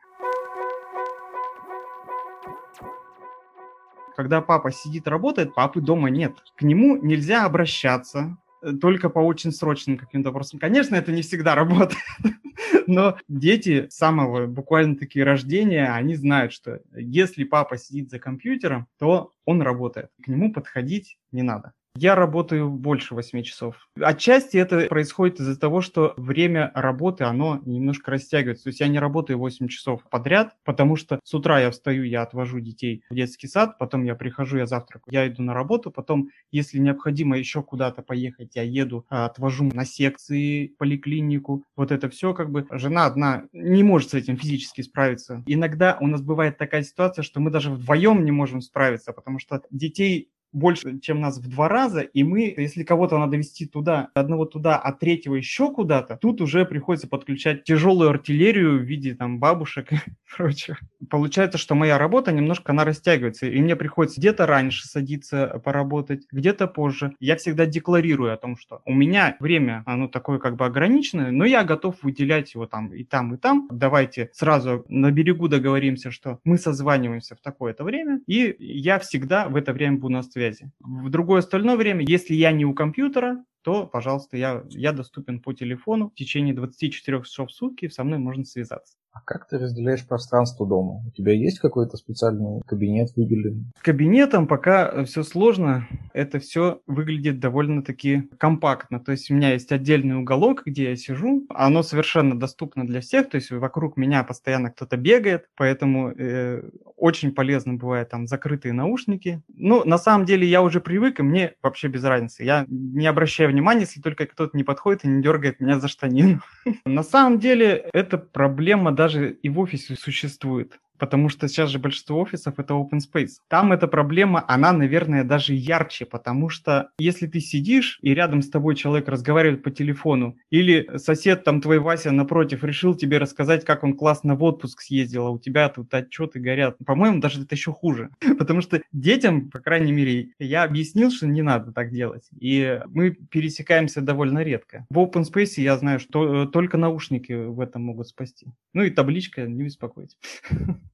Когда 4.16 4.41
папа 4.41 4.72
сидит, 4.72 5.07
работает, 5.09 5.55
папы 5.55 5.83
дома 5.83 6.09
нет. 6.09 6.33
К 6.57 6.62
нему 6.62 6.97
нельзя 6.97 7.45
обращаться, 7.45 8.39
только 8.80 9.09
по 9.11 9.20
очень 9.20 9.52
срочным 9.52 9.98
каким-то 9.98 10.30
вопросам. 10.30 10.59
Конечно, 10.59 10.94
это 10.96 11.12
не 11.12 11.22
всегда 11.22 11.54
работает, 11.54 12.02
но 12.86 13.16
дети 13.28 13.86
с 13.88 13.96
самого 13.96 14.46
буквально-таки 14.46 15.22
рождения, 15.22 15.92
они 15.92 16.14
знают, 16.14 16.52
что 16.52 16.80
если 16.94 17.44
папа 17.44 17.76
сидит 17.78 18.11
за 18.11 18.18
компьютером, 18.18 18.86
то 18.98 19.32
он 19.44 19.62
работает. 19.62 20.11
К 20.22 20.28
нему 20.28 20.52
подходить 20.52 21.18
не 21.32 21.42
надо. 21.42 21.72
Я 21.97 22.14
работаю 22.14 22.70
больше 22.70 23.14
8 23.14 23.42
часов. 23.42 23.88
Отчасти 24.01 24.57
это 24.57 24.86
происходит 24.86 25.40
из-за 25.40 25.59
того, 25.59 25.80
что 25.80 26.14
время 26.16 26.70
работы, 26.74 27.24
оно 27.24 27.61
немножко 27.64 28.11
растягивается. 28.11 28.64
То 28.64 28.68
есть 28.68 28.80
я 28.80 28.88
не 28.88 28.99
работаю 28.99 29.38
8 29.38 29.68
часов 29.68 30.03
подряд, 30.11 30.57
потому 30.64 30.97
что 30.97 31.20
с 31.24 31.34
утра 31.34 31.61
я 31.61 31.70
встаю, 31.70 32.05
я 32.05 32.22
отвожу 32.22 32.61
детей 32.61 33.03
в 33.11 33.14
детский 33.14 33.49
сад, 33.49 33.78
потом 33.78 34.05
я 34.05 34.14
прихожу, 34.14 34.59
я 34.59 34.66
завтракаю, 34.66 35.12
я 35.12 35.26
иду 35.26 35.42
на 35.42 35.55
работу, 35.55 35.90
потом, 35.90 36.30
если 36.51 36.78
необходимо 36.78 37.38
еще 37.38 37.62
куда-то 37.62 38.03
поехать, 38.03 38.57
я 38.57 38.62
еду, 38.62 39.07
а, 39.09 39.26
отвожу 39.26 39.64
на 39.72 39.84
секции, 39.84 40.74
поликлинику. 40.78 41.64
Вот 41.76 41.92
это 41.92 42.09
все 42.09 42.34
как 42.34 42.51
бы 42.51 42.66
жена 42.70 43.07
одна 43.07 43.44
не 43.53 43.82
может 43.82 44.11
с 44.11 44.14
этим 44.14 44.36
физически 44.36 44.82
справиться. 44.82 45.42
Иногда 45.47 45.97
у 46.01 46.07
нас 46.07 46.20
бывает 46.20 46.59
такая 46.59 46.82
ситуация, 46.82 47.22
что 47.22 47.40
мы 47.40 47.51
даже 47.51 47.70
вдвоем 47.70 48.24
не 48.24 48.32
можем 48.32 48.61
справиться, 48.61 49.12
потому 49.12 49.38
что 49.38 49.62
детей 49.70 50.30
больше, 50.57 50.98
чем 51.00 51.20
нас 51.20 51.38
в 51.38 51.48
два 51.48 51.68
раза, 51.68 52.00
и 52.00 52.24
мы, 52.24 52.54
если 52.57 52.82
кого-то 52.82 53.18
надо 53.18 53.36
вести 53.36 53.66
туда, 53.66 54.09
одного 54.14 54.46
туда, 54.46 54.78
а 54.78 54.92
третьего 54.92 55.34
еще 55.34 55.70
куда-то, 55.70 56.16
тут 56.16 56.40
уже 56.40 56.64
приходится 56.64 57.09
подключать 57.09 57.64
тяжелую 57.64 58.11
артиллерию 58.11 58.78
в 58.78 58.82
виде 58.82 59.14
там 59.14 59.38
бабушек 59.38 59.92
и 59.92 59.96
прочего. 60.36 60.78
Получается, 61.11 61.59
что 61.59 61.74
моя 61.74 61.98
работа 61.98 62.32
немножко 62.32 62.72
она 62.72 62.84
растягивается, 62.84 63.46
и 63.46 63.61
мне 63.61 63.76
приходится 63.76 64.18
где-то 64.18 64.46
раньше 64.46 64.86
садиться 64.86 65.61
поработать, 65.62 66.26
где-то 66.32 66.66
позже. 66.66 67.14
Я 67.20 67.36
всегда 67.36 67.66
декларирую 67.66 68.32
о 68.32 68.36
том, 68.38 68.57
что 68.57 68.80
у 68.86 68.94
меня 68.94 69.36
время, 69.40 69.82
оно 69.84 70.09
такое 70.09 70.38
как 70.38 70.57
бы 70.57 70.64
ограниченное, 70.64 71.30
но 71.30 71.44
я 71.44 71.64
готов 71.64 71.96
выделять 72.02 72.54
его 72.54 72.66
там 72.66 72.94
и 72.94 73.04
там, 73.04 73.34
и 73.34 73.36
там. 73.36 73.68
Давайте 73.70 74.30
сразу 74.32 74.86
на 74.88 75.11
берегу 75.11 75.48
договоримся, 75.48 76.11
что 76.11 76.40
мы 76.44 76.57
созваниваемся 76.57 77.36
в 77.36 77.40
такое-то 77.40 77.84
время, 77.84 78.20
и 78.26 78.57
я 78.59 78.98
всегда 78.98 79.48
в 79.48 79.57
это 79.57 79.74
время 79.74 79.98
буду 79.98 80.14
на 80.14 80.22
связи 80.22 80.45
связи. 80.55 80.72
В 80.80 81.09
другое 81.11 81.40
остальное 81.40 81.76
время, 81.76 82.05
если 82.07 82.34
я 82.34 82.53
не 82.53 82.64
у 82.64 82.74
компьютера, 82.74 83.44
то, 83.62 83.86
пожалуйста, 83.86 84.36
я, 84.36 84.64
я 84.68 84.92
доступен 84.92 85.40
по 85.40 85.53
телефону. 85.53 86.11
В 86.11 86.14
течение 86.14 86.55
24 86.55 87.22
часов 87.22 87.51
в 87.51 87.53
сутки 87.53 87.88
со 87.88 88.05
мной 88.05 88.18
можно 88.18 88.44
связаться. 88.44 88.97
А 89.17 89.21
как 89.25 89.49
ты 89.49 89.57
разделяешь 89.59 90.07
пространство 90.07 90.67
дома? 90.67 91.03
У 91.07 91.11
тебя 91.11 91.33
есть 91.33 91.59
какой-то 91.59 91.97
специальный 91.97 92.61
кабинет 92.67 93.09
выделенный? 93.17 93.64
Кабинетом 93.81 94.47
пока 94.47 95.05
все 95.05 95.23
сложно. 95.23 95.89
Это 96.12 96.39
все 96.39 96.83
выглядит 96.87 97.41
довольно-таки 97.41 98.29
компактно. 98.37 99.01
То 99.01 99.12
есть 99.12 99.31
у 99.31 99.35
меня 99.35 99.53
есть 99.55 99.73
отдельный 99.73 100.17
уголок, 100.17 100.64
где 100.67 100.91
я 100.91 100.97
сижу. 100.97 101.47
Оно 101.49 101.83
совершенно 101.83 102.39
доступно 102.39 102.87
для 102.87 103.01
всех. 103.01 103.31
То 103.31 103.37
есть 103.37 103.51
вокруг 103.51 103.97
меня 103.97 104.23
постоянно 104.23 104.71
кто-то 104.71 104.99
бегает. 104.99 105.49
Поэтому 105.57 106.11
э, 106.11 106.69
очень 106.97 107.33
полезно 107.33 107.75
бывает 107.75 108.11
там 108.11 108.27
закрытые 108.27 108.75
наушники. 108.75 109.43
Ну, 109.49 109.83
на 109.85 109.97
самом 109.97 110.27
деле 110.27 110.47
я 110.47 110.61
уже 110.61 110.81
привык, 110.81 111.21
и 111.21 111.23
мне 111.23 111.55
вообще 111.62 111.89
без 111.89 112.05
разницы. 112.05 112.45
Я 112.45 112.67
не 112.69 113.07
обращаю 113.07 113.51
внимания, 113.51 113.83
если 113.83 114.03
только 114.03 114.27
кто-то 114.27 114.57
не 114.57 114.64
подходит 114.64 115.05
и 115.05 115.09
не 115.09 115.23
дергает 115.23 115.61
меня 115.61 115.79
за 115.79 115.89
штанину. 115.89 116.41
На 116.85 117.03
самом 117.03 117.39
деле 117.39 117.89
эта 117.93 118.19
проблема 118.19 118.93
даже 118.93 119.05
даже 119.07 119.30
и 119.30 119.48
в 119.48 119.61
офисе 119.61 119.94
существует. 119.94 120.80
Потому 120.99 121.28
что 121.28 121.49
сейчас 121.49 121.70
же 121.70 121.78
большинство 121.78 122.20
офисов 122.20 122.59
это 122.59 122.74
open 122.74 123.01
space. 123.01 123.38
Там 123.49 123.72
эта 123.72 123.86
проблема, 123.86 124.44
она, 124.49 124.72
наверное, 124.72 125.24
даже 125.24 125.55
ярче, 125.55 126.07
потому 126.07 126.49
что 126.49 126.90
если 126.99 127.26
ты 127.26 127.40
сидишь 127.40 127.99
и 128.03 128.14
рядом 128.14 128.42
с 128.42 128.51
тобой 128.51 128.76
человек 128.76 129.09
разговаривает 129.09 129.62
по 129.62 129.70
телефону, 129.70 130.36
или 130.51 130.90
сосед 130.97 131.44
там 131.44 131.61
твой 131.61 131.78
Вася 131.78 132.12
напротив 132.12 132.64
решил 132.64 132.94
тебе 132.94 133.18
рассказать, 133.18 133.64
как 133.64 133.84
он 133.84 133.94
классно 133.94 134.34
в 134.34 134.42
отпуск 134.42 134.80
съездил, 134.80 135.26
а 135.26 135.30
у 135.30 135.38
тебя 135.38 135.68
тут 135.68 135.92
отчеты 135.94 136.40
горят. 136.40 136.76
По-моему, 136.84 137.20
даже 137.20 137.42
это 137.42 137.55
еще 137.55 137.72
хуже, 137.72 138.11
потому 138.38 138.61
что 138.61 138.80
детям, 138.92 139.51
по 139.51 139.59
крайней 139.59 139.92
мере, 139.92 140.30
я 140.38 140.64
объяснил, 140.64 141.11
что 141.11 141.26
не 141.26 141.42
надо 141.42 141.72
так 141.72 141.92
делать, 141.92 142.28
и 142.38 142.80
мы 142.86 143.11
пересекаемся 143.11 144.01
довольно 144.01 144.42
редко. 144.42 144.86
В 144.90 144.99
open 144.99 145.24
space 145.24 145.61
я 145.61 145.76
знаю, 145.76 146.01
что 146.01 146.44
э, 146.44 146.47
только 146.47 146.76
наушники 146.76 147.32
в 147.32 147.61
этом 147.61 147.82
могут 147.82 148.09
спасти. 148.09 148.47
Ну 148.72 148.82
и 148.82 148.90
табличка, 148.90 149.42
не 149.42 149.64
беспокойтесь. 149.64 150.18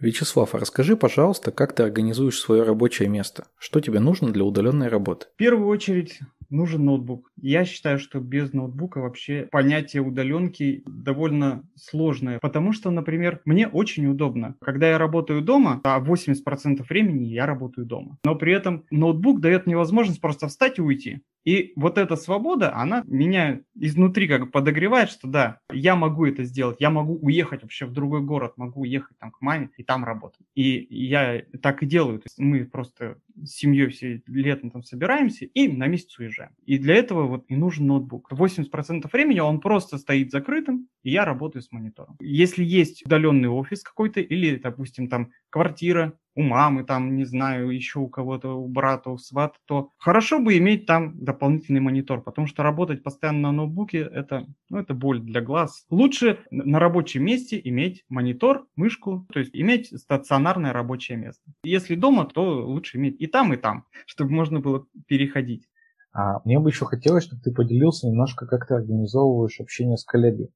Вячеслав, 0.00 0.54
а 0.54 0.58
расскажи, 0.58 0.96
пожалуйста, 0.96 1.50
как 1.50 1.72
ты 1.72 1.82
организуешь 1.82 2.38
свое 2.38 2.62
рабочее 2.62 3.08
место? 3.08 3.48
Что 3.58 3.80
тебе 3.80 3.98
нужно 3.98 4.30
для 4.30 4.44
удаленной 4.44 4.88
работы? 4.88 5.26
В 5.34 5.36
первую 5.36 5.66
очередь 5.68 6.20
нужен 6.50 6.84
ноутбук. 6.84 7.32
Я 7.36 7.64
считаю, 7.64 7.98
что 7.98 8.20
без 8.20 8.52
ноутбука 8.52 9.00
вообще 9.00 9.48
понятие 9.50 10.02
удаленки 10.02 10.82
довольно 10.86 11.64
сложное, 11.74 12.38
потому 12.40 12.72
что, 12.72 12.90
например, 12.90 13.40
мне 13.44 13.66
очень 13.66 14.06
удобно. 14.06 14.54
Когда 14.60 14.88
я 14.90 14.98
работаю 14.98 15.42
дома, 15.42 15.80
а 15.84 16.00
80% 16.00 16.84
времени 16.88 17.26
я 17.26 17.46
работаю 17.46 17.86
дома, 17.86 18.18
но 18.24 18.34
при 18.36 18.52
этом 18.52 18.84
ноутбук 18.90 19.40
дает 19.40 19.66
мне 19.66 19.76
возможность 19.76 20.20
просто 20.20 20.46
встать 20.46 20.78
и 20.78 20.82
уйти. 20.82 21.22
И 21.48 21.72
вот 21.76 21.96
эта 21.96 22.16
свобода, 22.16 22.76
она 22.76 23.02
меня 23.06 23.62
изнутри 23.74 24.28
как 24.28 24.52
подогревает, 24.52 25.08
что 25.08 25.26
да, 25.28 25.60
я 25.72 25.96
могу 25.96 26.26
это 26.26 26.44
сделать, 26.44 26.76
я 26.78 26.90
могу 26.90 27.16
уехать 27.16 27.62
вообще 27.62 27.86
в 27.86 27.92
другой 27.94 28.20
город, 28.20 28.52
могу 28.58 28.82
уехать 28.82 29.16
там 29.18 29.30
к 29.30 29.40
маме 29.40 29.70
и 29.78 29.82
там 29.82 30.04
работать. 30.04 30.46
И 30.54 30.86
я 30.90 31.40
так 31.62 31.82
и 31.82 31.86
делаю. 31.86 32.18
То 32.18 32.26
есть 32.26 32.38
мы 32.38 32.66
просто 32.66 33.16
с 33.44 33.56
семьей 33.56 33.88
все 33.88 34.22
летом 34.26 34.70
там 34.70 34.82
собираемся 34.82 35.44
и 35.46 35.68
на 35.68 35.86
месяц 35.86 36.18
уезжаем. 36.18 36.52
И 36.64 36.78
для 36.78 36.94
этого 36.94 37.26
вот 37.26 37.44
и 37.48 37.56
нужен 37.56 37.86
ноутбук. 37.86 38.32
80% 38.32 39.08
времени 39.12 39.40
он 39.40 39.60
просто 39.60 39.98
стоит 39.98 40.30
закрытым, 40.30 40.88
и 41.02 41.10
я 41.10 41.24
работаю 41.24 41.62
с 41.62 41.72
монитором. 41.72 42.16
Если 42.20 42.64
есть 42.64 43.04
удаленный 43.06 43.48
офис 43.48 43.82
какой-то 43.82 44.20
или, 44.20 44.56
допустим, 44.56 45.08
там 45.08 45.30
квартира, 45.50 46.14
у 46.38 46.42
мамы, 46.42 46.84
там, 46.84 47.16
не 47.16 47.24
знаю, 47.24 47.70
еще 47.70 47.98
у 47.98 48.08
кого-то, 48.08 48.50
у 48.50 48.68
брата, 48.68 49.10
у 49.10 49.18
свата, 49.18 49.58
то 49.66 49.90
хорошо 49.98 50.38
бы 50.38 50.56
иметь 50.58 50.86
там 50.86 51.18
дополнительный 51.18 51.80
монитор, 51.80 52.22
потому 52.22 52.46
что 52.46 52.62
работать 52.62 53.02
постоянно 53.02 53.48
на 53.48 53.52
ноутбуке 53.52 53.98
это, 53.98 54.46
ну, 54.70 54.78
это 54.78 54.94
боль 54.94 55.20
для 55.20 55.40
глаз. 55.40 55.84
Лучше 55.90 56.38
на 56.52 56.78
рабочем 56.78 57.24
месте 57.24 57.60
иметь 57.64 58.04
монитор, 58.08 58.68
мышку, 58.76 59.26
то 59.32 59.40
есть 59.40 59.50
иметь 59.52 59.88
стационарное 59.88 60.72
рабочее 60.72 61.18
место. 61.18 61.42
Если 61.64 61.96
дома, 61.96 62.24
то 62.24 62.64
лучше 62.64 62.98
иметь 62.98 63.20
и 63.20 63.26
там, 63.28 63.52
и 63.52 63.56
там, 63.56 63.84
чтобы 64.06 64.32
можно 64.32 64.60
было 64.60 64.86
переходить. 65.06 65.68
А 66.12 66.40
мне 66.44 66.58
бы 66.58 66.70
еще 66.70 66.84
хотелось, 66.84 67.24
чтобы 67.24 67.42
ты 67.42 67.52
поделился 67.52 68.08
немножко, 68.08 68.46
как 68.46 68.66
ты 68.66 68.74
организовываешь 68.74 69.60
общение 69.60 69.96
с 69.96 70.04
коллегой 70.04 70.50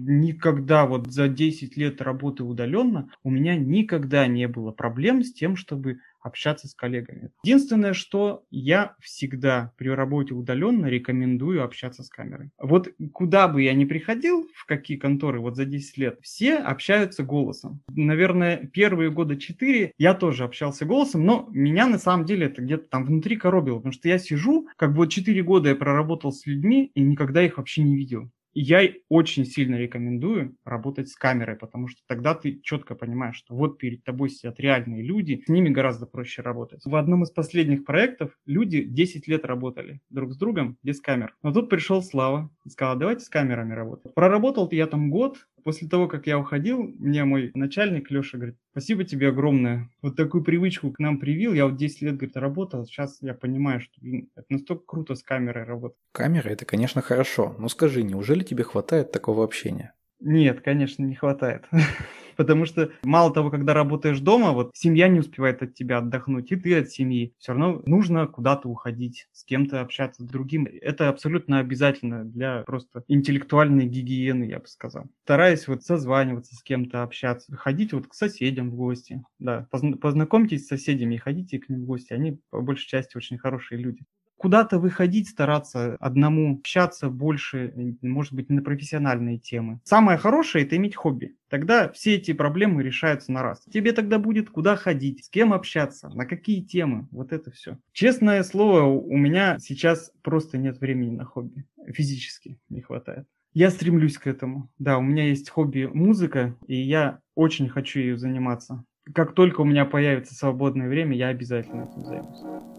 никогда 0.00 0.86
вот 0.86 1.10
за 1.12 1.28
10 1.28 1.76
лет 1.76 2.00
работы 2.00 2.44
удаленно 2.44 3.10
у 3.22 3.30
меня 3.30 3.56
никогда 3.56 4.26
не 4.26 4.48
было 4.48 4.72
проблем 4.72 5.22
с 5.22 5.32
тем, 5.32 5.56
чтобы 5.56 5.98
общаться 6.20 6.68
с 6.68 6.74
коллегами. 6.74 7.30
Единственное, 7.42 7.92
что 7.92 8.44
я 8.50 8.94
всегда 9.00 9.72
при 9.76 9.88
работе 9.88 10.34
удаленно 10.34 10.86
рекомендую 10.86 11.64
общаться 11.64 12.02
с 12.02 12.08
камерой. 12.08 12.50
Вот 12.58 12.88
куда 13.12 13.48
бы 13.48 13.62
я 13.62 13.74
ни 13.74 13.84
приходил, 13.84 14.48
в 14.54 14.66
какие 14.66 14.96
конторы, 14.96 15.40
вот 15.40 15.56
за 15.56 15.64
10 15.64 15.96
лет, 15.98 16.18
все 16.22 16.56
общаются 16.56 17.22
голосом. 17.22 17.80
Наверное, 17.88 18.68
первые 18.72 19.10
года 19.10 19.36
4 19.36 19.92
я 19.98 20.14
тоже 20.14 20.44
общался 20.44 20.84
голосом, 20.84 21.24
но 21.24 21.48
меня 21.50 21.86
на 21.86 21.98
самом 21.98 22.26
деле 22.26 22.46
это 22.46 22.62
где-то 22.62 22.88
там 22.88 23.04
внутри 23.04 23.36
коробило, 23.36 23.76
потому 23.76 23.92
что 23.92 24.08
я 24.08 24.18
сижу, 24.18 24.68
как 24.76 24.90
бы 24.90 24.98
вот 24.98 25.06
4 25.06 25.42
года 25.42 25.70
я 25.70 25.76
проработал 25.76 26.32
с 26.32 26.46
людьми 26.46 26.90
и 26.94 27.00
никогда 27.00 27.42
их 27.44 27.56
вообще 27.56 27.82
не 27.82 27.96
видел. 27.96 28.30
Я 28.52 28.88
очень 29.08 29.44
сильно 29.44 29.76
рекомендую 29.76 30.56
работать 30.64 31.08
с 31.08 31.14
камерой, 31.14 31.56
потому 31.56 31.86
что 31.86 32.00
тогда 32.06 32.34
ты 32.34 32.60
четко 32.62 32.94
понимаешь, 32.94 33.36
что 33.36 33.54
вот 33.54 33.78
перед 33.78 34.02
тобой 34.02 34.30
сидят 34.30 34.58
реальные 34.58 35.02
люди, 35.02 35.42
с 35.46 35.48
ними 35.48 35.68
гораздо 35.68 36.06
проще 36.06 36.42
работать. 36.42 36.82
В 36.84 36.96
одном 36.96 37.22
из 37.22 37.30
последних 37.30 37.84
проектов 37.84 38.32
люди 38.46 38.82
10 38.82 39.28
лет 39.28 39.44
работали 39.44 40.00
друг 40.10 40.32
с 40.32 40.36
другом 40.36 40.78
без 40.82 41.00
камер. 41.00 41.36
Но 41.42 41.52
тут 41.52 41.70
пришел 41.70 42.02
Слава 42.02 42.50
и 42.64 42.70
сказал, 42.70 42.96
давайте 42.96 43.24
с 43.24 43.28
камерами 43.28 43.72
работать. 43.72 44.14
Проработал 44.14 44.68
я 44.72 44.86
там 44.86 45.10
год, 45.10 45.46
После 45.64 45.88
того, 45.88 46.08
как 46.08 46.26
я 46.26 46.38
уходил, 46.38 46.94
мне 46.98 47.24
мой 47.24 47.50
начальник 47.54 48.10
Леша 48.10 48.38
говорит, 48.38 48.56
спасибо 48.72 49.04
тебе 49.04 49.28
огромное. 49.28 49.90
Вот 50.02 50.16
такую 50.16 50.44
привычку 50.44 50.90
к 50.90 50.98
нам 50.98 51.18
привил. 51.18 51.52
Я 51.52 51.66
вот 51.66 51.76
10 51.76 52.02
лет, 52.02 52.16
говорит, 52.16 52.36
работал. 52.36 52.86
Сейчас 52.86 53.18
я 53.20 53.34
понимаю, 53.34 53.80
что 53.80 53.92
блин, 54.00 54.30
это 54.34 54.46
настолько 54.48 54.84
круто 54.86 55.14
с 55.14 55.22
камерой 55.22 55.64
работать. 55.64 55.98
Камера– 56.12 56.48
это, 56.50 56.64
конечно, 56.64 57.02
хорошо. 57.02 57.54
Но 57.58 57.68
скажи, 57.68 58.02
неужели 58.02 58.42
тебе 58.42 58.64
хватает 58.64 59.12
такого 59.12 59.44
общения? 59.44 59.94
Нет, 60.20 60.60
конечно, 60.60 61.02
не 61.02 61.14
хватает. 61.14 61.64
Потому 62.40 62.64
что 62.64 62.90
мало 63.02 63.34
того, 63.34 63.50
когда 63.50 63.74
работаешь 63.74 64.18
дома, 64.18 64.52
вот 64.52 64.70
семья 64.72 65.08
не 65.08 65.20
успевает 65.20 65.62
от 65.62 65.74
тебя 65.74 65.98
отдохнуть, 65.98 66.50
и 66.50 66.56
ты 66.56 66.78
от 66.78 66.88
семьи. 66.88 67.34
Все 67.36 67.52
равно 67.52 67.82
нужно 67.84 68.26
куда-то 68.26 68.66
уходить, 68.66 69.28
с 69.32 69.44
кем-то 69.44 69.82
общаться, 69.82 70.22
с 70.22 70.26
другим. 70.26 70.66
Это 70.80 71.10
абсолютно 71.10 71.58
обязательно 71.58 72.24
для 72.24 72.62
просто 72.62 73.04
интеллектуальной 73.08 73.84
гигиены, 73.84 74.44
я 74.44 74.58
бы 74.58 74.66
сказал. 74.68 75.04
Стараюсь 75.24 75.68
вот 75.68 75.82
созваниваться 75.82 76.54
с 76.54 76.62
кем-то, 76.62 77.02
общаться, 77.02 77.54
ходить 77.54 77.92
вот 77.92 78.06
к 78.06 78.14
соседям 78.14 78.70
в 78.70 78.74
гости. 78.74 79.22
Да, 79.38 79.68
познакомьтесь 79.70 80.64
с 80.64 80.68
соседями 80.68 81.16
и 81.16 81.18
ходите 81.18 81.58
к 81.58 81.68
ним 81.68 81.82
в 81.82 81.84
гости. 81.84 82.14
Они 82.14 82.40
по 82.48 82.62
большей 82.62 82.88
части 82.88 83.18
очень 83.18 83.36
хорошие 83.36 83.78
люди 83.78 84.06
куда-то 84.40 84.78
выходить, 84.78 85.28
стараться 85.28 85.96
одному 86.00 86.54
общаться 86.54 87.10
больше, 87.10 87.74
может 88.00 88.32
быть, 88.32 88.48
на 88.48 88.62
профессиональные 88.62 89.36
темы. 89.36 89.80
Самое 89.84 90.16
хорошее– 90.16 90.64
это 90.66 90.76
иметь 90.76 90.96
хобби. 90.96 91.36
Тогда 91.50 91.92
все 91.92 92.14
эти 92.14 92.32
проблемы 92.32 92.82
решаются 92.82 93.32
на 93.32 93.42
раз. 93.42 93.62
Тебе 93.70 93.92
тогда 93.92 94.18
будет 94.18 94.48
куда 94.48 94.76
ходить, 94.76 95.26
с 95.26 95.28
кем 95.28 95.52
общаться, 95.52 96.08
на 96.08 96.24
какие 96.24 96.62
темы, 96.62 97.06
вот 97.10 97.34
это 97.34 97.50
все. 97.50 97.76
Честное 97.92 98.42
слово, 98.42 98.84
у 98.84 99.14
меня 99.14 99.58
сейчас 99.58 100.10
просто 100.22 100.56
нет 100.56 100.80
времени 100.80 101.16
на 101.16 101.26
хобби. 101.26 101.66
Физически 101.88 102.58
не 102.70 102.80
хватает. 102.80 103.26
Я 103.52 103.68
стремлюсь 103.68 104.16
к 104.16 104.26
этому. 104.26 104.70
Да, 104.78 104.96
у 104.96 105.02
меня 105.02 105.28
есть 105.28 105.50
хобби 105.50 105.84
музыка, 105.92 106.56
и 106.66 106.76
я 106.76 107.18
очень 107.34 107.68
хочу 107.68 108.00
ею 108.00 108.16
заниматься. 108.16 108.84
Как 109.12 109.34
только 109.34 109.60
у 109.60 109.64
меня 109.64 109.84
появится 109.84 110.34
свободное 110.34 110.88
время, 110.88 111.14
я 111.14 111.28
обязательно 111.28 111.82
этим 111.82 112.06
займусь 112.06 112.69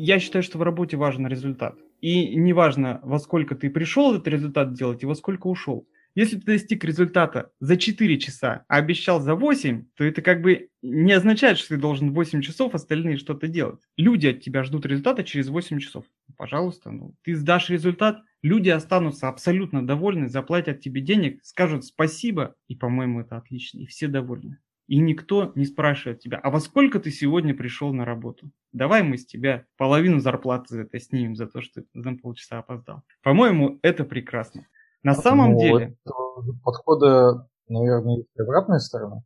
я 0.00 0.18
считаю, 0.18 0.42
что 0.42 0.58
в 0.58 0.62
работе 0.62 0.96
важен 0.96 1.26
результат. 1.26 1.76
И 2.00 2.36
неважно, 2.36 3.00
во 3.02 3.18
сколько 3.18 3.54
ты 3.54 3.70
пришел 3.70 4.14
этот 4.14 4.28
результат 4.28 4.74
делать 4.74 5.02
и 5.02 5.06
во 5.06 5.14
сколько 5.14 5.46
ушел. 5.46 5.88
Если 6.14 6.38
ты 6.38 6.46
достиг 6.46 6.82
результата 6.82 7.50
за 7.60 7.76
4 7.76 8.18
часа, 8.18 8.64
а 8.68 8.76
обещал 8.76 9.20
за 9.20 9.34
8, 9.34 9.84
то 9.96 10.02
это 10.02 10.22
как 10.22 10.40
бы 10.40 10.70
не 10.80 11.12
означает, 11.12 11.58
что 11.58 11.70
ты 11.70 11.76
должен 11.76 12.12
8 12.12 12.40
часов 12.40 12.74
остальные 12.74 13.18
что-то 13.18 13.48
делать. 13.48 13.80
Люди 13.98 14.28
от 14.28 14.40
тебя 14.40 14.64
ждут 14.64 14.86
результата 14.86 15.24
через 15.24 15.48
8 15.48 15.78
часов. 15.78 16.06
Пожалуйста, 16.38 16.90
ну, 16.90 17.14
ты 17.22 17.34
сдашь 17.34 17.68
результат, 17.68 18.22
люди 18.42 18.70
останутся 18.70 19.28
абсолютно 19.28 19.86
довольны, 19.86 20.30
заплатят 20.30 20.80
тебе 20.80 21.02
денег, 21.02 21.44
скажут 21.44 21.84
спасибо, 21.84 22.54
и, 22.66 22.76
по-моему, 22.76 23.20
это 23.20 23.36
отлично, 23.36 23.80
и 23.80 23.86
все 23.86 24.08
довольны 24.08 24.58
и 24.86 24.98
никто 24.98 25.52
не 25.54 25.64
спрашивает 25.64 26.20
тебя, 26.20 26.38
а 26.38 26.50
во 26.50 26.60
сколько 26.60 27.00
ты 27.00 27.10
сегодня 27.10 27.54
пришел 27.54 27.92
на 27.92 28.04
работу? 28.04 28.50
Давай 28.72 29.02
мы 29.02 29.18
с 29.18 29.26
тебя 29.26 29.66
половину 29.76 30.20
зарплаты 30.20 30.74
за 30.74 30.82
это 30.82 31.00
снимем, 31.00 31.34
за 31.34 31.46
то, 31.46 31.60
что 31.60 31.82
ты 31.82 31.88
на 31.94 32.16
полчаса 32.16 32.58
опоздал. 32.58 33.02
По-моему, 33.22 33.78
это 33.82 34.04
прекрасно. 34.04 34.66
На 35.02 35.14
самом 35.14 35.52
ну, 35.52 35.58
деле... 35.58 35.96
Подхода, 36.62 37.48
наверное, 37.68 38.18
есть 38.18 38.38
обратная 38.38 38.78
сторона. 38.78 39.22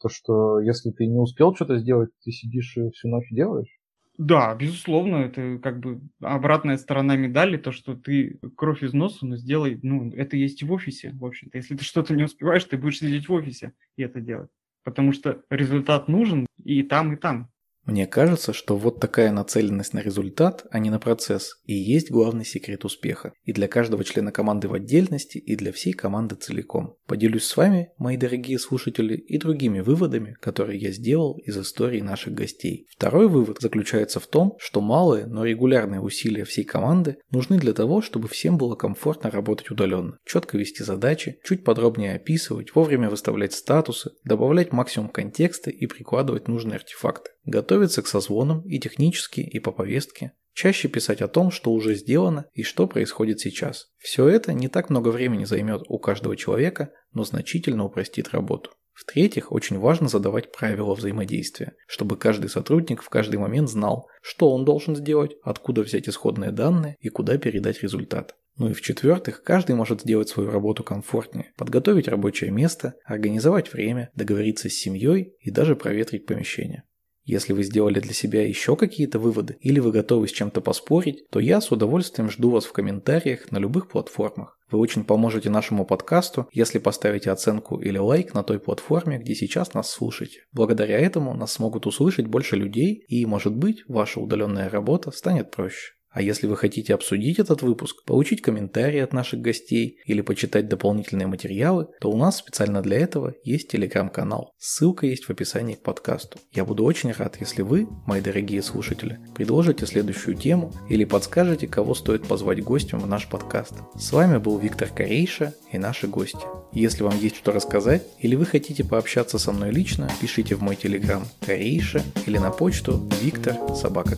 То, 0.00 0.08
что 0.08 0.60
если 0.60 0.90
ты 0.90 1.06
не 1.06 1.18
успел 1.18 1.54
что-то 1.54 1.78
сделать, 1.78 2.10
ты 2.24 2.30
сидишь 2.30 2.76
и 2.76 2.90
всю 2.90 3.08
ночь 3.08 3.28
делаешь. 3.30 3.78
Да, 4.18 4.54
безусловно, 4.54 5.16
это 5.16 5.58
как 5.58 5.80
бы 5.80 6.00
обратная 6.20 6.76
сторона 6.76 7.16
медали, 7.16 7.56
то, 7.56 7.72
что 7.72 7.96
ты 7.96 8.38
кровь 8.56 8.82
из 8.82 8.92
носа, 8.92 9.26
но 9.26 9.36
сделай, 9.36 9.80
ну, 9.82 10.12
это 10.12 10.36
есть 10.36 10.62
в 10.62 10.70
офисе, 10.70 11.12
в 11.14 11.24
общем-то. 11.24 11.56
Если 11.56 11.76
ты 11.76 11.84
что-то 11.84 12.14
не 12.14 12.22
успеваешь, 12.22 12.64
ты 12.64 12.76
будешь 12.76 12.98
сидеть 12.98 13.28
в 13.28 13.32
офисе 13.32 13.72
и 13.96 14.02
это 14.02 14.20
делать 14.20 14.50
потому 14.84 15.12
что 15.12 15.42
результат 15.50 16.08
нужен 16.08 16.46
и 16.64 16.82
там, 16.82 17.14
и 17.14 17.16
там. 17.16 17.51
Мне 17.84 18.06
кажется, 18.06 18.52
что 18.52 18.76
вот 18.76 19.00
такая 19.00 19.32
нацеленность 19.32 19.92
на 19.92 19.98
результат, 19.98 20.64
а 20.70 20.78
не 20.78 20.88
на 20.88 21.00
процесс, 21.00 21.60
и 21.64 21.74
есть 21.74 22.12
главный 22.12 22.44
секрет 22.44 22.84
успеха. 22.84 23.32
И 23.44 23.52
для 23.52 23.66
каждого 23.66 24.04
члена 24.04 24.30
команды 24.30 24.68
в 24.68 24.74
отдельности, 24.74 25.38
и 25.38 25.56
для 25.56 25.72
всей 25.72 25.92
команды 25.92 26.36
целиком. 26.36 26.94
Поделюсь 27.06 27.44
с 27.44 27.56
вами, 27.56 27.90
мои 27.98 28.16
дорогие 28.16 28.60
слушатели, 28.60 29.16
и 29.16 29.36
другими 29.36 29.80
выводами, 29.80 30.36
которые 30.40 30.78
я 30.78 30.92
сделал 30.92 31.38
из 31.44 31.58
истории 31.58 32.00
наших 32.00 32.34
гостей. 32.34 32.86
Второй 32.88 33.28
вывод 33.28 33.58
заключается 33.60 34.20
в 34.20 34.28
том, 34.28 34.56
что 34.60 34.80
малые, 34.80 35.26
но 35.26 35.44
регулярные 35.44 36.00
усилия 36.00 36.44
всей 36.44 36.64
команды 36.64 37.16
нужны 37.30 37.58
для 37.58 37.72
того, 37.72 38.00
чтобы 38.00 38.28
всем 38.28 38.58
было 38.58 38.76
комфортно 38.76 39.30
работать 39.30 39.70
удаленно, 39.70 40.18
четко 40.24 40.56
вести 40.56 40.84
задачи, 40.84 41.40
чуть 41.44 41.64
подробнее 41.64 42.14
описывать, 42.14 42.74
вовремя 42.76 43.10
выставлять 43.10 43.54
статусы, 43.54 44.12
добавлять 44.24 44.72
максимум 44.72 45.08
контекста 45.08 45.70
и 45.70 45.86
прикладывать 45.86 46.46
нужные 46.46 46.76
артефакты 46.76 47.32
готовиться 47.72 48.02
к 48.02 48.06
созвонам 48.06 48.60
и 48.68 48.78
технически, 48.78 49.40
и 49.40 49.58
по 49.58 49.72
повестке, 49.72 50.32
чаще 50.52 50.88
писать 50.88 51.22
о 51.22 51.28
том, 51.28 51.50
что 51.50 51.72
уже 51.72 51.94
сделано 51.94 52.44
и 52.52 52.62
что 52.62 52.86
происходит 52.86 53.40
сейчас. 53.40 53.86
Все 53.96 54.28
это 54.28 54.52
не 54.52 54.68
так 54.68 54.90
много 54.90 55.08
времени 55.08 55.46
займет 55.46 55.84
у 55.88 55.98
каждого 55.98 56.36
человека, 56.36 56.90
но 57.14 57.24
значительно 57.24 57.84
упростит 57.84 58.28
работу. 58.28 58.72
В-третьих, 58.92 59.52
очень 59.52 59.78
важно 59.78 60.08
задавать 60.08 60.52
правила 60.52 60.94
взаимодействия, 60.94 61.72
чтобы 61.86 62.18
каждый 62.18 62.50
сотрудник 62.50 63.02
в 63.02 63.08
каждый 63.08 63.36
момент 63.36 63.70
знал, 63.70 64.06
что 64.20 64.50
он 64.50 64.66
должен 64.66 64.94
сделать, 64.94 65.32
откуда 65.42 65.80
взять 65.80 66.10
исходные 66.10 66.52
данные 66.52 66.96
и 67.00 67.08
куда 67.08 67.38
передать 67.38 67.82
результат. 67.82 68.36
Ну 68.58 68.68
и 68.68 68.74
в-четвертых, 68.74 69.42
каждый 69.42 69.76
может 69.76 70.02
сделать 70.02 70.28
свою 70.28 70.50
работу 70.50 70.84
комфортнее, 70.84 71.52
подготовить 71.56 72.06
рабочее 72.06 72.50
место, 72.50 72.96
организовать 73.06 73.72
время, 73.72 74.10
договориться 74.14 74.68
с 74.68 74.74
семьей 74.74 75.32
и 75.40 75.50
даже 75.50 75.74
проветрить 75.74 76.26
помещение. 76.26 76.84
Если 77.24 77.52
вы 77.52 77.62
сделали 77.62 78.00
для 78.00 78.12
себя 78.12 78.46
еще 78.46 78.76
какие-то 78.76 79.18
выводы 79.18 79.56
или 79.60 79.78
вы 79.78 79.92
готовы 79.92 80.28
с 80.28 80.32
чем-то 80.32 80.60
поспорить, 80.60 81.28
то 81.30 81.38
я 81.38 81.60
с 81.60 81.70
удовольствием 81.70 82.30
жду 82.30 82.50
вас 82.50 82.64
в 82.64 82.72
комментариях 82.72 83.50
на 83.52 83.58
любых 83.58 83.88
платформах. 83.88 84.58
Вы 84.70 84.78
очень 84.78 85.04
поможете 85.04 85.50
нашему 85.50 85.84
подкасту, 85.84 86.48
если 86.50 86.78
поставите 86.78 87.30
оценку 87.30 87.78
или 87.80 87.98
лайк 87.98 88.34
на 88.34 88.42
той 88.42 88.58
платформе, 88.58 89.18
где 89.18 89.34
сейчас 89.34 89.74
нас 89.74 89.90
слушаете. 89.90 90.40
Благодаря 90.52 90.98
этому 90.98 91.34
нас 91.34 91.52
смогут 91.52 91.86
услышать 91.86 92.26
больше 92.26 92.56
людей 92.56 93.04
и, 93.06 93.24
может 93.26 93.54
быть, 93.54 93.84
ваша 93.86 94.18
удаленная 94.18 94.70
работа 94.70 95.10
станет 95.10 95.50
проще. 95.50 95.92
А 96.12 96.20
если 96.20 96.46
вы 96.46 96.56
хотите 96.56 96.94
обсудить 96.94 97.38
этот 97.38 97.62
выпуск, 97.62 98.04
получить 98.04 98.42
комментарии 98.42 99.00
от 99.00 99.14
наших 99.14 99.40
гостей 99.40 99.98
или 100.04 100.20
почитать 100.20 100.68
дополнительные 100.68 101.26
материалы, 101.26 101.88
то 102.00 102.10
у 102.10 102.16
нас 102.16 102.36
специально 102.36 102.82
для 102.82 102.98
этого 102.98 103.34
есть 103.44 103.68
телеграм-канал. 103.68 104.52
Ссылка 104.58 105.06
есть 105.06 105.24
в 105.24 105.30
описании 105.30 105.74
к 105.74 105.82
подкасту. 105.82 106.38
Я 106.52 106.66
буду 106.66 106.84
очень 106.84 107.12
рад, 107.12 107.36
если 107.40 107.62
вы, 107.62 107.88
мои 108.06 108.20
дорогие 108.20 108.62
слушатели, 108.62 109.18
предложите 109.34 109.86
следующую 109.86 110.36
тему 110.36 110.72
или 110.90 111.04
подскажете, 111.04 111.66
кого 111.66 111.94
стоит 111.94 112.26
позвать 112.26 112.62
гостем 112.62 112.98
в 112.98 113.06
наш 113.06 113.26
подкаст. 113.28 113.74
С 113.96 114.12
вами 114.12 114.36
был 114.36 114.58
Виктор 114.58 114.88
Корейша 114.88 115.54
и 115.72 115.78
наши 115.78 116.08
гости. 116.08 116.44
Если 116.72 117.02
вам 117.02 117.18
есть 117.18 117.36
что 117.36 117.52
рассказать 117.52 118.02
или 118.18 118.34
вы 118.34 118.44
хотите 118.44 118.84
пообщаться 118.84 119.38
со 119.38 119.52
мной 119.52 119.70
лично, 119.70 120.10
пишите 120.20 120.56
в 120.56 120.62
мой 120.62 120.76
телеграм 120.76 121.24
Корейша 121.40 122.02
или 122.26 122.38
на 122.38 122.50
почту 122.50 123.02
виктор 123.22 123.56
собака 123.74 124.16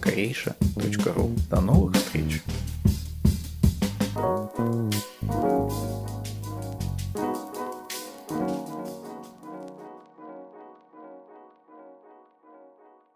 До 1.51 1.61
новых 1.61 1.84
встреч! 1.93 2.43
Thank 4.17 4.59
you. 4.59 6.04